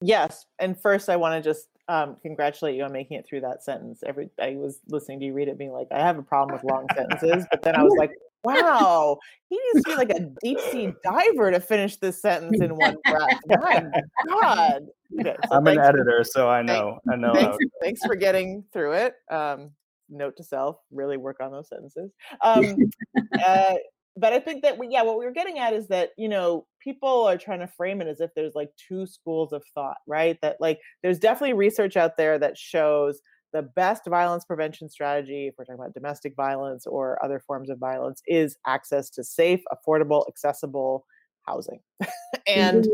Yes, 0.00 0.44
and 0.58 0.78
first 0.78 1.08
I 1.08 1.16
want 1.16 1.42
to 1.42 1.48
just 1.48 1.68
um, 1.88 2.16
congratulate 2.20 2.74
you 2.74 2.82
on 2.82 2.92
making 2.92 3.16
it 3.16 3.26
through 3.26 3.42
that 3.42 3.62
sentence. 3.62 4.02
Every 4.04 4.28
I 4.42 4.56
was 4.56 4.80
listening 4.88 5.20
to 5.20 5.26
you 5.26 5.34
read 5.34 5.46
it, 5.46 5.56
being 5.56 5.72
like, 5.72 5.88
I 5.92 6.00
have 6.00 6.18
a 6.18 6.22
problem 6.22 6.56
with 6.56 6.68
long 6.68 6.86
sentences, 6.96 7.46
but 7.52 7.62
then 7.62 7.76
I 7.76 7.84
was 7.84 7.94
like, 7.96 8.10
Wow, 8.44 9.18
he 9.50 9.58
needs 9.74 9.84
to 9.84 9.90
be 9.90 9.96
like 9.96 10.10
a 10.10 10.30
deep 10.42 10.60
sea 10.70 10.92
diver 11.04 11.50
to 11.50 11.60
finish 11.60 11.96
this 11.96 12.22
sentence 12.22 12.60
in 12.60 12.76
one 12.76 12.96
breath. 13.04 13.40
My 13.48 13.84
God. 14.28 14.86
Okay, 15.20 15.36
so 15.48 15.56
I'm 15.56 15.66
an 15.66 15.78
editor, 15.78 16.22
so 16.24 16.48
I 16.48 16.62
know. 16.62 16.98
I 17.10 17.16
know. 17.16 17.32
Thanks, 17.34 17.56
thanks, 17.82 18.04
for 18.04 18.14
getting 18.14 18.64
through 18.72 18.92
it. 18.92 19.14
Um, 19.30 19.70
note 20.08 20.36
to 20.36 20.44
self: 20.44 20.76
really 20.90 21.16
work 21.16 21.38
on 21.40 21.50
those 21.50 21.68
sentences. 21.68 22.12
Um, 22.42 22.76
uh, 23.44 23.74
but 24.16 24.32
I 24.32 24.40
think 24.40 24.62
that 24.62 24.76
we, 24.76 24.88
yeah, 24.90 25.02
what 25.02 25.18
we 25.18 25.24
were 25.24 25.32
getting 25.32 25.58
at 25.58 25.72
is 25.72 25.88
that 25.88 26.10
you 26.18 26.28
know 26.28 26.66
people 26.82 27.24
are 27.24 27.38
trying 27.38 27.60
to 27.60 27.66
frame 27.68 28.00
it 28.00 28.08
as 28.08 28.20
if 28.20 28.30
there's 28.34 28.54
like 28.54 28.70
two 28.76 29.06
schools 29.06 29.52
of 29.52 29.62
thought, 29.74 29.96
right? 30.06 30.38
That 30.42 30.56
like 30.60 30.80
there's 31.02 31.18
definitely 31.18 31.54
research 31.54 31.96
out 31.96 32.16
there 32.16 32.38
that 32.38 32.58
shows 32.58 33.20
the 33.52 33.62
best 33.62 34.02
violence 34.06 34.44
prevention 34.44 34.88
strategy, 34.90 35.46
if 35.46 35.54
we're 35.56 35.64
talking 35.64 35.80
about 35.80 35.94
domestic 35.94 36.34
violence 36.36 36.86
or 36.86 37.22
other 37.24 37.40
forms 37.40 37.70
of 37.70 37.78
violence, 37.78 38.22
is 38.26 38.56
access 38.66 39.08
to 39.10 39.24
safe, 39.24 39.60
affordable, 39.72 40.28
accessible 40.28 41.06
housing. 41.46 41.80
and 42.46 42.86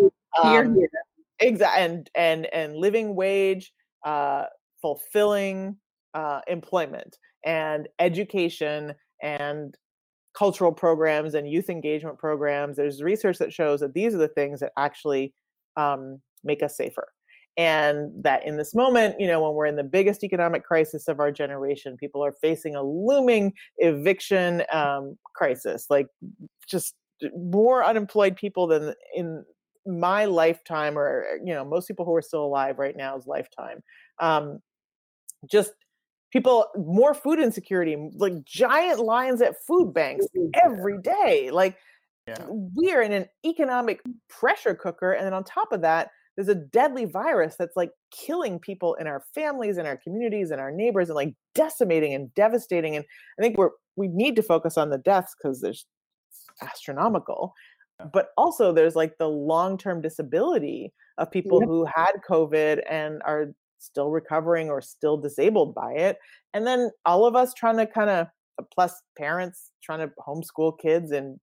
um, 0.42 0.78
exactly 1.40 1.84
and 1.84 2.10
and 2.14 2.46
and 2.52 2.76
living 2.76 3.14
wage, 3.14 3.72
uh, 4.04 4.44
fulfilling 4.80 5.76
uh, 6.14 6.40
employment 6.46 7.16
and 7.44 7.88
education 7.98 8.94
and 9.22 9.76
cultural 10.36 10.72
programs 10.72 11.34
and 11.34 11.48
youth 11.48 11.70
engagement 11.70 12.18
programs. 12.18 12.76
There's 12.76 13.02
research 13.02 13.38
that 13.38 13.52
shows 13.52 13.80
that 13.80 13.94
these 13.94 14.14
are 14.14 14.18
the 14.18 14.28
things 14.28 14.60
that 14.60 14.72
actually 14.76 15.32
um, 15.76 16.20
make 16.42 16.62
us 16.62 16.76
safer 16.76 17.08
and 17.56 18.10
that 18.22 18.44
in 18.44 18.56
this 18.56 18.74
moment 18.74 19.14
you 19.18 19.26
know 19.26 19.40
when 19.40 19.54
we're 19.54 19.66
in 19.66 19.76
the 19.76 19.84
biggest 19.84 20.24
economic 20.24 20.64
crisis 20.64 21.06
of 21.06 21.20
our 21.20 21.30
generation 21.30 21.96
people 21.96 22.24
are 22.24 22.34
facing 22.40 22.74
a 22.74 22.82
looming 22.82 23.52
eviction 23.78 24.62
um, 24.72 25.16
crisis 25.34 25.86
like 25.88 26.08
just 26.68 26.94
more 27.36 27.84
unemployed 27.84 28.36
people 28.36 28.66
than 28.66 28.92
in 29.14 29.44
my 29.86 30.24
lifetime 30.24 30.98
or 30.98 31.26
you 31.44 31.52
know 31.54 31.64
most 31.64 31.86
people 31.86 32.04
who 32.04 32.14
are 32.14 32.22
still 32.22 32.44
alive 32.44 32.78
right 32.78 32.96
now 32.96 33.16
is 33.16 33.26
lifetime 33.26 33.82
um, 34.18 34.60
just 35.50 35.72
people 36.32 36.66
more 36.76 37.14
food 37.14 37.38
insecurity 37.38 38.10
like 38.16 38.44
giant 38.44 38.98
lines 38.98 39.40
at 39.40 39.54
food 39.66 39.92
banks 39.92 40.26
every 40.64 40.98
day 40.98 41.50
like 41.52 41.76
yeah. 42.26 42.44
we're 42.48 43.02
in 43.02 43.12
an 43.12 43.26
economic 43.44 44.00
pressure 44.28 44.74
cooker 44.74 45.12
and 45.12 45.26
then 45.26 45.34
on 45.34 45.44
top 45.44 45.70
of 45.72 45.82
that 45.82 46.10
there's 46.36 46.48
a 46.48 46.54
deadly 46.54 47.04
virus 47.04 47.54
that's 47.56 47.76
like 47.76 47.90
killing 48.10 48.58
people 48.58 48.94
in 48.94 49.06
our 49.06 49.22
families 49.34 49.76
and 49.76 49.86
our 49.86 49.96
communities 49.96 50.50
and 50.50 50.60
our 50.60 50.72
neighbors 50.72 51.08
and 51.08 51.16
like 51.16 51.34
decimating 51.54 52.14
and 52.14 52.32
devastating 52.34 52.96
and 52.96 53.04
i 53.38 53.42
think 53.42 53.56
we're 53.58 53.70
we 53.96 54.08
need 54.08 54.34
to 54.34 54.42
focus 54.42 54.76
on 54.76 54.90
the 54.90 54.98
deaths 54.98 55.34
because 55.36 55.60
there's 55.60 55.86
astronomical 56.62 57.54
but 58.12 58.28
also 58.36 58.72
there's 58.72 58.96
like 58.96 59.16
the 59.18 59.28
long-term 59.28 60.00
disability 60.00 60.92
of 61.18 61.30
people 61.30 61.60
yeah. 61.60 61.66
who 61.66 61.84
had 61.84 62.12
covid 62.28 62.82
and 62.88 63.22
are 63.24 63.52
still 63.78 64.10
recovering 64.10 64.70
or 64.70 64.80
still 64.80 65.16
disabled 65.16 65.74
by 65.74 65.92
it 65.92 66.18
and 66.54 66.66
then 66.66 66.90
all 67.04 67.26
of 67.26 67.36
us 67.36 67.52
trying 67.54 67.76
to 67.76 67.86
kind 67.86 68.10
of 68.10 68.26
plus 68.72 69.02
parents 69.18 69.72
trying 69.82 69.98
to 69.98 70.10
homeschool 70.26 70.78
kids 70.78 71.10
and 71.10 71.38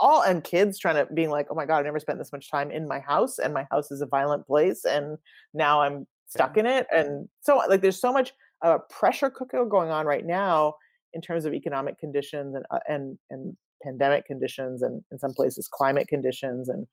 all 0.00 0.22
and 0.22 0.44
kids 0.44 0.78
trying 0.78 0.94
to 0.94 1.12
being 1.14 1.30
like 1.30 1.46
oh 1.50 1.54
my 1.54 1.66
god 1.66 1.78
i 1.78 1.82
never 1.82 2.00
spent 2.00 2.18
this 2.18 2.32
much 2.32 2.50
time 2.50 2.70
in 2.70 2.88
my 2.88 3.00
house 3.00 3.38
and 3.38 3.52
my 3.52 3.66
house 3.70 3.90
is 3.90 4.00
a 4.00 4.06
violent 4.06 4.46
place 4.46 4.84
and 4.84 5.18
now 5.54 5.80
i'm 5.80 6.06
stuck 6.26 6.56
in 6.56 6.66
it 6.66 6.86
and 6.92 7.28
so 7.40 7.56
like 7.68 7.80
there's 7.80 8.00
so 8.00 8.12
much 8.12 8.32
uh, 8.62 8.78
pressure 8.90 9.30
cooker 9.30 9.64
going 9.64 9.90
on 9.90 10.04
right 10.04 10.26
now 10.26 10.74
in 11.14 11.20
terms 11.20 11.44
of 11.44 11.54
economic 11.54 11.98
conditions 11.98 12.54
and 12.54 12.64
uh, 12.70 12.78
and 12.88 13.18
and 13.30 13.56
pandemic 13.82 14.26
conditions 14.26 14.82
and 14.82 15.02
in 15.10 15.18
some 15.18 15.32
places 15.32 15.68
climate 15.68 16.08
conditions 16.08 16.68
and 16.68 16.86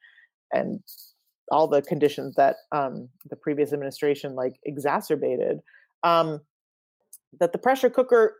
and 0.53 0.81
all 1.51 1.67
the 1.67 1.81
conditions 1.81 2.35
that 2.35 2.55
um, 2.71 3.07
the 3.29 3.35
previous 3.35 3.73
administration 3.73 4.35
like 4.35 4.55
exacerbated 4.63 5.59
um, 6.03 6.41
that 7.39 7.51
the 7.51 7.57
pressure 7.57 7.89
cooker 7.89 8.35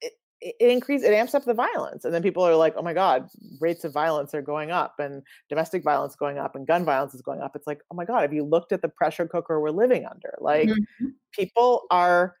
it, 0.00 0.12
it 0.40 0.70
increases 0.70 1.06
it 1.06 1.14
amps 1.14 1.34
up 1.34 1.44
the 1.44 1.54
violence. 1.54 2.04
And 2.04 2.14
then 2.14 2.22
people 2.22 2.42
are 2.42 2.54
like 2.54 2.74
oh 2.76 2.82
my 2.82 2.94
god 2.94 3.28
rates 3.60 3.84
of 3.84 3.92
violence 3.92 4.34
are 4.34 4.42
going 4.42 4.70
up 4.70 4.94
and 4.98 5.22
domestic 5.48 5.82
violence 5.82 6.14
going 6.14 6.38
up 6.38 6.54
and 6.54 6.66
gun 6.66 6.84
violence 6.84 7.14
is 7.14 7.22
going 7.22 7.40
up. 7.40 7.52
It's 7.54 7.66
like 7.66 7.80
oh 7.90 7.94
my 7.94 8.04
god 8.04 8.22
have 8.22 8.32
you 8.32 8.44
looked 8.44 8.72
at 8.72 8.82
the 8.82 8.88
pressure 8.88 9.26
cooker 9.26 9.60
we're 9.60 9.70
living 9.70 10.06
under? 10.06 10.34
Like 10.40 10.68
mm-hmm. 10.68 11.06
people 11.32 11.82
are 11.90 12.36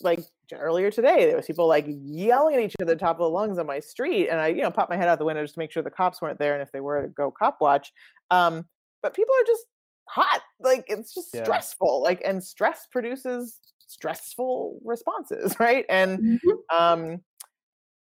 like 0.00 0.20
earlier 0.52 0.90
today 0.90 1.26
there 1.26 1.36
was 1.36 1.46
people 1.46 1.66
like 1.66 1.86
yelling 1.88 2.54
at 2.56 2.60
each 2.60 2.74
other 2.82 2.94
top 2.96 3.16
of 3.16 3.24
the 3.24 3.28
lungs 3.28 3.58
on 3.58 3.66
my 3.66 3.80
street 3.80 4.28
and 4.28 4.40
i 4.40 4.48
you 4.48 4.62
know 4.62 4.70
popped 4.70 4.90
my 4.90 4.96
head 4.96 5.08
out 5.08 5.18
the 5.18 5.24
window 5.24 5.42
just 5.42 5.54
to 5.54 5.60
make 5.60 5.70
sure 5.70 5.82
the 5.82 5.90
cops 5.90 6.20
weren't 6.20 6.38
there 6.38 6.54
and 6.54 6.62
if 6.62 6.70
they 6.72 6.80
were 6.80 7.02
to 7.02 7.08
go 7.08 7.30
cop 7.30 7.58
watch 7.60 7.92
um, 8.30 8.64
but 9.02 9.14
people 9.14 9.34
are 9.34 9.46
just 9.46 9.64
hot 10.08 10.42
like 10.60 10.84
it's 10.88 11.14
just 11.14 11.28
yeah. 11.34 11.42
stressful 11.42 12.02
like 12.02 12.20
and 12.24 12.42
stress 12.42 12.86
produces 12.90 13.58
stressful 13.86 14.78
responses 14.84 15.54
right 15.60 15.86
and 15.88 16.18
mm-hmm. 16.18 16.76
um 16.76 17.18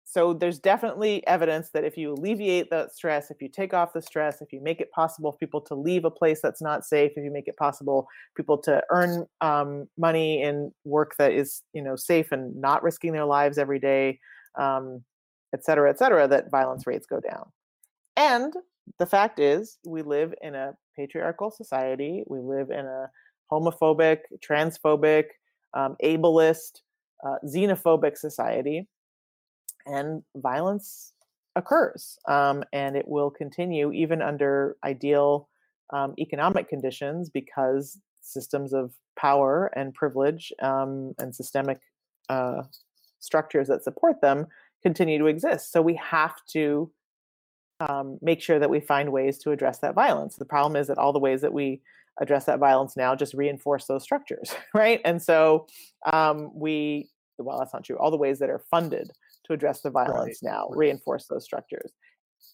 so 0.07 0.33
there's 0.33 0.59
definitely 0.59 1.25
evidence 1.25 1.71
that 1.71 1.83
if 1.83 1.97
you 1.97 2.13
alleviate 2.13 2.69
the 2.69 2.87
stress 2.93 3.31
if 3.31 3.41
you 3.41 3.49
take 3.49 3.73
off 3.73 3.93
the 3.93 4.01
stress 4.01 4.41
if 4.41 4.53
you 4.53 4.61
make 4.61 4.79
it 4.79 4.91
possible 4.91 5.31
for 5.31 5.37
people 5.37 5.59
to 5.61 5.75
leave 5.75 6.05
a 6.05 6.11
place 6.11 6.39
that's 6.41 6.61
not 6.61 6.85
safe 6.85 7.11
if 7.15 7.23
you 7.23 7.31
make 7.31 7.47
it 7.47 7.57
possible 7.57 8.07
people 8.37 8.57
to 8.57 8.81
earn 8.91 9.25
um, 9.41 9.87
money 9.97 10.41
in 10.41 10.71
work 10.83 11.15
that 11.17 11.31
is 11.31 11.63
you 11.73 11.81
know 11.81 11.95
safe 11.95 12.31
and 12.31 12.55
not 12.55 12.83
risking 12.83 13.11
their 13.11 13.25
lives 13.25 13.57
every 13.57 13.79
day 13.79 14.19
um, 14.57 15.03
et 15.53 15.63
cetera 15.63 15.89
et 15.89 15.97
cetera 15.97 16.27
that 16.27 16.51
violence 16.51 16.85
rates 16.85 17.07
go 17.07 17.19
down. 17.19 17.45
And 18.17 18.53
the 18.99 19.05
fact 19.05 19.39
is 19.39 19.77
we 19.85 20.01
live 20.01 20.33
in 20.41 20.55
a 20.55 20.73
patriarchal 20.95 21.51
society. 21.51 22.23
We 22.27 22.39
live 22.39 22.69
in 22.69 22.85
a 22.85 23.09
homophobic 23.51 24.19
transphobic 24.47 25.25
um, 25.73 25.95
ableist 26.03 26.81
uh, 27.25 27.37
xenophobic 27.45 28.17
society 28.17 28.87
and 29.85 30.23
violence 30.35 31.13
occurs 31.55 32.17
um, 32.27 32.63
and 32.73 32.95
it 32.95 33.07
will 33.07 33.29
continue 33.29 33.91
even 33.91 34.21
under 34.21 34.75
ideal 34.83 35.47
um, 35.93 36.13
economic 36.19 36.67
conditions 36.67 37.29
because 37.29 37.99
systems 38.21 38.73
of 38.73 38.93
power 39.17 39.71
and 39.75 39.93
privilege 39.93 40.51
um, 40.61 41.13
and 41.19 41.33
systemic 41.33 41.79
uh, 42.29 42.63
structures 43.19 43.67
that 43.67 43.83
support 43.83 44.21
them 44.21 44.47
continue 44.83 45.17
to 45.17 45.27
exist. 45.27 45.71
So 45.71 45.81
we 45.81 45.95
have 45.95 46.35
to 46.49 46.91
um, 47.79 48.17
make 48.21 48.41
sure 48.41 48.59
that 48.59 48.69
we 48.69 48.79
find 48.79 49.11
ways 49.11 49.37
to 49.39 49.51
address 49.51 49.79
that 49.79 49.95
violence. 49.95 50.35
The 50.35 50.45
problem 50.45 50.75
is 50.75 50.87
that 50.87 50.97
all 50.97 51.13
the 51.13 51.19
ways 51.19 51.41
that 51.41 51.53
we 51.53 51.81
address 52.21 52.45
that 52.45 52.59
violence 52.59 52.95
now 52.95 53.13
just 53.15 53.33
reinforce 53.33 53.85
those 53.85 54.03
structures 54.03 54.55
right? 54.73 55.01
And 55.03 55.21
so 55.21 55.67
um, 56.11 56.51
we 56.53 57.09
well 57.37 57.59
that's 57.59 57.73
not 57.73 57.83
true. 57.83 57.97
All 57.97 58.11
the 58.11 58.17
ways 58.17 58.39
that 58.39 58.49
are 58.49 58.63
funded 58.71 59.11
to 59.45 59.53
address 59.53 59.81
the 59.81 59.89
violence 59.89 60.39
right. 60.43 60.51
now, 60.51 60.67
reinforce 60.71 61.27
those 61.27 61.43
structures. 61.43 61.93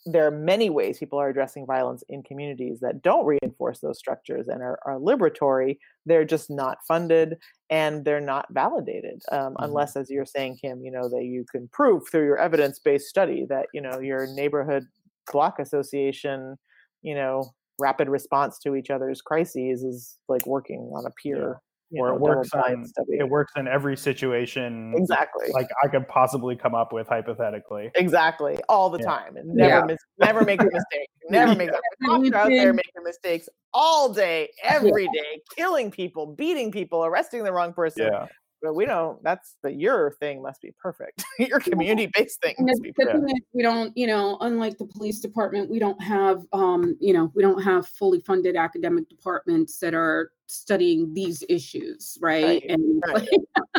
There 0.05 0.25
are 0.25 0.31
many 0.31 0.69
ways 0.69 0.99
people 0.99 1.19
are 1.19 1.29
addressing 1.29 1.65
violence 1.65 2.03
in 2.09 2.23
communities 2.23 2.79
that 2.79 3.01
don't 3.01 3.25
reinforce 3.25 3.79
those 3.79 3.99
structures 3.99 4.47
and 4.47 4.61
are, 4.61 4.79
are 4.85 4.97
liberatory. 4.97 5.77
They're 6.05 6.25
just 6.25 6.49
not 6.49 6.77
funded 6.87 7.37
and 7.69 8.03
they're 8.05 8.21
not 8.21 8.47
validated, 8.51 9.21
um, 9.31 9.39
mm-hmm. 9.39 9.63
unless, 9.63 9.95
as 9.95 10.09
you're 10.09 10.25
saying, 10.25 10.57
Kim, 10.61 10.81
you 10.83 10.91
know 10.91 11.09
that 11.09 11.25
you 11.25 11.45
can 11.51 11.67
prove 11.69 12.07
through 12.09 12.25
your 12.25 12.37
evidence-based 12.37 13.07
study 13.07 13.45
that 13.49 13.67
you 13.73 13.81
know 13.81 13.99
your 13.99 14.27
neighborhood 14.27 14.85
block 15.31 15.59
association, 15.59 16.57
you 17.01 17.15
know, 17.15 17.51
rapid 17.79 18.09
response 18.09 18.59
to 18.59 18.75
each 18.75 18.89
other's 18.89 19.21
crises 19.21 19.83
is 19.83 20.17
like 20.27 20.45
working 20.45 20.91
on 20.95 21.05
a 21.05 21.11
peer 21.21 21.59
or 21.97 22.09
know, 22.09 22.15
it 22.15 22.21
works 22.21 22.49
on 22.53 22.85
it 23.07 23.27
works 23.27 23.53
in 23.55 23.67
every 23.67 23.97
situation 23.97 24.93
exactly. 24.95 25.47
like 25.53 25.67
i 25.83 25.87
could 25.87 26.07
possibly 26.07 26.55
come 26.55 26.75
up 26.75 26.93
with 26.93 27.07
hypothetically. 27.07 27.91
Exactly 27.95 28.57
all 28.69 28.89
the 28.89 28.99
yeah. 28.99 29.05
time 29.05 29.37
and 29.37 29.53
never 29.53 29.69
yeah. 29.69 29.85
mis- 29.85 30.05
never 30.19 30.43
make 30.43 30.61
a 30.61 30.65
mistake 30.65 31.09
never 31.29 31.55
make 31.55 31.71
that 31.71 31.81
cops 32.05 32.29
are 32.29 32.35
out 32.35 32.49
there 32.49 32.73
making 32.73 33.03
mistakes 33.03 33.49
all 33.73 34.11
day 34.11 34.49
every 34.63 35.05
day 35.07 35.41
killing 35.55 35.91
people 35.91 36.27
beating 36.27 36.71
people 36.71 37.05
arresting 37.05 37.43
the 37.43 37.51
wrong 37.51 37.73
person 37.73 38.09
yeah. 38.11 38.25
but 38.61 38.73
we 38.73 38.85
don't 38.85 39.21
that's 39.23 39.55
the 39.63 39.71
your 39.71 40.11
thing 40.19 40.41
must 40.41 40.61
be 40.61 40.73
perfect. 40.81 41.23
Your 41.39 41.59
community 41.59 42.11
based 42.13 42.41
thing 42.41 42.55
must 42.59 42.81
be 42.81 42.91
perfect. 42.93 43.23
we 43.53 43.63
don't 43.63 43.95
you 43.97 44.07
know 44.07 44.37
unlike 44.41 44.77
the 44.77 44.85
police 44.85 45.19
department 45.19 45.69
we 45.69 45.79
don't 45.79 46.01
have 46.01 46.43
um 46.53 46.95
you 46.99 47.13
know 47.13 47.31
we 47.33 47.41
don't 47.41 47.61
have 47.61 47.87
fully 47.87 48.19
funded 48.19 48.55
academic 48.55 49.09
departments 49.09 49.77
that 49.79 49.93
are 49.93 50.31
studying 50.51 51.13
these 51.13 51.43
issues, 51.49 52.17
right? 52.21 52.43
right. 52.43 52.65
And 52.69 53.03
right. 53.13 53.27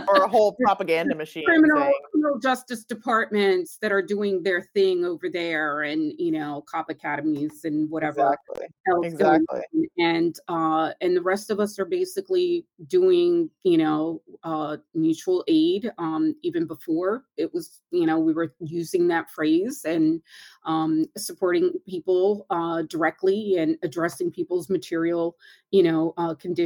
or 0.08 0.24
a 0.24 0.28
whole 0.28 0.56
propaganda 0.64 1.14
machine. 1.14 1.44
Criminal, 1.44 1.92
criminal 2.10 2.38
justice 2.38 2.84
departments 2.84 3.78
that 3.82 3.92
are 3.92 4.02
doing 4.02 4.42
their 4.42 4.62
thing 4.74 5.04
over 5.04 5.28
there, 5.28 5.82
and 5.82 6.12
you 6.18 6.32
know, 6.32 6.64
cop 6.66 6.90
academies 6.90 7.64
and 7.64 7.88
whatever. 7.90 8.34
Exactly. 8.52 9.08
exactly. 9.08 9.60
And 9.98 10.34
uh, 10.48 10.92
and 11.00 11.16
the 11.16 11.22
rest 11.22 11.50
of 11.50 11.60
us 11.60 11.78
are 11.78 11.84
basically 11.84 12.66
doing, 12.86 13.50
you 13.64 13.78
know, 13.78 14.22
uh, 14.42 14.78
mutual 14.94 15.44
aid. 15.48 15.90
Um, 15.98 16.34
even 16.42 16.66
before 16.66 17.24
it 17.36 17.52
was, 17.52 17.80
you 17.90 18.06
know, 18.06 18.18
we 18.18 18.32
were 18.32 18.54
using 18.60 19.08
that 19.08 19.30
phrase 19.30 19.84
and 19.84 20.20
um, 20.64 21.06
supporting 21.16 21.72
people 21.86 22.46
uh, 22.50 22.82
directly 22.82 23.56
and 23.58 23.76
addressing 23.82 24.30
people's 24.30 24.70
material, 24.70 25.36
you 25.70 25.82
know, 25.82 26.14
uh, 26.16 26.34
conditions 26.34 26.61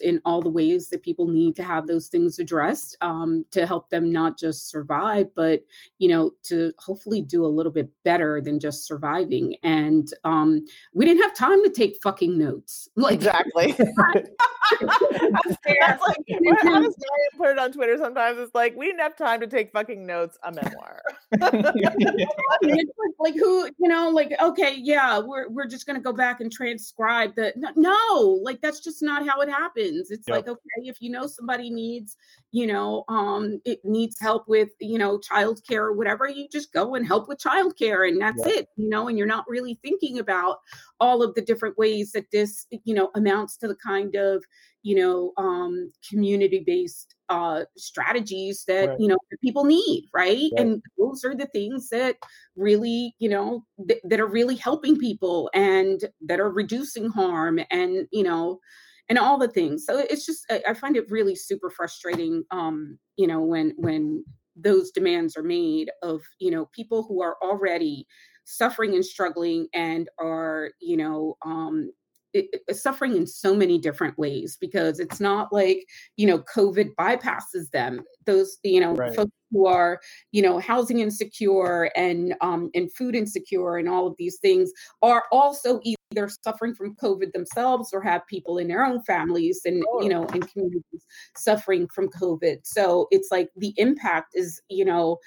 in 0.00 0.20
all 0.24 0.40
the 0.42 0.48
ways 0.48 0.88
that 0.88 1.02
people 1.02 1.26
need 1.26 1.56
to 1.56 1.62
have 1.62 1.86
those 1.86 2.08
things 2.08 2.38
addressed 2.38 2.96
um, 3.00 3.44
to 3.50 3.66
help 3.66 3.90
them 3.90 4.12
not 4.12 4.38
just 4.38 4.68
survive, 4.68 5.28
but 5.34 5.62
you 5.98 6.08
know, 6.08 6.32
to 6.44 6.72
hopefully 6.78 7.22
do 7.22 7.44
a 7.44 7.46
little 7.46 7.72
bit 7.72 7.90
better 8.04 8.40
than 8.40 8.58
just 8.58 8.86
surviving. 8.86 9.56
And 9.62 10.12
um, 10.24 10.64
we 10.94 11.04
didn't 11.04 11.22
have 11.22 11.34
time 11.34 11.62
to 11.64 11.70
take 11.70 11.98
fucking 12.02 12.36
notes. 12.38 12.88
Like 13.06 13.14
exactly. 13.16 13.72
that's 14.80 16.02
like 16.02 16.16
does 16.26 16.64
Ryan 16.64 16.92
put 17.36 17.50
it 17.50 17.58
on 17.58 17.70
Twitter 17.70 17.96
sometimes? 17.98 18.38
It's 18.38 18.54
like 18.54 18.74
we 18.76 18.86
didn't 18.86 19.00
have 19.00 19.16
time 19.16 19.40
to 19.40 19.46
take 19.46 19.70
fucking 19.70 20.04
notes. 20.04 20.38
A 20.42 20.50
memoir. 20.50 21.02
like 23.18 23.34
who 23.34 23.66
you 23.78 23.88
know 23.88 24.10
like 24.10 24.32
okay 24.40 24.76
yeah 24.76 25.18
we're 25.18 25.48
we're 25.48 25.66
just 25.66 25.86
gonna 25.86 26.00
go 26.00 26.12
back 26.12 26.40
and 26.40 26.52
transcribe 26.52 27.34
the 27.34 27.52
no, 27.56 27.70
no 27.76 28.40
like 28.42 28.60
that's 28.60 28.80
just 28.80 29.02
not 29.02 29.26
how 29.26 29.35
it 29.40 29.48
happens 29.48 30.10
it's 30.10 30.26
yep. 30.28 30.36
like 30.36 30.48
okay 30.48 30.60
if 30.84 30.96
you 31.00 31.10
know 31.10 31.26
somebody 31.26 31.70
needs 31.70 32.16
you 32.52 32.66
know 32.66 33.04
um 33.08 33.60
it 33.64 33.78
needs 33.84 34.18
help 34.20 34.46
with 34.48 34.70
you 34.80 34.98
know 34.98 35.18
childcare 35.18 35.82
or 35.82 35.92
whatever 35.92 36.28
you 36.28 36.48
just 36.50 36.72
go 36.72 36.94
and 36.94 37.06
help 37.06 37.28
with 37.28 37.38
childcare 37.38 38.08
and 38.08 38.20
that's 38.20 38.44
yep. 38.46 38.56
it 38.56 38.68
you 38.76 38.88
know 38.88 39.08
and 39.08 39.18
you're 39.18 39.26
not 39.26 39.44
really 39.48 39.78
thinking 39.82 40.18
about 40.18 40.58
all 41.00 41.22
of 41.22 41.34
the 41.34 41.42
different 41.42 41.76
ways 41.78 42.12
that 42.12 42.30
this 42.32 42.66
you 42.84 42.94
know 42.94 43.10
amounts 43.14 43.56
to 43.56 43.68
the 43.68 43.76
kind 43.76 44.14
of 44.14 44.42
you 44.82 44.94
know 44.94 45.32
um 45.36 45.90
community 46.08 46.62
based 46.64 47.16
uh, 47.28 47.64
strategies 47.76 48.64
that 48.68 48.88
right. 48.88 49.00
you 49.00 49.08
know 49.08 49.18
that 49.30 49.40
people 49.40 49.64
need 49.64 50.08
right? 50.14 50.28
right? 50.28 50.50
and 50.56 50.80
those 50.96 51.24
are 51.24 51.34
the 51.34 51.46
things 51.46 51.88
that 51.88 52.16
really 52.54 53.14
you 53.18 53.28
know 53.28 53.64
th- 53.88 54.00
that 54.04 54.20
are 54.20 54.28
really 54.28 54.54
helping 54.54 54.96
people 54.96 55.50
and 55.52 56.04
that 56.20 56.38
are 56.38 56.50
reducing 56.50 57.10
harm 57.10 57.58
and 57.72 58.06
you 58.12 58.22
know 58.22 58.60
and 59.08 59.18
all 59.18 59.38
the 59.38 59.48
things 59.48 59.84
so 59.84 59.98
it's 59.98 60.26
just 60.26 60.44
I, 60.50 60.62
I 60.68 60.74
find 60.74 60.96
it 60.96 61.10
really 61.10 61.34
super 61.34 61.70
frustrating 61.70 62.44
um 62.50 62.98
you 63.16 63.26
know 63.26 63.40
when 63.40 63.74
when 63.76 64.24
those 64.56 64.90
demands 64.90 65.36
are 65.36 65.42
made 65.42 65.90
of 66.02 66.22
you 66.38 66.50
know 66.50 66.66
people 66.74 67.02
who 67.02 67.22
are 67.22 67.36
already 67.42 68.06
suffering 68.44 68.94
and 68.94 69.04
struggling 69.04 69.66
and 69.74 70.08
are 70.18 70.70
you 70.80 70.96
know 70.96 71.36
um 71.44 71.90
suffering 72.70 73.16
in 73.16 73.26
so 73.26 73.54
many 73.54 73.78
different 73.78 74.18
ways 74.18 74.58
because 74.60 75.00
it's 75.00 75.20
not 75.20 75.52
like 75.52 75.84
you 76.16 76.26
know 76.26 76.38
covid 76.40 76.94
bypasses 76.98 77.70
them 77.72 78.02
those 78.26 78.58
you 78.62 78.80
know 78.80 78.94
right. 78.94 79.14
folks 79.14 79.32
who 79.52 79.66
are 79.66 80.00
you 80.32 80.42
know 80.42 80.58
housing 80.58 81.00
insecure 81.00 81.90
and 81.96 82.34
um 82.40 82.70
and 82.74 82.92
food 82.92 83.14
insecure 83.14 83.76
and 83.76 83.88
all 83.88 84.06
of 84.06 84.14
these 84.18 84.38
things 84.38 84.70
are 85.02 85.24
also 85.32 85.80
either 86.12 86.28
suffering 86.44 86.74
from 86.74 86.94
covid 86.96 87.32
themselves 87.32 87.90
or 87.92 88.00
have 88.00 88.26
people 88.26 88.58
in 88.58 88.68
their 88.68 88.84
own 88.84 89.02
families 89.02 89.60
and 89.64 89.82
oh. 89.92 90.02
you 90.02 90.08
know 90.08 90.24
in 90.26 90.42
communities 90.42 91.04
suffering 91.36 91.88
from 91.94 92.08
covid 92.08 92.58
so 92.64 93.06
it's 93.10 93.28
like 93.30 93.48
the 93.56 93.74
impact 93.76 94.32
is 94.34 94.60
you 94.68 94.84
know 94.84 95.18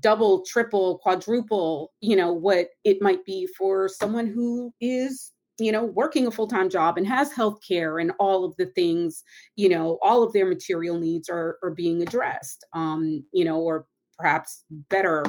double 0.00 0.42
triple 0.44 0.98
quadruple 0.98 1.92
you 2.00 2.16
know 2.16 2.32
what 2.32 2.68
it 2.84 3.00
might 3.00 3.24
be 3.24 3.46
for 3.56 3.88
someone 3.88 4.26
who 4.26 4.72
is 4.80 5.32
you 5.60 5.70
know, 5.70 5.84
working 5.84 6.26
a 6.26 6.30
full 6.30 6.48
time 6.48 6.70
job 6.70 6.96
and 6.96 7.06
has 7.06 7.32
health 7.32 7.58
care 7.66 7.98
and 7.98 8.12
all 8.18 8.44
of 8.44 8.56
the 8.56 8.66
things, 8.66 9.22
you 9.56 9.68
know, 9.68 9.98
all 10.02 10.22
of 10.22 10.32
their 10.32 10.46
material 10.46 10.98
needs 10.98 11.28
are, 11.28 11.58
are 11.62 11.70
being 11.70 12.02
addressed, 12.02 12.64
um, 12.72 13.22
you 13.32 13.44
know, 13.44 13.60
or 13.60 13.86
perhaps 14.18 14.64
better 14.88 15.22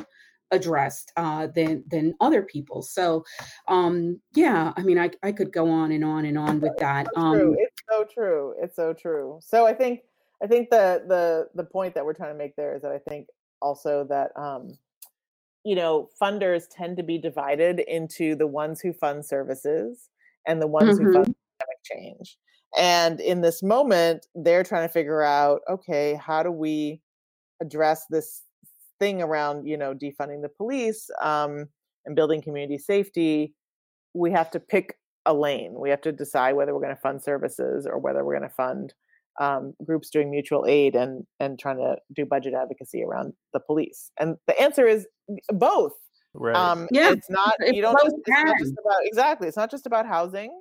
addressed 0.52 1.12
uh, 1.18 1.48
than 1.48 1.84
than 1.90 2.14
other 2.20 2.42
people. 2.42 2.82
So, 2.82 3.24
um, 3.68 4.20
yeah, 4.36 4.74
I 4.76 4.82
mean, 4.82 5.00
I, 5.00 5.12
I 5.24 5.32
could 5.32 5.52
go 5.52 5.70
on 5.70 5.92
and 5.92 6.04
on 6.04 6.26
and 6.26 6.38
on 6.38 6.60
with 6.60 6.78
that. 6.78 7.08
Um, 7.16 7.56
it's 7.58 7.82
so 7.90 8.06
true. 8.14 8.54
It's 8.62 8.76
so 8.76 8.94
true. 8.94 9.40
So 9.42 9.66
I 9.66 9.74
think 9.74 10.02
I 10.44 10.48
think 10.48 10.70
the 10.70 11.04
the 11.08 11.48
the 11.56 11.64
point 11.64 11.96
that 11.96 12.06
we're 12.06 12.14
trying 12.14 12.34
to 12.34 12.38
make 12.38 12.56
there 12.56 12.76
is 12.76 12.82
that 12.82 12.92
I 12.92 13.00
think 13.00 13.28
also 13.62 14.06
that 14.10 14.32
um, 14.36 14.78
you 15.64 15.76
know 15.76 16.10
funders 16.22 16.64
tend 16.70 16.98
to 16.98 17.04
be 17.04 17.18
divided 17.18 17.80
into 17.80 18.36
the 18.36 18.48
ones 18.48 18.82
who 18.82 18.94
fund 18.94 19.26
services 19.26 20.10
and 20.48 20.62
the 20.62 20.68
ones 20.68 20.98
mm-hmm. 20.98 21.08
who 21.08 21.14
fund 21.14 21.36
systemic 21.60 21.84
change. 21.84 22.38
And 22.78 23.20
in 23.20 23.42
this 23.42 23.62
moment, 23.62 24.28
they're 24.34 24.64
trying 24.64 24.88
to 24.88 24.94
figure 24.94 25.22
out, 25.22 25.62
okay, 25.70 26.16
how 26.16 26.42
do 26.42 26.52
we 26.52 27.02
address 27.62 28.06
this 28.10 28.44
thing 29.02 29.22
around, 29.22 29.68
you 29.68 29.78
know, 29.78 29.94
defunding 29.94 30.42
the 30.42 30.52
police 30.56 31.10
um, 31.22 31.68
and 32.06 32.16
building 32.16 32.42
community 32.42 32.78
safety? 32.78 33.54
We 34.14 34.32
have 34.32 34.52
to 34.52 34.60
pick 34.60 34.96
a 35.26 35.34
lane. 35.34 35.74
We 35.78 35.90
have 35.90 36.02
to 36.02 36.12
decide 36.12 36.54
whether 36.54 36.74
we're 36.74 36.82
going 36.82 36.96
to 36.96 37.02
fund 37.02 37.22
services 37.22 37.88
or 37.88 37.98
whether 37.98 38.24
we're 38.24 38.38
going 38.38 38.50
to 38.50 38.56
fund 38.56 38.94
um, 39.40 39.74
groups 39.84 40.10
doing 40.10 40.30
mutual 40.30 40.66
aid 40.68 40.96
and 40.96 41.26
and 41.40 41.58
trying 41.58 41.78
to 41.78 41.96
do 42.14 42.26
budget 42.26 42.54
advocacy 42.54 43.04
around 43.04 43.34
the 43.54 43.60
police. 43.60 44.12
And 44.20 44.38
the 44.48 44.60
answer 44.62 44.88
is 44.88 45.08
both. 45.50 45.94
Right. 46.34 46.56
Um, 46.56 46.88
Yeah, 46.92 47.12
it's 47.12 47.30
not 47.30 47.54
it's 47.60 47.76
you 47.76 47.82
don't 47.82 47.94
both 47.94 48.04
just, 48.04 48.16
it's 48.18 48.30
not 48.30 48.60
just 48.60 48.74
about 48.74 49.00
exactly. 49.04 49.48
It's 49.48 49.58
not 49.58 49.72
just 49.72 49.86
about 49.86 50.06
housing 50.06 50.52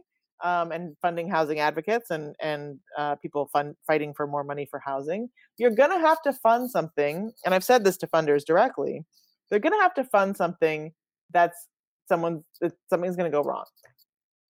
um, 0.42 0.72
and 0.72 0.96
funding 1.02 1.28
housing 1.28 1.60
advocates 1.60 2.10
and 2.10 2.34
and 2.40 2.78
uh, 2.96 3.16
people 3.16 3.48
fund 3.52 3.74
fighting 3.86 4.14
for 4.14 4.26
more 4.26 4.44
money 4.44 4.66
for 4.70 4.78
housing. 4.78 5.28
You're 5.58 5.70
gonna 5.70 5.98
have 6.00 6.22
to 6.22 6.32
fund 6.32 6.70
something, 6.70 7.32
and 7.44 7.54
I've 7.54 7.64
said 7.64 7.84
this 7.84 7.96
to 7.98 8.06
funders 8.06 8.44
directly. 8.44 9.04
They're 9.50 9.58
gonna 9.58 9.80
have 9.82 9.94
to 9.94 10.04
fund 10.04 10.36
something 10.36 10.92
that's 11.32 11.66
someone 12.08 12.44
that 12.60 12.72
something's 12.88 13.16
gonna 13.16 13.30
go 13.30 13.42
wrong. 13.42 13.64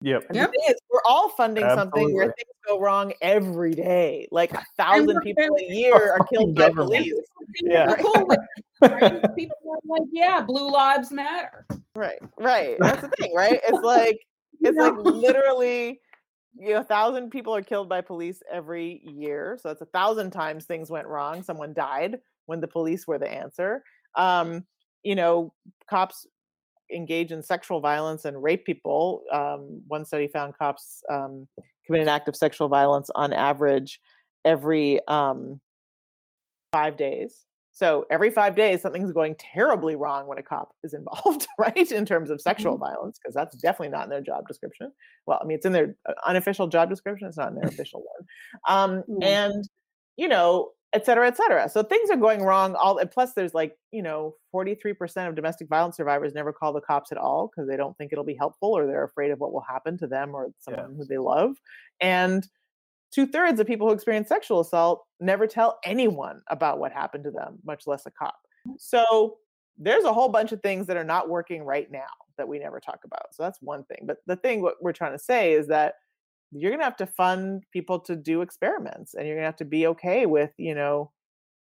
Yep. 0.03 0.25
And 0.29 0.37
Yep. 0.37 0.47
the 0.53 0.53
thing 0.53 0.75
is, 0.75 0.81
we're 0.93 1.01
all 1.07 1.31
funding 1.31 1.65
something 1.65 2.15
where 2.15 2.25
Absolutely. 2.29 2.35
things 2.37 2.57
go 2.69 2.81
wrong 2.81 3.13
every 3.23 3.73
day. 3.73 4.29
Like 4.31 4.53
a 4.53 4.63
thousand 4.77 5.21
people 5.23 5.57
a 5.59 5.73
year 5.73 5.95
are 6.13 6.25
killed 6.27 6.55
by 6.55 6.69
Government. 6.69 6.89
police. 7.07 7.15
Yeah. 7.63 7.95
People 7.95 8.11
are 8.11 8.15
cool 8.15 8.27
with 8.27 8.39
right? 8.83 9.35
People 9.37 9.57
are 9.73 9.79
like, 9.89 10.03
yeah, 10.13 10.43
blue 10.43 10.71
lives 10.71 11.11
matter. 11.11 11.67
Right, 11.95 12.19
right. 12.39 12.77
That's 12.79 13.01
the 13.01 13.09
thing, 13.19 13.33
right? 13.35 13.59
It's 13.67 13.83
like 13.85 14.17
You 14.17 14.36
it's 14.61 14.79
like 14.79 14.95
literally 14.99 16.01
you 16.59 16.71
know 16.71 16.81
a 16.81 16.85
thousand 16.85 17.31
people 17.31 17.55
are 17.55 17.63
killed 17.63 17.89
by 17.89 18.01
police 18.01 18.43
every 18.51 19.01
year 19.05 19.59
so 19.61 19.71
it's 19.71 19.83
a 19.83 19.87
thousand 19.87 20.31
times 20.31 20.65
things 20.65 20.91
went 20.91 21.07
wrong 21.07 21.43
someone 21.43 21.73
died 21.75 22.19
when 22.47 22.61
the 22.61 22.69
police 22.69 23.07
were 23.07 23.19
the 23.19 23.31
answer. 23.31 23.83
Um 24.17 24.65
you 25.03 25.15
know 25.15 25.53
cops 25.89 26.27
engage 26.93 27.33
in 27.33 27.43
sexual 27.43 27.81
violence 27.81 28.25
and 28.25 28.43
rape 28.43 28.65
people. 28.65 29.23
Um 29.33 29.83
one 29.87 30.05
study 30.05 30.29
found 30.29 30.57
cops 30.57 31.03
um 31.11 31.47
commit 31.85 32.03
an 32.03 32.09
act 32.09 32.29
of 32.29 32.37
sexual 32.37 32.69
violence 32.69 33.11
on 33.15 33.33
average 33.33 34.01
every 34.45 35.01
um 35.09 35.61
five 36.73 36.97
days 36.97 37.45
so 37.77 38.07
every 38.11 38.31
five 38.31 38.57
days, 38.57 38.81
something's 38.81 39.13
going 39.13 39.35
terribly 39.35 39.97
wrong 39.97 40.27
when 40.27 40.39
a 40.39 40.43
cop 40.43 40.71
is 40.83 40.95
involved, 41.01 41.47
right? 41.59 41.93
In 41.93 42.07
terms 42.07 42.31
of 42.31 42.41
sexual 42.41 42.79
violence, 42.79 43.19
because 43.23 43.35
that's 43.35 43.55
definitely 43.57 43.91
not 43.91 44.05
in 44.05 44.11
their 44.11 44.23
job 44.23 44.49
description. 44.49 44.91
Well, 45.27 45.39
I 45.43 45.45
mean, 45.45 45.57
it's 45.59 45.67
in 45.67 45.73
their 45.73 45.95
uh, 46.09 46.15
unofficial 46.27 46.69
job 46.69 46.89
description. 46.89 47.29
It's 47.29 47.37
not 47.37 47.49
in 47.51 47.55
their 47.57 47.69
official 47.77 48.03
one. 48.03 48.27
Um, 48.67 49.05
Yeah. 49.21 49.45
And 49.49 49.69
you 50.17 50.27
know, 50.27 50.71
et 50.95 51.05
cetera, 51.05 51.27
et 51.27 51.37
cetera. 51.37 51.69
So 51.69 51.83
things 51.83 52.09
are 52.11 52.17
going 52.17 52.41
wrong. 52.43 52.75
All 52.77 52.97
and 52.97 53.11
plus, 53.11 53.35
there's 53.35 53.53
like 53.53 53.77
you 53.93 54.01
know, 54.03 54.37
43% 54.55 55.29
of 55.29 55.35
domestic 55.35 55.69
violence 55.69 55.99
survivors 55.99 56.33
never 56.33 56.55
call 56.55 56.73
the 56.73 56.81
cops 56.81 57.13
at 57.13 57.19
all 57.19 57.51
because 57.55 57.69
they 57.69 57.77
don't 57.77 57.95
think 57.99 58.11
it'll 58.11 58.25
be 58.25 58.37
helpful 58.39 58.71
or 58.73 58.87
they're 58.87 59.05
afraid 59.05 59.31
of 59.33 59.39
what 59.39 59.53
will 59.53 59.65
happen 59.69 59.99
to 59.99 60.07
them 60.07 60.35
or 60.35 60.47
Yeah. 60.47 60.53
someone 60.61 60.95
who 60.97 61.05
they 61.05 61.19
love. 61.19 61.57
And 62.01 62.49
two 63.17 63.27
thirds 63.27 63.59
of 63.59 63.67
people 63.67 63.89
who 63.89 63.95
experience 63.95 64.29
sexual 64.29 64.61
assault 64.61 65.07
never 65.21 65.47
tell 65.47 65.79
anyone 65.87 66.43
about 66.51 66.79
what 66.79 66.93
happened 66.93 67.25
to 67.25 67.31
them, 67.31 67.59
much 67.65 67.87
less 67.87 68.05
a 68.05 68.11
cop. 68.11 68.37
Mm. 68.69 68.75
So 68.79 69.39
there's 69.79 70.05
a 70.05 70.13
whole 70.13 70.29
bunch 70.29 70.53
of 70.53 70.61
things 70.61 70.87
that 70.87 70.99
are 70.99 71.05
not 71.05 71.31
working 71.31 71.63
right 71.65 71.91
now 71.91 72.05
that 72.37 72.47
we 72.47 72.59
never 72.59 72.79
talk 72.79 73.01
about. 73.05 73.35
So 73.35 73.43
that's 73.43 73.63
one 73.63 73.85
thing. 73.85 74.01
But 74.05 74.19
the 74.27 74.37
thing 74.37 74.61
what 74.61 74.75
we're 74.83 74.93
trying 74.93 75.13
to 75.13 75.19
say 75.19 75.55
is 75.55 75.67
that 75.69 75.95
you're 76.53 76.71
going 76.71 76.81
to 76.81 76.85
have 76.85 76.97
to 76.97 77.07
fund 77.07 77.65
people 77.73 77.99
to 78.01 78.17
do 78.17 78.43
experiments 78.43 79.15
and 79.15 79.27
you're 79.27 79.37
going 79.37 79.45
to 79.45 79.49
have 79.49 79.57
to 79.57 79.65
be 79.65 79.87
okay 79.87 80.27
with, 80.27 80.53
you 80.59 80.75
know, 80.75 81.11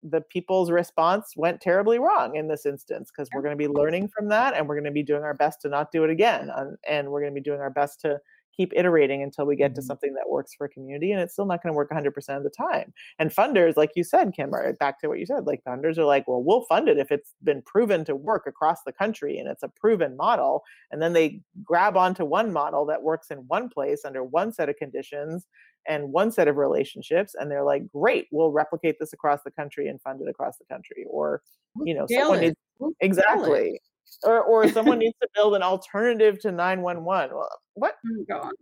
the 0.03 0.21
people's 0.21 0.71
response 0.71 1.33
went 1.35 1.63
terribly 1.63 1.99
wrong 1.99 2.37
in 2.37 2.47
this 2.47 2.67
instance 2.67 3.11
because 3.11 3.29
we're 3.33 3.43
going 3.43 3.57
to 3.57 3.57
be 3.57 3.67
learning 3.67 4.09
from 4.15 4.29
that 4.29 4.55
and 4.55 4.69
we're 4.69 4.77
going 4.77 4.85
to 4.85 4.91
be 4.91 5.03
doing 5.03 5.23
our 5.23 5.35
best 5.35 5.63
to 5.63 5.69
not 5.69 5.91
do 5.91 6.05
it 6.05 6.11
again 6.11 6.51
and, 6.57 6.77
and 6.87 7.09
we're 7.09 7.21
going 7.21 7.33
to 7.33 7.41
be 7.41 7.43
doing 7.43 7.61
our 7.61 7.71
best 7.71 8.01
to 8.01 8.21
keep 8.59 8.73
iterating 8.77 9.23
until 9.23 9.47
we 9.47 9.57
get 9.57 9.75
to 9.77 9.81
Mhm. 9.81 9.85
something 9.85 10.15
that 10.15 10.29
works 10.29 10.53
for 10.53 10.65
a 10.67 10.69
community 10.69 11.13
and 11.13 11.21
it's 11.23 11.33
still 11.33 11.47
not 11.47 11.63
going 11.63 11.73
to 11.73 11.77
work 11.77 11.91
100% 11.91 12.37
of 12.39 12.45
the 12.45 12.51
time 12.51 12.93
and 13.21 13.31
funders 13.31 13.77
like 13.77 13.93
you 13.95 14.03
said 14.05 14.35
kim 14.35 14.53
are 14.55 14.73
back 14.75 14.99
to 15.01 15.09
what 15.09 15.19
you 15.21 15.27
said 15.27 15.47
like 15.47 15.63
funders 15.65 15.97
are 15.97 16.05
like 16.05 16.27
well 16.29 16.43
we'll 16.43 16.63
fund 16.65 16.89
it 16.89 16.99
if 16.99 17.13
it's 17.13 17.35
been 17.45 17.63
proven 17.63 18.05
to 18.05 18.17
work 18.17 18.47
across 18.47 18.83
the 18.83 18.93
country 18.93 19.39
and 19.39 19.49
it's 19.49 19.63
a 19.63 19.69
proven 19.69 20.17
model 20.17 20.63
and 20.91 21.01
then 21.01 21.13
they 21.15 21.41
grab 21.65 21.97
onto 21.97 22.25
one 22.25 22.53
model 22.53 22.85
that 22.85 23.03
works 23.03 23.31
in 23.31 23.39
one 23.49 23.69
place 23.69 24.05
under 24.05 24.25
one 24.25 24.53
set 24.53 24.69
of 24.69 24.77
conditions 24.77 25.47
and 25.87 26.13
one 26.13 26.31
set 26.33 26.49
of 26.49 26.57
relationships 26.57 27.35
and 27.39 27.51
they're 27.51 27.65
like 27.65 27.87
great 27.93 28.27
we'll 28.33 28.53
replicate 28.53 28.97
this 28.99 29.13
across 29.13 29.41
the 29.45 29.51
country 29.53 29.89
and 29.89 30.03
fund 30.03 30.21
it 30.21 30.29
across 30.29 30.59
the 30.59 30.65
country 30.67 31.07
or 31.09 31.41
you 31.85 31.95
know 31.95 32.07
Scale 32.07 32.23
someone 32.23 32.39
it. 32.39 32.43
needs 32.43 32.57
it. 32.81 32.95
exactly 33.01 33.81
or 34.25 34.43
or 34.43 34.67
someone 34.69 34.99
needs 34.99 35.15
to 35.23 35.29
build 35.35 35.55
an 35.55 35.63
alternative 35.63 36.39
to 36.41 36.51
911 36.51 37.37
well 37.37 37.49
what 37.79 37.95
Oh 38.07 38.25
my 38.29 38.39
God. 38.41 38.53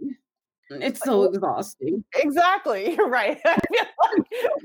It's 0.71 1.01
so 1.05 1.25
exhausting. 1.25 2.03
exactly 2.17 2.95
you're 2.97 3.09
right 3.21 3.39
i 3.45 3.59
feel 3.73 3.85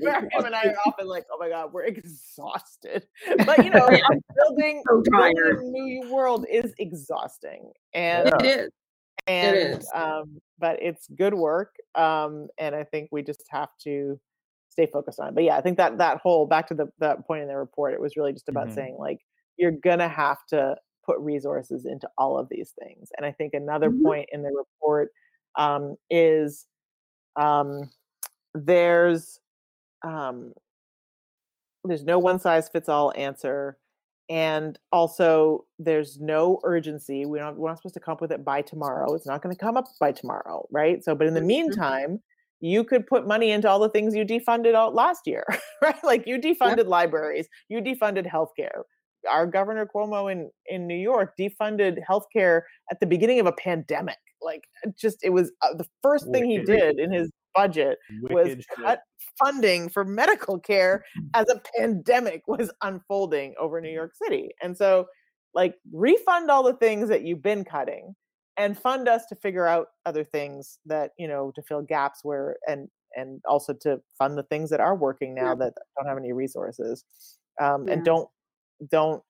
like 0.02 0.46
and 0.46 0.54
i 0.54 0.66
are 0.66 0.74
often 0.86 1.06
like 1.06 1.24
oh 1.32 1.38
my 1.38 1.48
god 1.48 1.72
we're 1.72 1.84
exhausted 1.84 3.06
but 3.46 3.62
you 3.64 3.70
know 3.70 3.86
building, 4.36 4.82
So 4.88 5.02
building 5.02 5.34
a 5.38 5.62
new 5.62 6.10
world 6.10 6.44
is 6.50 6.72
exhausting 6.78 7.70
and 7.94 8.26
It 8.26 8.44
is. 8.44 8.70
and 9.28 9.56
is. 9.58 9.88
um 9.94 10.38
but 10.58 10.82
it's 10.82 11.06
good 11.16 11.34
work 11.34 11.76
um 11.94 12.48
and 12.58 12.74
i 12.74 12.82
think 12.84 13.08
we 13.12 13.22
just 13.22 13.44
have 13.50 13.68
to 13.84 14.18
stay 14.70 14.86
focused 14.92 15.20
on 15.20 15.28
it 15.28 15.34
but 15.36 15.44
yeah 15.44 15.56
i 15.56 15.60
think 15.60 15.76
that 15.76 15.98
that 15.98 16.18
whole 16.18 16.46
back 16.46 16.66
to 16.68 16.74
the 16.74 16.88
that 16.98 17.24
point 17.26 17.42
in 17.42 17.48
the 17.48 17.56
report 17.56 17.92
it 17.94 18.00
was 18.00 18.16
really 18.16 18.32
just 18.32 18.48
about 18.48 18.68
Mhm. 18.68 18.74
saying 18.74 18.96
like 18.98 19.20
you're 19.56 19.70
gonna 19.84 20.08
have 20.08 20.38
to 20.48 20.74
put 21.04 21.18
resources 21.18 21.86
into 21.86 22.08
all 22.18 22.38
of 22.38 22.48
these 22.48 22.72
things 22.82 23.10
and 23.16 23.26
i 23.26 23.32
think 23.32 23.54
another 23.54 23.90
Mhm. 23.90 24.02
point 24.02 24.28
in 24.32 24.42
the 24.42 24.50
report 24.52 25.10
um 25.56 25.96
is 26.10 26.66
um 27.36 27.90
there's 28.54 29.40
um 30.02 30.52
there's 31.84 32.04
no 32.04 32.18
one 32.18 32.38
size 32.38 32.68
fits 32.68 32.88
all 32.88 33.12
answer 33.16 33.78
and 34.28 34.78
also 34.92 35.66
there's 35.80 36.20
no 36.20 36.60
urgency. 36.64 37.26
We 37.26 37.38
don't 37.38 37.56
we're 37.58 37.68
not 37.68 37.78
supposed 37.78 37.94
to 37.94 38.00
come 38.00 38.12
up 38.12 38.20
with 38.20 38.30
it 38.32 38.44
by 38.44 38.62
tomorrow. 38.62 39.12
It's 39.14 39.26
not 39.26 39.42
going 39.42 39.54
to 39.54 39.58
come 39.60 39.76
up 39.76 39.86
by 40.00 40.12
tomorrow 40.12 40.66
right? 40.70 41.02
So 41.04 41.14
but 41.14 41.26
in 41.26 41.34
the 41.34 41.40
meantime 41.40 42.20
you 42.60 42.84
could 42.84 43.06
put 43.06 43.26
money 43.26 43.50
into 43.50 43.68
all 43.68 43.80
the 43.80 43.88
things 43.88 44.14
you 44.14 44.24
defunded 44.24 44.74
out 44.74 44.94
last 44.94 45.26
year 45.26 45.44
right? 45.82 46.02
Like 46.04 46.26
you 46.26 46.38
defunded 46.38 46.86
libraries 46.86 47.48
you 47.68 47.80
defunded 47.80 48.26
healthcare 48.26 48.82
our 49.30 49.46
governor 49.46 49.86
cuomo 49.86 50.30
in 50.30 50.50
in 50.66 50.86
new 50.86 50.94
york 50.94 51.32
defunded 51.38 51.98
healthcare 52.08 52.62
at 52.90 53.00
the 53.00 53.06
beginning 53.06 53.40
of 53.40 53.46
a 53.46 53.52
pandemic 53.52 54.18
like 54.40 54.64
just 54.98 55.18
it 55.22 55.30
was 55.30 55.52
uh, 55.62 55.74
the 55.74 55.86
first 56.02 56.26
thing 56.32 56.44
he 56.44 56.58
did 56.58 56.98
in 56.98 57.12
his 57.12 57.30
budget 57.54 57.98
was 58.30 58.48
shit. 58.48 58.66
cut 58.76 59.00
funding 59.38 59.88
for 59.88 60.04
medical 60.04 60.58
care 60.58 61.04
as 61.34 61.46
a 61.50 61.60
pandemic 61.78 62.42
was 62.46 62.70
unfolding 62.82 63.54
over 63.58 63.80
New 63.80 63.90
York 63.90 64.12
City. 64.14 64.50
And 64.62 64.76
so, 64.76 65.06
like, 65.54 65.74
refund 65.92 66.50
all 66.50 66.62
the 66.62 66.74
things 66.74 67.08
that 67.08 67.22
you've 67.22 67.42
been 67.42 67.64
cutting 67.64 68.14
and 68.56 68.78
fund 68.78 69.08
us 69.08 69.26
to 69.26 69.36
figure 69.36 69.66
out 69.66 69.88
other 70.06 70.24
things 70.24 70.78
that, 70.86 71.12
you 71.18 71.28
know, 71.28 71.52
to 71.54 71.62
fill 71.62 71.82
gaps 71.82 72.20
where, 72.22 72.56
and, 72.66 72.88
and 73.16 73.40
also 73.46 73.74
to 73.82 74.00
fund 74.18 74.36
the 74.36 74.42
things 74.44 74.70
that 74.70 74.80
are 74.80 74.96
working 74.96 75.34
now 75.34 75.50
Yeah. 75.50 75.54
that 75.56 75.74
don't 75.96 76.08
have 76.08 76.18
any 76.18 76.32
resources. 76.32 77.04
Um, 77.60 77.86
Yeah. 77.86 77.94
And 77.94 78.04
don't, 78.04 78.28
don't 78.90 79.22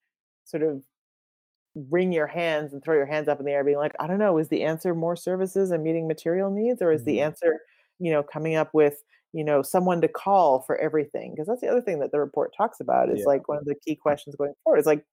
sort 0.45 0.63
of 0.63 0.85
wring 1.75 2.13
your 2.13 2.27
hands 2.27 2.73
and 2.73 2.83
throw 2.83 2.95
your 2.95 3.07
hands 3.07 3.29
up 3.29 3.41
in 3.41 3.47
the 3.47 3.53
air 3.53 3.65
being 3.65 3.79
like, 3.79 3.95
I 4.01 4.07
don't 4.07 4.19
know, 4.19 4.39
is 4.39 4.49
the 4.49 4.63
answer 4.65 4.95
more 4.95 5.17
services 5.17 5.71
and 5.71 5.83
meeting 5.83 6.07
material 6.09 6.51
needs? 6.51 6.83
Or 6.83 6.93
is 6.93 7.05
the 7.05 7.19
Mhm. 7.19 7.23
answer, 7.23 7.61
you 7.99 8.13
know, 8.13 8.23
coming 8.23 8.57
up 8.57 8.75
with, 8.75 9.03
you 9.33 9.45
know, 9.45 9.63
someone 9.63 10.01
to 10.03 10.09
call 10.09 10.61
for 10.63 10.77
everything? 10.79 11.33
Because 11.33 11.47
that's 11.47 11.61
the 11.63 11.69
other 11.69 11.81
thing 11.83 11.99
that 12.01 12.13
the 12.13 12.21
report 12.21 12.55
talks 12.55 12.81
about 12.81 13.11
is 13.11 13.21
Yeah. 13.21 13.27
like 13.27 13.49
one 13.49 13.59
of 13.59 13.65
the 13.65 13.75
key 13.75 13.97
questions 13.97 14.37
going 14.37 14.55
forward 14.65 14.79
is 14.81 14.87
like, 14.87 15.07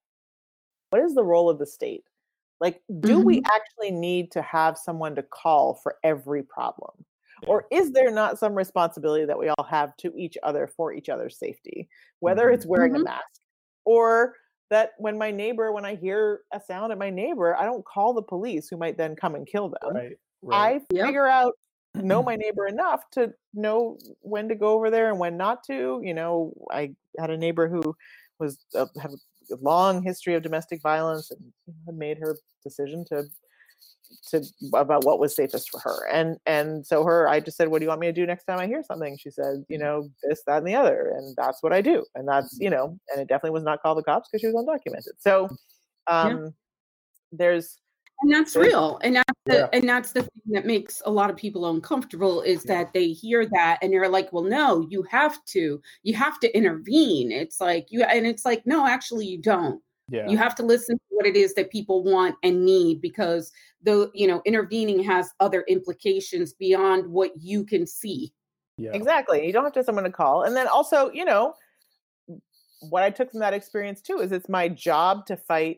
what 0.90 1.02
is 1.02 1.16
the 1.16 1.24
role 1.24 1.50
of 1.50 1.60
the 1.60 1.66
state? 1.66 2.06
Like, 2.60 2.84
do 3.00 3.22
we 3.22 3.42
actually 3.46 3.92
need 3.92 4.32
to 4.34 4.42
have 4.42 4.78
someone 4.78 5.16
to 5.16 5.24
call 5.24 5.76
for 5.76 5.98
every 6.04 6.44
problem? 6.44 7.06
Yeah. 7.42 7.50
Or 7.50 7.68
is 7.72 7.92
there 7.94 8.12
not 8.12 8.38
some 8.40 8.54
responsibility 8.56 9.26
that 9.26 9.40
we 9.40 9.50
all 9.50 9.64
have 9.66 9.96
to 9.98 10.14
each 10.18 10.38
other 10.44 10.68
for 10.68 10.92
each 10.94 11.08
other's 11.10 11.38
safety, 11.38 11.90
whether 12.20 12.48
Mhm. 12.48 12.54
it's 12.54 12.66
wearing 12.66 12.96
a 12.96 13.00
Mhm. 13.00 13.06
mask 13.06 13.42
or 13.90 14.36
that 14.70 14.92
when 15.00 15.18
my 15.18 15.32
neighbor, 15.32 15.72
when 15.72 15.84
I 15.84 15.96
hear 15.96 16.42
a 16.54 16.62
sound 16.62 16.92
at 16.92 17.00
my 17.00 17.10
neighbor, 17.10 17.58
I 17.58 17.66
don't 17.66 17.84
call 17.84 18.14
the 18.14 18.22
police 18.22 18.70
who 18.70 18.78
might 18.78 18.98
then 18.98 19.16
come 19.16 19.34
and 19.34 19.48
kill 19.48 19.70
them. 19.70 19.96
Right. 19.96 20.18
Right. 20.44 20.58
I 20.58 20.82
Yep. 20.92 21.06
figure 21.08 21.26
out 21.26 21.54
know 21.96 22.22
my 22.22 22.36
neighbor 22.44 22.68
enough 22.68 23.02
to 23.14 23.34
know 23.56 23.98
when 24.20 24.48
to 24.48 24.54
go 24.54 24.74
over 24.74 24.92
there 24.92 25.10
and 25.10 25.18
when 25.18 25.38
not 25.38 25.64
to. 25.66 26.02
You 26.04 26.14
know, 26.14 26.54
I 26.72 26.94
had 27.18 27.32
a 27.32 27.38
neighbor 27.38 27.68
who 27.68 27.96
was 28.38 28.60
uh, 28.76 28.86
had 29.02 29.12
a 29.12 29.56
long 29.60 30.04
history 30.04 30.36
of 30.36 30.44
domestic 30.44 30.84
violence 30.84 31.32
and 31.32 31.52
had 31.88 31.96
made 31.96 32.20
her 32.20 32.38
decision 32.64 33.04
to 33.06 33.24
to 34.30 34.44
about 34.74 35.06
what 35.06 35.20
was 35.20 35.36
safest 35.36 35.70
for 35.70 35.80
her. 35.80 36.08
And 36.08 36.38
and 36.46 36.86
so 36.86 37.04
her 37.04 37.28
I 37.28 37.40
just 37.40 37.58
said, 37.58 37.68
What 37.68 37.80
do 37.80 37.86
you 37.86 37.90
want 37.90 38.02
me 38.02 38.08
to 38.08 38.14
do 38.14 38.26
next 38.26 38.46
time 38.46 38.60
I 38.60 38.68
hear 38.68 38.84
something? 38.84 39.18
She 39.18 39.30
said, 39.30 39.64
you 39.68 39.78
know, 39.78 40.10
this, 40.24 40.44
that, 40.48 40.60
and 40.60 40.68
the 40.68 40.76
other. 40.76 41.14
And 41.18 41.36
that's 41.36 41.62
what 41.62 41.74
I 41.74 41.82
do. 41.82 42.06
And 42.16 42.28
that's, 42.28 42.58
you 42.60 42.70
know, 42.70 42.98
and 43.12 43.22
it 43.22 43.28
definitely 43.28 43.52
was 43.52 43.64
not 43.64 43.82
call 43.82 43.96
the 43.96 44.04
cops 44.04 44.30
because 44.30 44.42
she 44.42 44.48
was 44.48 44.56
undocumented. 44.56 45.20
So 45.20 45.50
um 46.08 46.54
there's 47.32 47.78
and 48.22 48.32
that's 48.34 48.56
real 48.56 49.00
and 49.02 49.16
that's 49.16 49.40
the, 49.46 49.56
yeah. 49.56 49.68
and 49.72 49.88
that's 49.88 50.12
the 50.12 50.24
thing 50.24 50.42
that 50.48 50.66
makes 50.66 51.02
a 51.06 51.12
lot 51.12 51.30
of 51.30 51.38
people 51.38 51.70
uncomfortable 51.70 52.42
is 52.42 52.66
yeah. 52.66 52.76
that 52.76 52.94
they 52.94 53.08
hear 53.08 53.46
that 53.46 53.78
and 53.82 53.94
they're 53.94 54.10
like 54.10 54.32
well 54.34 54.44
no 54.44 54.86
you 54.90 55.04
have 55.04 55.44
to 55.46 55.82
you 56.04 56.14
have 56.14 56.40
to 56.40 56.58
intervene 56.58 57.32
it's 57.32 57.62
like 57.62 57.88
you 57.90 58.04
and 58.04 58.28
it's 58.28 58.44
like 58.44 58.62
no 58.66 58.86
actually 58.86 59.26
you 59.26 59.38
don't 59.38 59.82
yeah. 60.12 60.28
you 60.30 60.38
have 60.38 60.55
to 60.55 60.64
listen 60.64 60.97
to 60.97 61.03
what 61.10 61.26
it 61.26 61.36
is 61.36 61.53
that 61.53 61.72
people 61.72 62.03
want 62.03 62.36
and 62.43 62.66
need 62.66 63.01
because 63.01 63.51
the 63.84 64.10
you 64.14 64.28
know 64.28 64.41
intervening 64.45 65.01
has 65.03 65.32
other 65.39 65.64
implications 65.68 66.53
beyond 66.53 67.05
what 67.12 67.32
you 67.39 67.66
can 67.66 67.86
see 67.86 68.32
yeah 68.78 68.91
exactly 68.93 69.45
you 69.45 69.53
don't 69.53 69.64
have 69.64 69.74
to 69.74 69.80
have 69.80 69.86
someone 69.86 70.03
to 70.03 70.12
call 70.12 70.43
and 70.43 70.55
then 70.55 70.68
also 70.68 71.12
you 71.12 71.26
know 71.26 71.53
what 72.89 73.03
i 73.03 73.10
took 73.10 73.30
from 73.32 73.39
that 73.39 73.53
experience 73.53 74.01
too 74.01 74.20
is 74.20 74.32
it's 74.32 74.49
my 74.49 74.68
job 74.70 75.26
to 75.26 75.36
fight 75.36 75.78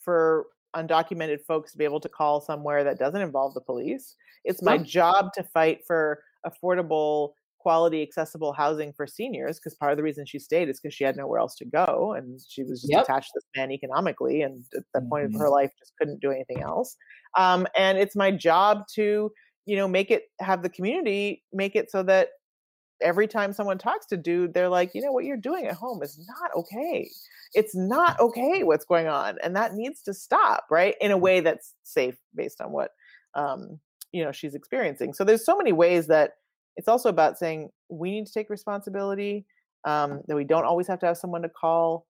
for 0.00 0.46
undocumented 0.74 1.40
folks 1.46 1.72
to 1.72 1.78
be 1.78 1.84
able 1.84 2.00
to 2.00 2.08
call 2.08 2.40
somewhere 2.40 2.84
that 2.84 2.98
doesn't 2.98 3.20
involve 3.20 3.54
the 3.54 3.60
police. 3.60 4.16
It's 4.44 4.62
my 4.62 4.76
job 4.78 5.32
to 5.34 5.42
fight 5.42 5.86
for 5.86 6.22
affordable, 6.44 7.32
quality, 7.64 8.02
accessible 8.02 8.52
housing 8.52 8.92
for 8.92 9.06
seniors 9.06 9.58
because 9.58 9.74
part 9.74 9.90
of 9.90 9.96
the 9.96 10.02
reason 10.02 10.24
she 10.26 10.38
stayed 10.38 10.68
is 10.68 10.78
because 10.78 10.94
she 10.94 11.02
had 11.02 11.16
nowhere 11.16 11.40
else 11.40 11.56
to 11.56 11.64
go 11.64 12.14
and 12.16 12.38
she 12.46 12.62
was 12.62 12.82
just 12.82 12.92
yep. 12.92 13.04
attached 13.04 13.28
to 13.28 13.40
this 13.40 13.48
man 13.56 13.72
economically 13.72 14.42
and 14.42 14.62
at 14.76 14.84
the 14.92 15.00
mm-hmm. 15.00 15.08
point 15.08 15.24
of 15.24 15.32
her 15.32 15.46
mm-hmm. 15.46 15.54
life 15.54 15.72
just 15.78 15.94
couldn't 15.98 16.20
do 16.20 16.30
anything 16.30 16.62
else. 16.62 16.96
Um, 17.36 17.66
and 17.76 17.98
it's 17.98 18.14
my 18.14 18.30
job 18.30 18.82
to, 18.94 19.32
you 19.64 19.76
know, 19.76 19.88
make 19.88 20.10
it 20.10 20.24
have 20.40 20.62
the 20.62 20.68
community 20.68 21.42
make 21.52 21.74
it 21.74 21.90
so 21.90 22.02
that 22.02 22.28
every 23.00 23.26
time 23.26 23.52
someone 23.52 23.78
talks 23.78 24.06
to 24.06 24.16
dude, 24.18 24.54
they're 24.54 24.68
like, 24.68 24.94
you 24.94 25.00
know, 25.00 25.10
what 25.10 25.24
you're 25.24 25.36
doing 25.36 25.66
at 25.66 25.74
home 25.74 26.02
is 26.02 26.20
not 26.28 26.50
okay 26.54 27.08
it's 27.54 27.74
not 27.74 28.18
okay 28.20 28.64
what's 28.64 28.84
going 28.84 29.06
on 29.06 29.38
and 29.42 29.56
that 29.56 29.74
needs 29.74 30.02
to 30.02 30.12
stop 30.12 30.66
right 30.70 30.96
in 31.00 31.12
a 31.12 31.18
way 31.18 31.40
that's 31.40 31.74
safe 31.84 32.16
based 32.34 32.60
on 32.60 32.72
what 32.72 32.90
um, 33.34 33.78
you 34.12 34.22
know 34.22 34.32
she's 34.32 34.54
experiencing 34.54 35.14
so 35.14 35.24
there's 35.24 35.44
so 35.44 35.56
many 35.56 35.72
ways 35.72 36.06
that 36.06 36.32
it's 36.76 36.88
also 36.88 37.08
about 37.08 37.38
saying 37.38 37.70
we 37.88 38.10
need 38.10 38.26
to 38.26 38.32
take 38.32 38.50
responsibility 38.50 39.46
um, 39.84 40.22
that 40.26 40.36
we 40.36 40.44
don't 40.44 40.64
always 40.64 40.86
have 40.86 40.98
to 41.00 41.06
have 41.06 41.18
someone 41.18 41.42
to 41.42 41.48
call 41.48 42.06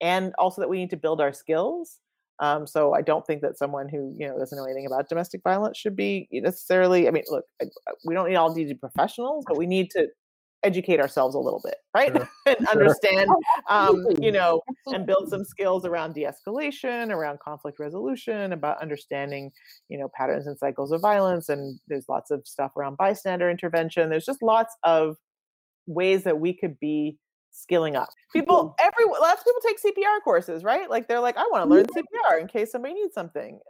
and 0.00 0.32
also 0.38 0.60
that 0.60 0.68
we 0.68 0.78
need 0.78 0.90
to 0.90 0.96
build 0.96 1.20
our 1.20 1.32
skills 1.32 1.98
um, 2.38 2.66
so 2.66 2.92
I 2.92 3.02
don't 3.02 3.26
think 3.26 3.40
that 3.42 3.56
someone 3.56 3.88
who 3.88 4.14
you 4.18 4.28
know 4.28 4.38
doesn't 4.38 4.56
know 4.56 4.64
anything 4.64 4.86
about 4.86 5.08
domestic 5.08 5.42
violence 5.42 5.78
should 5.78 5.96
be 5.96 6.28
necessarily. 6.30 7.08
I 7.08 7.10
mean, 7.10 7.24
look, 7.28 7.44
we 8.04 8.14
don't 8.14 8.28
need 8.28 8.36
all 8.36 8.54
need 8.54 8.68
to 8.68 8.74
be 8.74 8.78
professionals, 8.78 9.44
but 9.48 9.56
we 9.56 9.66
need 9.66 9.90
to 9.92 10.08
educate 10.66 11.00
ourselves 11.00 11.34
a 11.34 11.38
little 11.38 11.60
bit, 11.64 11.76
right? 11.94 12.12
Sure. 12.12 12.28
and 12.46 12.56
sure. 12.58 12.68
understand, 12.70 13.30
um, 13.70 14.04
you 14.20 14.32
know, 14.32 14.60
and 14.86 15.06
build 15.06 15.30
some 15.30 15.44
skills 15.54 15.84
around 15.86 16.14
de-escalation, 16.14 17.10
around 17.10 17.38
conflict 17.38 17.78
resolution, 17.78 18.52
about 18.52 18.82
understanding, 18.82 19.52
you 19.88 19.96
know, 19.96 20.08
patterns 20.16 20.46
and 20.46 20.58
cycles 20.58 20.90
of 20.90 21.00
violence. 21.00 21.48
And 21.48 21.78
there's 21.86 22.08
lots 22.08 22.30
of 22.30 22.46
stuff 22.46 22.72
around 22.76 22.96
bystander 22.96 23.48
intervention. 23.48 24.10
There's 24.10 24.26
just 24.26 24.42
lots 24.42 24.74
of 24.82 25.16
ways 25.86 26.24
that 26.24 26.40
we 26.40 26.52
could 26.52 26.78
be 26.80 27.16
skilling 27.52 27.96
up. 27.96 28.08
People, 28.32 28.74
every 28.80 29.04
lots 29.04 29.40
of 29.40 29.46
people 29.46 29.62
take 29.66 29.96
CPR 29.96 30.22
courses, 30.24 30.64
right? 30.64 30.90
Like 30.90 31.08
they're 31.08 31.20
like, 31.20 31.36
I 31.36 31.48
want 31.50 31.64
to 31.64 31.74
learn 31.74 31.86
CPR 31.86 32.40
in 32.40 32.48
case 32.48 32.72
somebody 32.72 32.94
needs 32.94 33.14
something 33.14 33.60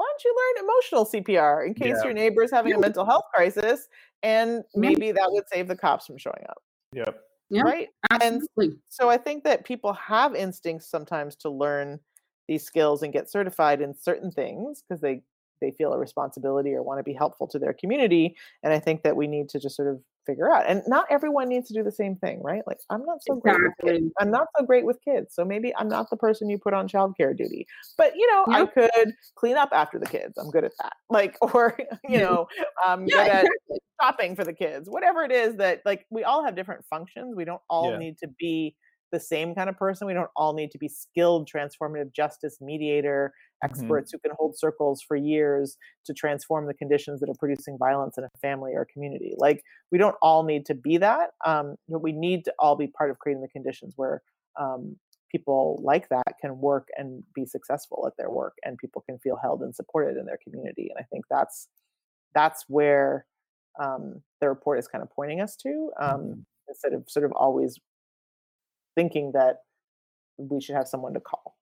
why 0.00 0.06
don't 0.10 0.24
you 0.24 0.34
learn 0.56 0.64
emotional 0.64 1.04
CPR 1.04 1.66
in 1.66 1.74
case 1.74 1.96
yeah. 1.98 2.04
your 2.04 2.14
neighbor 2.14 2.42
is 2.42 2.50
having 2.50 2.72
a 2.72 2.78
mental 2.78 3.04
health 3.04 3.24
crisis? 3.34 3.86
And 4.22 4.64
maybe 4.74 5.12
that 5.12 5.30
would 5.30 5.44
save 5.52 5.68
the 5.68 5.76
cops 5.76 6.06
from 6.06 6.16
showing 6.16 6.42
up. 6.48 6.62
Yep. 6.94 7.20
Yeah, 7.50 7.62
right. 7.62 7.88
Absolutely. 8.10 8.66
And 8.66 8.76
so 8.88 9.10
I 9.10 9.18
think 9.18 9.44
that 9.44 9.66
people 9.66 9.92
have 9.92 10.34
instincts 10.34 10.90
sometimes 10.90 11.36
to 11.36 11.50
learn 11.50 12.00
these 12.48 12.64
skills 12.64 13.02
and 13.02 13.12
get 13.12 13.30
certified 13.30 13.82
in 13.82 13.94
certain 13.94 14.30
things 14.30 14.82
because 14.82 15.02
they 15.02 15.20
they 15.60 15.70
feel 15.70 15.92
a 15.92 15.98
responsibility 15.98 16.72
or 16.72 16.82
want 16.82 16.98
to 16.98 17.04
be 17.04 17.12
helpful 17.12 17.46
to 17.48 17.58
their 17.58 17.74
community. 17.74 18.34
And 18.62 18.72
I 18.72 18.78
think 18.78 19.02
that 19.02 19.16
we 19.16 19.26
need 19.26 19.50
to 19.50 19.60
just 19.60 19.76
sort 19.76 19.88
of 19.88 20.00
figure 20.30 20.52
out. 20.52 20.64
And 20.68 20.82
not 20.86 21.06
everyone 21.10 21.48
needs 21.48 21.68
to 21.68 21.74
do 21.74 21.82
the 21.82 21.92
same 21.92 22.16
thing, 22.16 22.40
right? 22.42 22.62
Like 22.66 22.78
I'm 22.88 23.04
not 23.04 23.18
so 23.22 23.38
exactly. 23.38 23.66
great 23.80 24.02
with 24.02 24.02
kids. 24.02 24.12
I'm 24.20 24.30
not 24.30 24.46
so 24.56 24.64
great 24.64 24.84
with 24.84 24.98
kids. 25.04 25.34
So 25.34 25.44
maybe 25.44 25.74
I'm 25.76 25.88
not 25.88 26.10
the 26.10 26.16
person 26.16 26.48
you 26.48 26.58
put 26.58 26.74
on 26.74 26.88
childcare 26.88 27.36
duty. 27.36 27.66
But 27.98 28.14
you 28.16 28.30
know, 28.32 28.44
I 28.48 28.66
could 28.66 29.12
clean 29.34 29.56
up 29.56 29.70
after 29.72 29.98
the 29.98 30.06
kids. 30.06 30.38
I'm 30.38 30.50
good 30.50 30.64
at 30.64 30.72
that. 30.80 30.92
Like, 31.10 31.36
or 31.40 31.76
you 32.08 32.18
know, 32.24 32.46
I'm 32.86 33.04
yeah, 33.06 33.24
good 33.24 33.50
exactly. 33.50 33.78
shopping 34.00 34.36
for 34.36 34.44
the 34.44 34.52
kids. 34.52 34.88
Whatever 34.88 35.24
it 35.24 35.32
is 35.32 35.56
that 35.56 35.82
like 35.84 36.06
we 36.08 36.22
all 36.22 36.44
have 36.44 36.54
different 36.54 36.84
functions. 36.88 37.34
We 37.34 37.44
don't 37.44 37.60
all 37.68 37.90
yeah. 37.90 37.98
need 37.98 38.18
to 38.18 38.28
be 38.38 38.76
the 39.12 39.20
same 39.20 39.54
kind 39.54 39.68
of 39.68 39.76
person. 39.76 40.06
We 40.06 40.14
don't 40.14 40.30
all 40.36 40.54
need 40.54 40.70
to 40.72 40.78
be 40.78 40.88
skilled 40.88 41.48
transformative 41.48 42.12
justice 42.14 42.58
mediator 42.60 43.32
mm-hmm. 43.32 43.70
experts 43.70 44.10
mm-hmm. 44.10 44.16
who 44.22 44.28
can 44.28 44.36
hold 44.38 44.58
circles 44.58 45.02
for 45.06 45.16
years 45.16 45.76
to 46.06 46.14
transform 46.14 46.66
the 46.66 46.74
conditions 46.74 47.20
that 47.20 47.28
are 47.28 47.38
producing 47.38 47.76
violence 47.78 48.18
in 48.18 48.24
a 48.24 48.30
family 48.40 48.72
or 48.74 48.82
a 48.82 48.86
community. 48.86 49.34
Like 49.36 49.62
we 49.90 49.98
don't 49.98 50.16
all 50.22 50.42
need 50.42 50.66
to 50.66 50.74
be 50.74 50.98
that, 50.98 51.30
um, 51.44 51.76
but 51.88 52.02
we 52.02 52.12
need 52.12 52.44
to 52.46 52.54
all 52.58 52.76
be 52.76 52.86
part 52.86 53.10
of 53.10 53.18
creating 53.18 53.42
the 53.42 53.48
conditions 53.48 53.94
where 53.96 54.22
um, 54.58 54.96
people 55.30 55.80
like 55.82 56.08
that 56.08 56.34
can 56.40 56.58
work 56.58 56.88
and 56.96 57.22
be 57.34 57.46
successful 57.46 58.04
at 58.06 58.12
their 58.18 58.30
work, 58.30 58.54
and 58.64 58.78
people 58.78 59.02
can 59.08 59.18
feel 59.18 59.38
held 59.40 59.62
and 59.62 59.74
supported 59.74 60.16
in 60.16 60.26
their 60.26 60.38
community. 60.42 60.88
And 60.90 60.98
I 60.98 61.06
think 61.10 61.24
that's 61.30 61.68
that's 62.34 62.64
where 62.68 63.26
um, 63.80 64.22
the 64.40 64.48
report 64.48 64.78
is 64.78 64.88
kind 64.88 65.02
of 65.02 65.10
pointing 65.10 65.40
us 65.40 65.56
to. 65.56 65.90
Um, 66.00 66.20
mm-hmm. 66.20 66.40
Instead 66.68 66.92
of 66.92 67.04
sort 67.08 67.24
of 67.24 67.32
always 67.32 67.80
thinking 69.00 69.32
that 69.32 69.56
we 70.36 70.60
should 70.60 70.76
have 70.76 70.86
someone 70.86 71.14
to 71.14 71.20
call. 71.20 71.56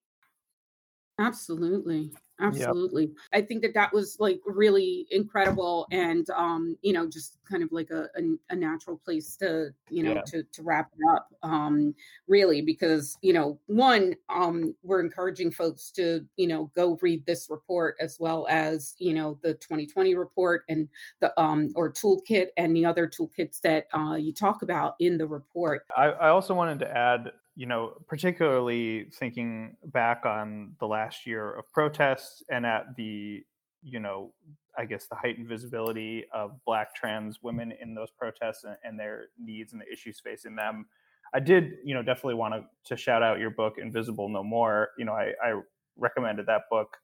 Absolutely. 1.18 2.12
Absolutely. 2.40 3.06
Yep. 3.06 3.12
I 3.32 3.40
think 3.42 3.62
that 3.62 3.74
that 3.74 3.92
was 3.92 4.16
like 4.20 4.40
really 4.46 5.06
incredible 5.10 5.88
and 5.90 6.28
um 6.30 6.76
you 6.82 6.92
know 6.92 7.08
just 7.08 7.36
kind 7.50 7.64
of 7.64 7.72
like 7.72 7.90
a 7.90 8.04
a, 8.16 8.36
a 8.50 8.56
natural 8.56 8.96
place 8.96 9.36
to 9.38 9.70
you 9.90 10.04
know 10.04 10.14
yeah. 10.14 10.22
to 10.26 10.42
to 10.44 10.62
wrap 10.62 10.90
it 10.96 11.04
up 11.10 11.28
um 11.42 11.94
really 12.28 12.60
because 12.62 13.16
you 13.22 13.32
know 13.32 13.58
one 13.66 14.14
um 14.28 14.74
we're 14.84 15.00
encouraging 15.00 15.50
folks 15.50 15.90
to 15.90 16.24
you 16.36 16.46
know 16.46 16.70
go 16.76 16.96
read 17.02 17.26
this 17.26 17.48
report 17.50 17.96
as 18.00 18.18
well 18.20 18.46
as 18.48 18.94
you 18.98 19.14
know 19.14 19.36
the 19.42 19.54
2020 19.54 20.14
report 20.14 20.62
and 20.68 20.88
the 21.20 21.38
um 21.40 21.72
or 21.74 21.92
toolkit 21.92 22.48
and 22.56 22.76
the 22.76 22.84
other 22.84 23.08
toolkits 23.08 23.60
that 23.60 23.88
uh 23.94 24.14
you 24.14 24.32
talk 24.32 24.62
about 24.62 24.94
in 25.00 25.18
the 25.18 25.26
report. 25.26 25.82
I, 25.96 26.06
I 26.06 26.28
also 26.28 26.54
wanted 26.54 26.78
to 26.80 26.96
add 26.96 27.32
you 27.58 27.66
know, 27.66 27.94
particularly 28.06 29.10
thinking 29.14 29.76
back 29.86 30.24
on 30.24 30.76
the 30.78 30.86
last 30.86 31.26
year 31.26 31.54
of 31.54 31.64
protests 31.72 32.40
and 32.52 32.64
at 32.64 32.94
the, 32.96 33.42
you 33.82 33.98
know, 33.98 34.32
I 34.78 34.84
guess 34.84 35.08
the 35.08 35.16
heightened 35.16 35.48
visibility 35.48 36.24
of 36.32 36.52
Black 36.64 36.94
trans 36.94 37.40
women 37.42 37.72
in 37.82 37.96
those 37.96 38.10
protests 38.16 38.62
and, 38.62 38.76
and 38.84 38.96
their 38.96 39.30
needs 39.40 39.72
and 39.72 39.82
the 39.82 39.92
issues 39.92 40.20
facing 40.20 40.54
them. 40.54 40.86
I 41.34 41.40
did, 41.40 41.72
you 41.82 41.94
know, 41.94 42.02
definitely 42.04 42.34
want 42.34 42.54
to, 42.54 42.62
to 42.84 42.96
shout 42.96 43.24
out 43.24 43.40
your 43.40 43.50
book, 43.50 43.74
Invisible 43.82 44.28
No 44.28 44.44
More. 44.44 44.90
You 44.96 45.06
know, 45.06 45.14
I, 45.14 45.32
I 45.44 45.60
recommended 45.96 46.46
that 46.46 46.62
book 46.70 46.96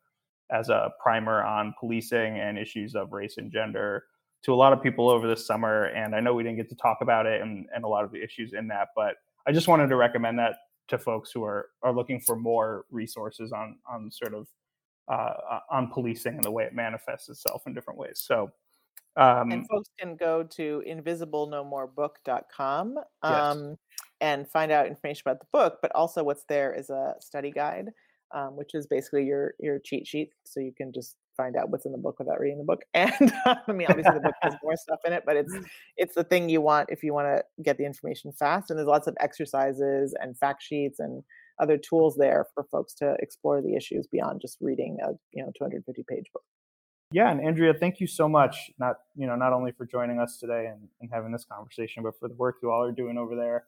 as 0.52 0.68
a 0.68 0.92
primer 1.02 1.42
on 1.42 1.74
policing 1.80 2.38
and 2.38 2.56
issues 2.56 2.94
of 2.94 3.10
race 3.10 3.38
and 3.38 3.50
gender 3.50 4.04
to 4.44 4.54
a 4.54 4.54
lot 4.54 4.72
of 4.72 4.80
people 4.80 5.10
over 5.10 5.26
this 5.26 5.44
summer. 5.44 5.86
And 5.86 6.14
I 6.14 6.20
know 6.20 6.32
we 6.32 6.44
didn't 6.44 6.58
get 6.58 6.68
to 6.68 6.76
talk 6.76 6.98
about 7.00 7.26
it 7.26 7.42
and, 7.42 7.66
and 7.74 7.82
a 7.82 7.88
lot 7.88 8.04
of 8.04 8.12
the 8.12 8.22
issues 8.22 8.52
in 8.52 8.68
that, 8.68 8.90
but 8.94 9.16
I 9.46 9.52
just 9.52 9.68
wanted 9.68 9.88
to 9.88 9.96
recommend 9.96 10.38
that 10.38 10.56
to 10.88 10.98
folks 10.98 11.30
who 11.32 11.44
are 11.44 11.68
are 11.82 11.92
looking 11.92 12.20
for 12.20 12.36
more 12.36 12.84
resources 12.90 13.52
on 13.52 13.76
on 13.90 14.10
sort 14.10 14.34
of 14.34 14.48
uh, 15.08 15.34
uh, 15.50 15.60
on 15.70 15.88
policing 15.88 16.34
and 16.34 16.44
the 16.44 16.50
way 16.50 16.64
it 16.64 16.74
manifests 16.74 17.28
itself 17.28 17.62
in 17.66 17.74
different 17.74 17.98
ways. 17.98 18.22
So, 18.24 18.50
um, 19.16 19.52
and 19.52 19.68
folks 19.68 19.90
can 20.00 20.16
go 20.16 20.42
to 20.42 20.82
invisiblenomorebook.com 20.88 22.98
um, 23.22 23.68
yes. 23.68 23.76
and 24.22 24.48
find 24.48 24.72
out 24.72 24.86
information 24.86 25.22
about 25.26 25.40
the 25.40 25.46
book. 25.52 25.80
But 25.82 25.94
also, 25.94 26.24
what's 26.24 26.44
there 26.48 26.72
is 26.72 26.88
a 26.90 27.14
study 27.20 27.50
guide, 27.50 27.90
um, 28.32 28.56
which 28.56 28.74
is 28.74 28.86
basically 28.86 29.26
your 29.26 29.54
your 29.60 29.78
cheat 29.78 30.06
sheet, 30.06 30.30
so 30.44 30.60
you 30.60 30.72
can 30.74 30.90
just 30.92 31.16
find 31.36 31.56
out 31.56 31.70
what's 31.70 31.86
in 31.86 31.92
the 31.92 31.98
book 31.98 32.18
without 32.18 32.40
reading 32.40 32.58
the 32.58 32.64
book. 32.64 32.82
And 32.94 33.32
I 33.46 33.72
mean, 33.72 33.86
obviously 33.88 34.14
the 34.14 34.20
book 34.20 34.34
has 34.42 34.54
more 34.62 34.76
stuff 34.76 35.00
in 35.04 35.12
it, 35.12 35.24
but 35.26 35.36
it's 35.36 35.54
it's 35.96 36.14
the 36.14 36.24
thing 36.24 36.48
you 36.48 36.60
want 36.60 36.90
if 36.90 37.02
you 37.02 37.12
want 37.12 37.26
to 37.26 37.62
get 37.62 37.78
the 37.78 37.84
information 37.84 38.32
fast. 38.32 38.70
And 38.70 38.78
there's 38.78 38.88
lots 38.88 39.06
of 39.06 39.16
exercises 39.20 40.14
and 40.20 40.36
fact 40.36 40.62
sheets 40.62 41.00
and 41.00 41.22
other 41.60 41.78
tools 41.78 42.16
there 42.16 42.46
for 42.54 42.64
folks 42.64 42.94
to 42.94 43.16
explore 43.20 43.62
the 43.62 43.76
issues 43.76 44.06
beyond 44.06 44.40
just 44.40 44.58
reading 44.60 44.98
a 45.02 45.12
you 45.32 45.42
know 45.42 45.52
250 45.56 46.04
page 46.08 46.26
book. 46.32 46.42
Yeah, 47.12 47.30
and 47.30 47.40
Andrea, 47.40 47.74
thank 47.74 48.00
you 48.00 48.06
so 48.06 48.28
much. 48.28 48.70
Not 48.78 48.96
you 49.16 49.26
know 49.26 49.36
not 49.36 49.52
only 49.52 49.72
for 49.72 49.86
joining 49.86 50.18
us 50.18 50.38
today 50.38 50.66
and, 50.66 50.88
and 51.00 51.10
having 51.12 51.32
this 51.32 51.44
conversation, 51.44 52.02
but 52.02 52.18
for 52.18 52.28
the 52.28 52.34
work 52.34 52.56
you 52.62 52.70
all 52.70 52.82
are 52.82 52.92
doing 52.92 53.18
over 53.18 53.36
there. 53.36 53.64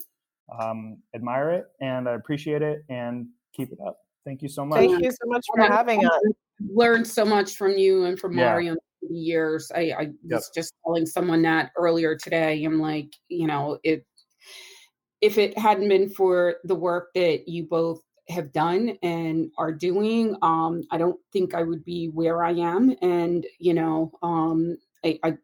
Um, 0.61 0.99
admire 1.13 1.51
it 1.51 1.67
and 1.81 2.09
I 2.09 2.15
appreciate 2.15 2.63
it 2.63 2.85
and 2.89 3.27
keep 3.53 3.73
it 3.73 3.79
up. 3.85 3.99
Thank 4.25 4.43
you 4.43 4.49
so 4.49 4.65
much. 4.65 4.79
Thank 4.79 5.03
you 5.03 5.11
so 5.11 5.27
much 5.27 5.45
for 5.55 5.63
having 5.63 6.07
us 6.07 6.21
learned 6.61 7.07
so 7.07 7.25
much 7.25 7.57
from 7.57 7.73
you 7.73 8.05
and 8.05 8.19
from 8.19 8.37
yeah. 8.37 8.45
Mario 8.45 8.77
the 9.03 9.15
years. 9.15 9.71
I, 9.75 9.81
I 9.81 10.01
yep. 10.01 10.13
was 10.31 10.51
just 10.55 10.75
telling 10.85 11.07
someone 11.07 11.43
that 11.43 11.71
earlier 11.77 12.17
today. 12.17 12.65
I'm 12.65 12.81
like, 12.81 13.13
you 13.29 13.47
know, 13.47 13.79
it 13.85 14.05
if 15.21 15.39
it 15.39 15.57
hadn't 15.59 15.89
been 15.89 16.09
for 16.09 16.57
the 16.65 16.75
work 16.75 17.09
that 17.15 17.49
you 17.49 17.65
both 17.65 18.01
have 18.29 18.53
done 18.53 18.97
and 19.03 19.51
are 19.59 19.73
doing. 19.73 20.37
Um, 20.43 20.83
I 20.91 20.99
don't 20.99 21.19
think 21.33 21.55
I 21.55 21.63
would 21.63 21.85
be 21.85 22.09
where 22.09 22.45
I 22.45 22.53
am. 22.53 22.95
And, 23.03 23.47
you 23.59 23.75
know, 23.75 24.11
um, 24.23 24.77
I, 25.05 25.19
I, 25.23 25.35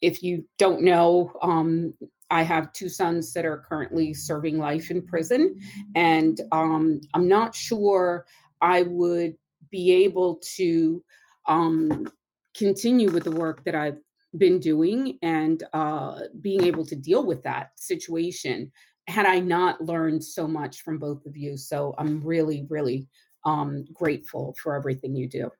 if 0.00 0.22
you 0.22 0.44
don't 0.58 0.82
know, 0.82 1.32
um, 1.42 1.94
I 2.30 2.42
have 2.42 2.72
two 2.72 2.88
sons 2.88 3.32
that 3.32 3.44
are 3.44 3.64
currently 3.68 4.14
serving 4.14 4.58
life 4.58 4.90
in 4.90 5.02
prison. 5.02 5.58
And 5.96 6.40
um, 6.52 7.00
I'm 7.14 7.26
not 7.26 7.54
sure 7.54 8.26
I 8.60 8.82
would 8.82 9.34
be 9.70 10.04
able 10.04 10.40
to 10.56 11.02
um, 11.46 12.10
continue 12.56 13.10
with 13.10 13.24
the 13.24 13.30
work 13.30 13.64
that 13.64 13.74
I've 13.74 13.98
been 14.36 14.58
doing 14.60 15.18
and 15.22 15.62
uh, 15.72 16.20
being 16.40 16.64
able 16.64 16.84
to 16.86 16.96
deal 16.96 17.24
with 17.24 17.42
that 17.44 17.70
situation 17.76 18.70
had 19.08 19.24
I 19.24 19.40
not 19.40 19.82
learned 19.82 20.22
so 20.22 20.46
much 20.46 20.82
from 20.82 20.98
both 20.98 21.24
of 21.24 21.36
you. 21.36 21.56
So 21.56 21.94
I'm 21.96 22.20
really, 22.20 22.66
really 22.68 23.08
um, 23.46 23.86
grateful 23.92 24.54
for 24.62 24.74
everything 24.74 25.16
you 25.16 25.28
do. 25.28 25.50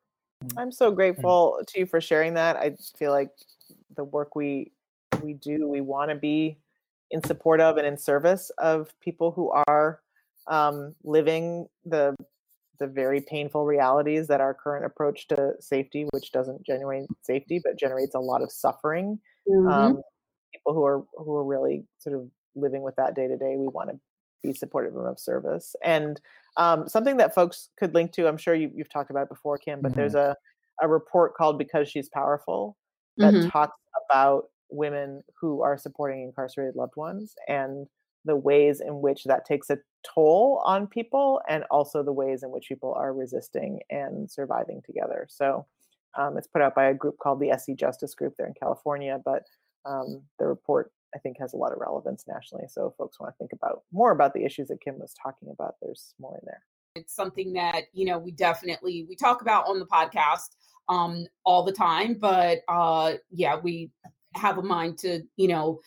I'm 0.56 0.70
so 0.70 0.90
grateful 0.90 1.60
to 1.66 1.80
you 1.80 1.86
for 1.86 2.00
sharing 2.00 2.34
that. 2.34 2.56
I 2.56 2.76
feel 2.98 3.10
like 3.10 3.30
the 3.96 4.04
work 4.04 4.36
we 4.36 4.72
we 5.22 5.34
do, 5.34 5.66
we 5.66 5.80
want 5.80 6.10
to 6.10 6.14
be 6.14 6.58
in 7.10 7.24
support 7.24 7.60
of 7.60 7.76
and 7.76 7.86
in 7.86 7.96
service 7.96 8.50
of 8.58 8.92
people 9.00 9.32
who 9.32 9.50
are 9.66 10.00
um, 10.46 10.94
living 11.02 11.66
the 11.84 12.14
the 12.80 12.86
very 12.86 13.20
painful 13.20 13.64
realities 13.64 14.28
that 14.28 14.40
our 14.40 14.54
current 14.54 14.84
approach 14.84 15.28
to 15.28 15.52
safety, 15.60 16.06
which 16.10 16.32
doesn't 16.32 16.64
generate 16.64 17.06
safety 17.22 17.60
but 17.62 17.78
generates 17.78 18.14
a 18.14 18.20
lot 18.20 18.42
of 18.42 18.50
suffering. 18.50 19.18
Mm-hmm. 19.48 19.68
Um, 19.68 20.02
people 20.52 20.74
who 20.74 20.84
are 20.84 21.04
who 21.16 21.36
are 21.36 21.44
really 21.44 21.84
sort 21.98 22.16
of 22.16 22.28
living 22.54 22.82
with 22.82 22.96
that 22.96 23.14
day 23.14 23.28
to 23.28 23.36
day, 23.36 23.56
we 23.56 23.68
want 23.68 23.90
to 23.90 23.98
be 24.42 24.52
supportive 24.52 24.96
of 24.96 25.18
service. 25.18 25.74
And 25.84 26.20
um, 26.56 26.88
something 26.88 27.16
that 27.18 27.34
folks 27.34 27.70
could 27.78 27.94
link 27.94 28.12
to, 28.12 28.28
I'm 28.28 28.36
sure 28.36 28.54
you, 28.54 28.70
have 28.78 28.88
talked 28.88 29.10
about 29.10 29.28
before, 29.28 29.58
Kim, 29.58 29.80
but 29.80 29.92
mm-hmm. 29.92 30.00
there's 30.00 30.14
a 30.14 30.36
a 30.80 30.88
report 30.88 31.34
called 31.34 31.58
"Because 31.58 31.88
She's 31.88 32.08
Powerful" 32.08 32.76
that 33.16 33.34
mm-hmm. 33.34 33.48
talks 33.48 33.76
about 34.08 34.44
women 34.70 35.22
who 35.40 35.62
are 35.62 35.78
supporting 35.78 36.22
incarcerated 36.22 36.76
loved 36.76 36.96
ones 36.96 37.34
and 37.48 37.86
the 38.28 38.36
ways 38.36 38.80
in 38.80 39.00
which 39.00 39.24
that 39.24 39.44
takes 39.44 39.70
a 39.70 39.78
toll 40.04 40.62
on 40.64 40.86
people 40.86 41.40
and 41.48 41.64
also 41.70 42.02
the 42.02 42.12
ways 42.12 42.42
in 42.42 42.50
which 42.50 42.68
people 42.68 42.94
are 42.94 43.12
resisting 43.12 43.80
and 43.90 44.30
surviving 44.30 44.80
together. 44.84 45.26
So 45.28 45.66
um, 46.16 46.36
it's 46.38 46.46
put 46.46 46.62
out 46.62 46.74
by 46.74 46.86
a 46.86 46.94
group 46.94 47.18
called 47.18 47.40
the 47.40 47.50
Essie 47.50 47.74
Justice 47.74 48.14
Group 48.14 48.34
there 48.38 48.46
in 48.46 48.54
California, 48.54 49.20
but 49.24 49.42
um, 49.84 50.22
the 50.38 50.46
report 50.46 50.92
I 51.14 51.18
think 51.18 51.38
has 51.40 51.54
a 51.54 51.56
lot 51.56 51.72
of 51.72 51.78
relevance 51.78 52.24
nationally. 52.28 52.66
So 52.68 52.86
if 52.86 52.96
folks 52.96 53.18
want 53.18 53.34
to 53.34 53.38
think 53.38 53.52
about 53.52 53.82
more 53.92 54.12
about 54.12 54.34
the 54.34 54.44
issues 54.44 54.68
that 54.68 54.80
Kim 54.80 54.98
was 54.98 55.14
talking 55.20 55.48
about, 55.50 55.76
there's 55.80 56.14
more 56.20 56.36
in 56.36 56.44
there. 56.44 56.62
It's 56.94 57.14
something 57.14 57.52
that 57.54 57.84
you 57.92 58.06
know 58.06 58.18
we 58.18 58.30
definitely 58.32 59.06
we 59.08 59.16
talk 59.16 59.40
about 59.40 59.66
on 59.66 59.78
the 59.78 59.86
podcast 59.86 60.56
um, 60.88 61.26
all 61.44 61.62
the 61.62 61.72
time, 61.72 62.14
but 62.14 62.60
uh, 62.68 63.14
yeah, 63.30 63.56
we 63.56 63.90
have 64.34 64.58
a 64.58 64.62
mind 64.62 64.98
to 64.98 65.22
you 65.36 65.48
know 65.48 65.80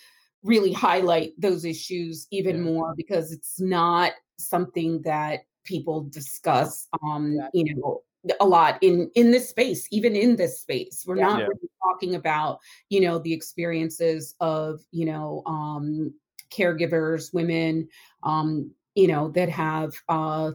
really 0.43 0.73
highlight 0.73 1.33
those 1.37 1.65
issues 1.65 2.27
even 2.31 2.57
yeah. 2.57 2.71
more 2.71 2.93
because 2.95 3.31
it's 3.31 3.59
not 3.59 4.13
something 4.37 5.01
that 5.03 5.41
people 5.63 6.01
discuss 6.01 6.87
um 7.03 7.35
yeah. 7.35 7.47
you 7.53 7.75
know 7.75 8.01
a 8.39 8.45
lot 8.45 8.77
in 8.81 9.09
in 9.15 9.31
this 9.31 9.49
space 9.49 9.87
even 9.91 10.15
in 10.15 10.35
this 10.35 10.59
space 10.59 11.03
we're 11.05 11.17
yeah. 11.17 11.27
not 11.27 11.39
really 11.41 11.69
talking 11.83 12.15
about 12.15 12.59
you 12.89 13.01
know 13.01 13.19
the 13.19 13.33
experiences 13.33 14.35
of 14.39 14.81
you 14.91 15.05
know 15.05 15.43
um 15.45 16.13
caregivers 16.51 17.33
women 17.33 17.87
um 18.23 18.71
you 18.95 19.07
know 19.07 19.29
that 19.29 19.49
have 19.49 19.93
uh 20.09 20.51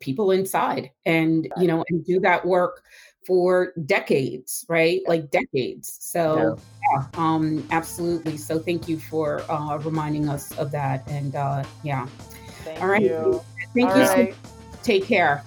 people 0.00 0.30
inside 0.30 0.90
and 1.06 1.50
you 1.56 1.66
know 1.66 1.84
and 1.88 2.04
do 2.04 2.20
that 2.20 2.44
work 2.44 2.82
for 3.28 3.74
decades 3.84 4.64
right? 4.68 5.02
Like 5.06 5.30
decades. 5.30 5.98
So 6.00 6.58
yeah, 6.90 7.06
um 7.14 7.66
absolutely. 7.70 8.38
So 8.38 8.58
thank 8.58 8.88
you 8.88 8.98
for 8.98 9.42
uh 9.50 9.76
reminding 9.78 10.28
us 10.30 10.50
of 10.58 10.70
that 10.72 11.06
and 11.06 11.36
uh 11.36 11.62
yeah. 11.82 12.06
Thank 12.64 12.80
all 12.80 12.88
right. 12.88 13.02
you. 13.02 13.44
thank 13.74 13.90
all 13.90 13.98
you 13.98 14.02
right. 14.04 14.34
so 14.34 14.50
take 14.82 15.04
care. 15.04 15.44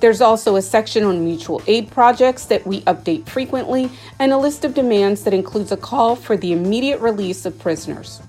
There's 0.00 0.20
also 0.20 0.56
a 0.56 0.62
section 0.62 1.04
on 1.04 1.24
mutual 1.24 1.62
aid 1.68 1.92
projects 1.92 2.46
that 2.46 2.66
we 2.66 2.80
update 2.80 3.28
frequently 3.28 3.88
and 4.18 4.32
a 4.32 4.36
list 4.36 4.64
of 4.64 4.74
demands 4.74 5.22
that 5.22 5.32
includes 5.32 5.70
a 5.70 5.76
call 5.76 6.16
for 6.16 6.36
the 6.36 6.52
immediate 6.52 6.98
release 6.98 7.46
of 7.46 7.56
prisoners. 7.56 8.20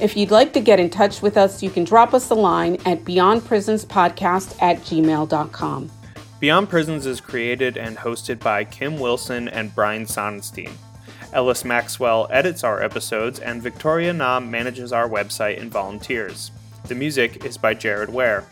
If 0.00 0.16
you'd 0.16 0.30
like 0.30 0.52
to 0.52 0.60
get 0.60 0.78
in 0.78 0.88
touch 0.88 1.20
with 1.20 1.36
us, 1.36 1.64
you 1.64 1.70
can 1.70 1.82
drop 1.82 2.14
us 2.14 2.30
a 2.30 2.36
line 2.36 2.74
at 2.86 3.04
beyondprisonspodcast 3.04 4.62
at 4.62 4.76
gmail.com. 4.82 5.97
Beyond 6.40 6.68
Prisons 6.68 7.04
is 7.04 7.20
created 7.20 7.76
and 7.76 7.96
hosted 7.96 8.38
by 8.38 8.62
Kim 8.62 9.00
Wilson 9.00 9.48
and 9.48 9.74
Brian 9.74 10.04
Sonenstein. 10.04 10.70
Ellis 11.32 11.64
Maxwell 11.64 12.28
edits 12.30 12.62
our 12.62 12.80
episodes, 12.80 13.40
and 13.40 13.60
Victoria 13.60 14.12
Nam 14.12 14.48
manages 14.48 14.92
our 14.92 15.08
website 15.08 15.60
and 15.60 15.70
volunteers. 15.70 16.52
The 16.86 16.94
music 16.94 17.44
is 17.44 17.58
by 17.58 17.74
Jared 17.74 18.08
Ware. 18.08 18.44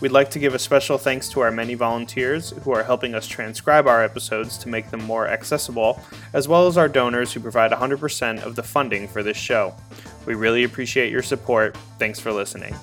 We'd 0.00 0.10
like 0.10 0.30
to 0.30 0.40
give 0.40 0.52
a 0.52 0.58
special 0.58 0.98
thanks 0.98 1.28
to 1.28 1.40
our 1.40 1.52
many 1.52 1.74
volunteers 1.74 2.50
who 2.64 2.72
are 2.72 2.82
helping 2.82 3.14
us 3.14 3.28
transcribe 3.28 3.86
our 3.86 4.02
episodes 4.02 4.58
to 4.58 4.68
make 4.68 4.90
them 4.90 5.04
more 5.04 5.28
accessible, 5.28 6.02
as 6.32 6.48
well 6.48 6.66
as 6.66 6.76
our 6.76 6.88
donors 6.88 7.32
who 7.32 7.38
provide 7.38 7.70
100% 7.70 8.42
of 8.42 8.56
the 8.56 8.64
funding 8.64 9.06
for 9.06 9.22
this 9.22 9.36
show. 9.36 9.76
We 10.26 10.34
really 10.34 10.64
appreciate 10.64 11.12
your 11.12 11.22
support. 11.22 11.76
Thanks 12.00 12.18
for 12.18 12.32
listening. 12.32 12.74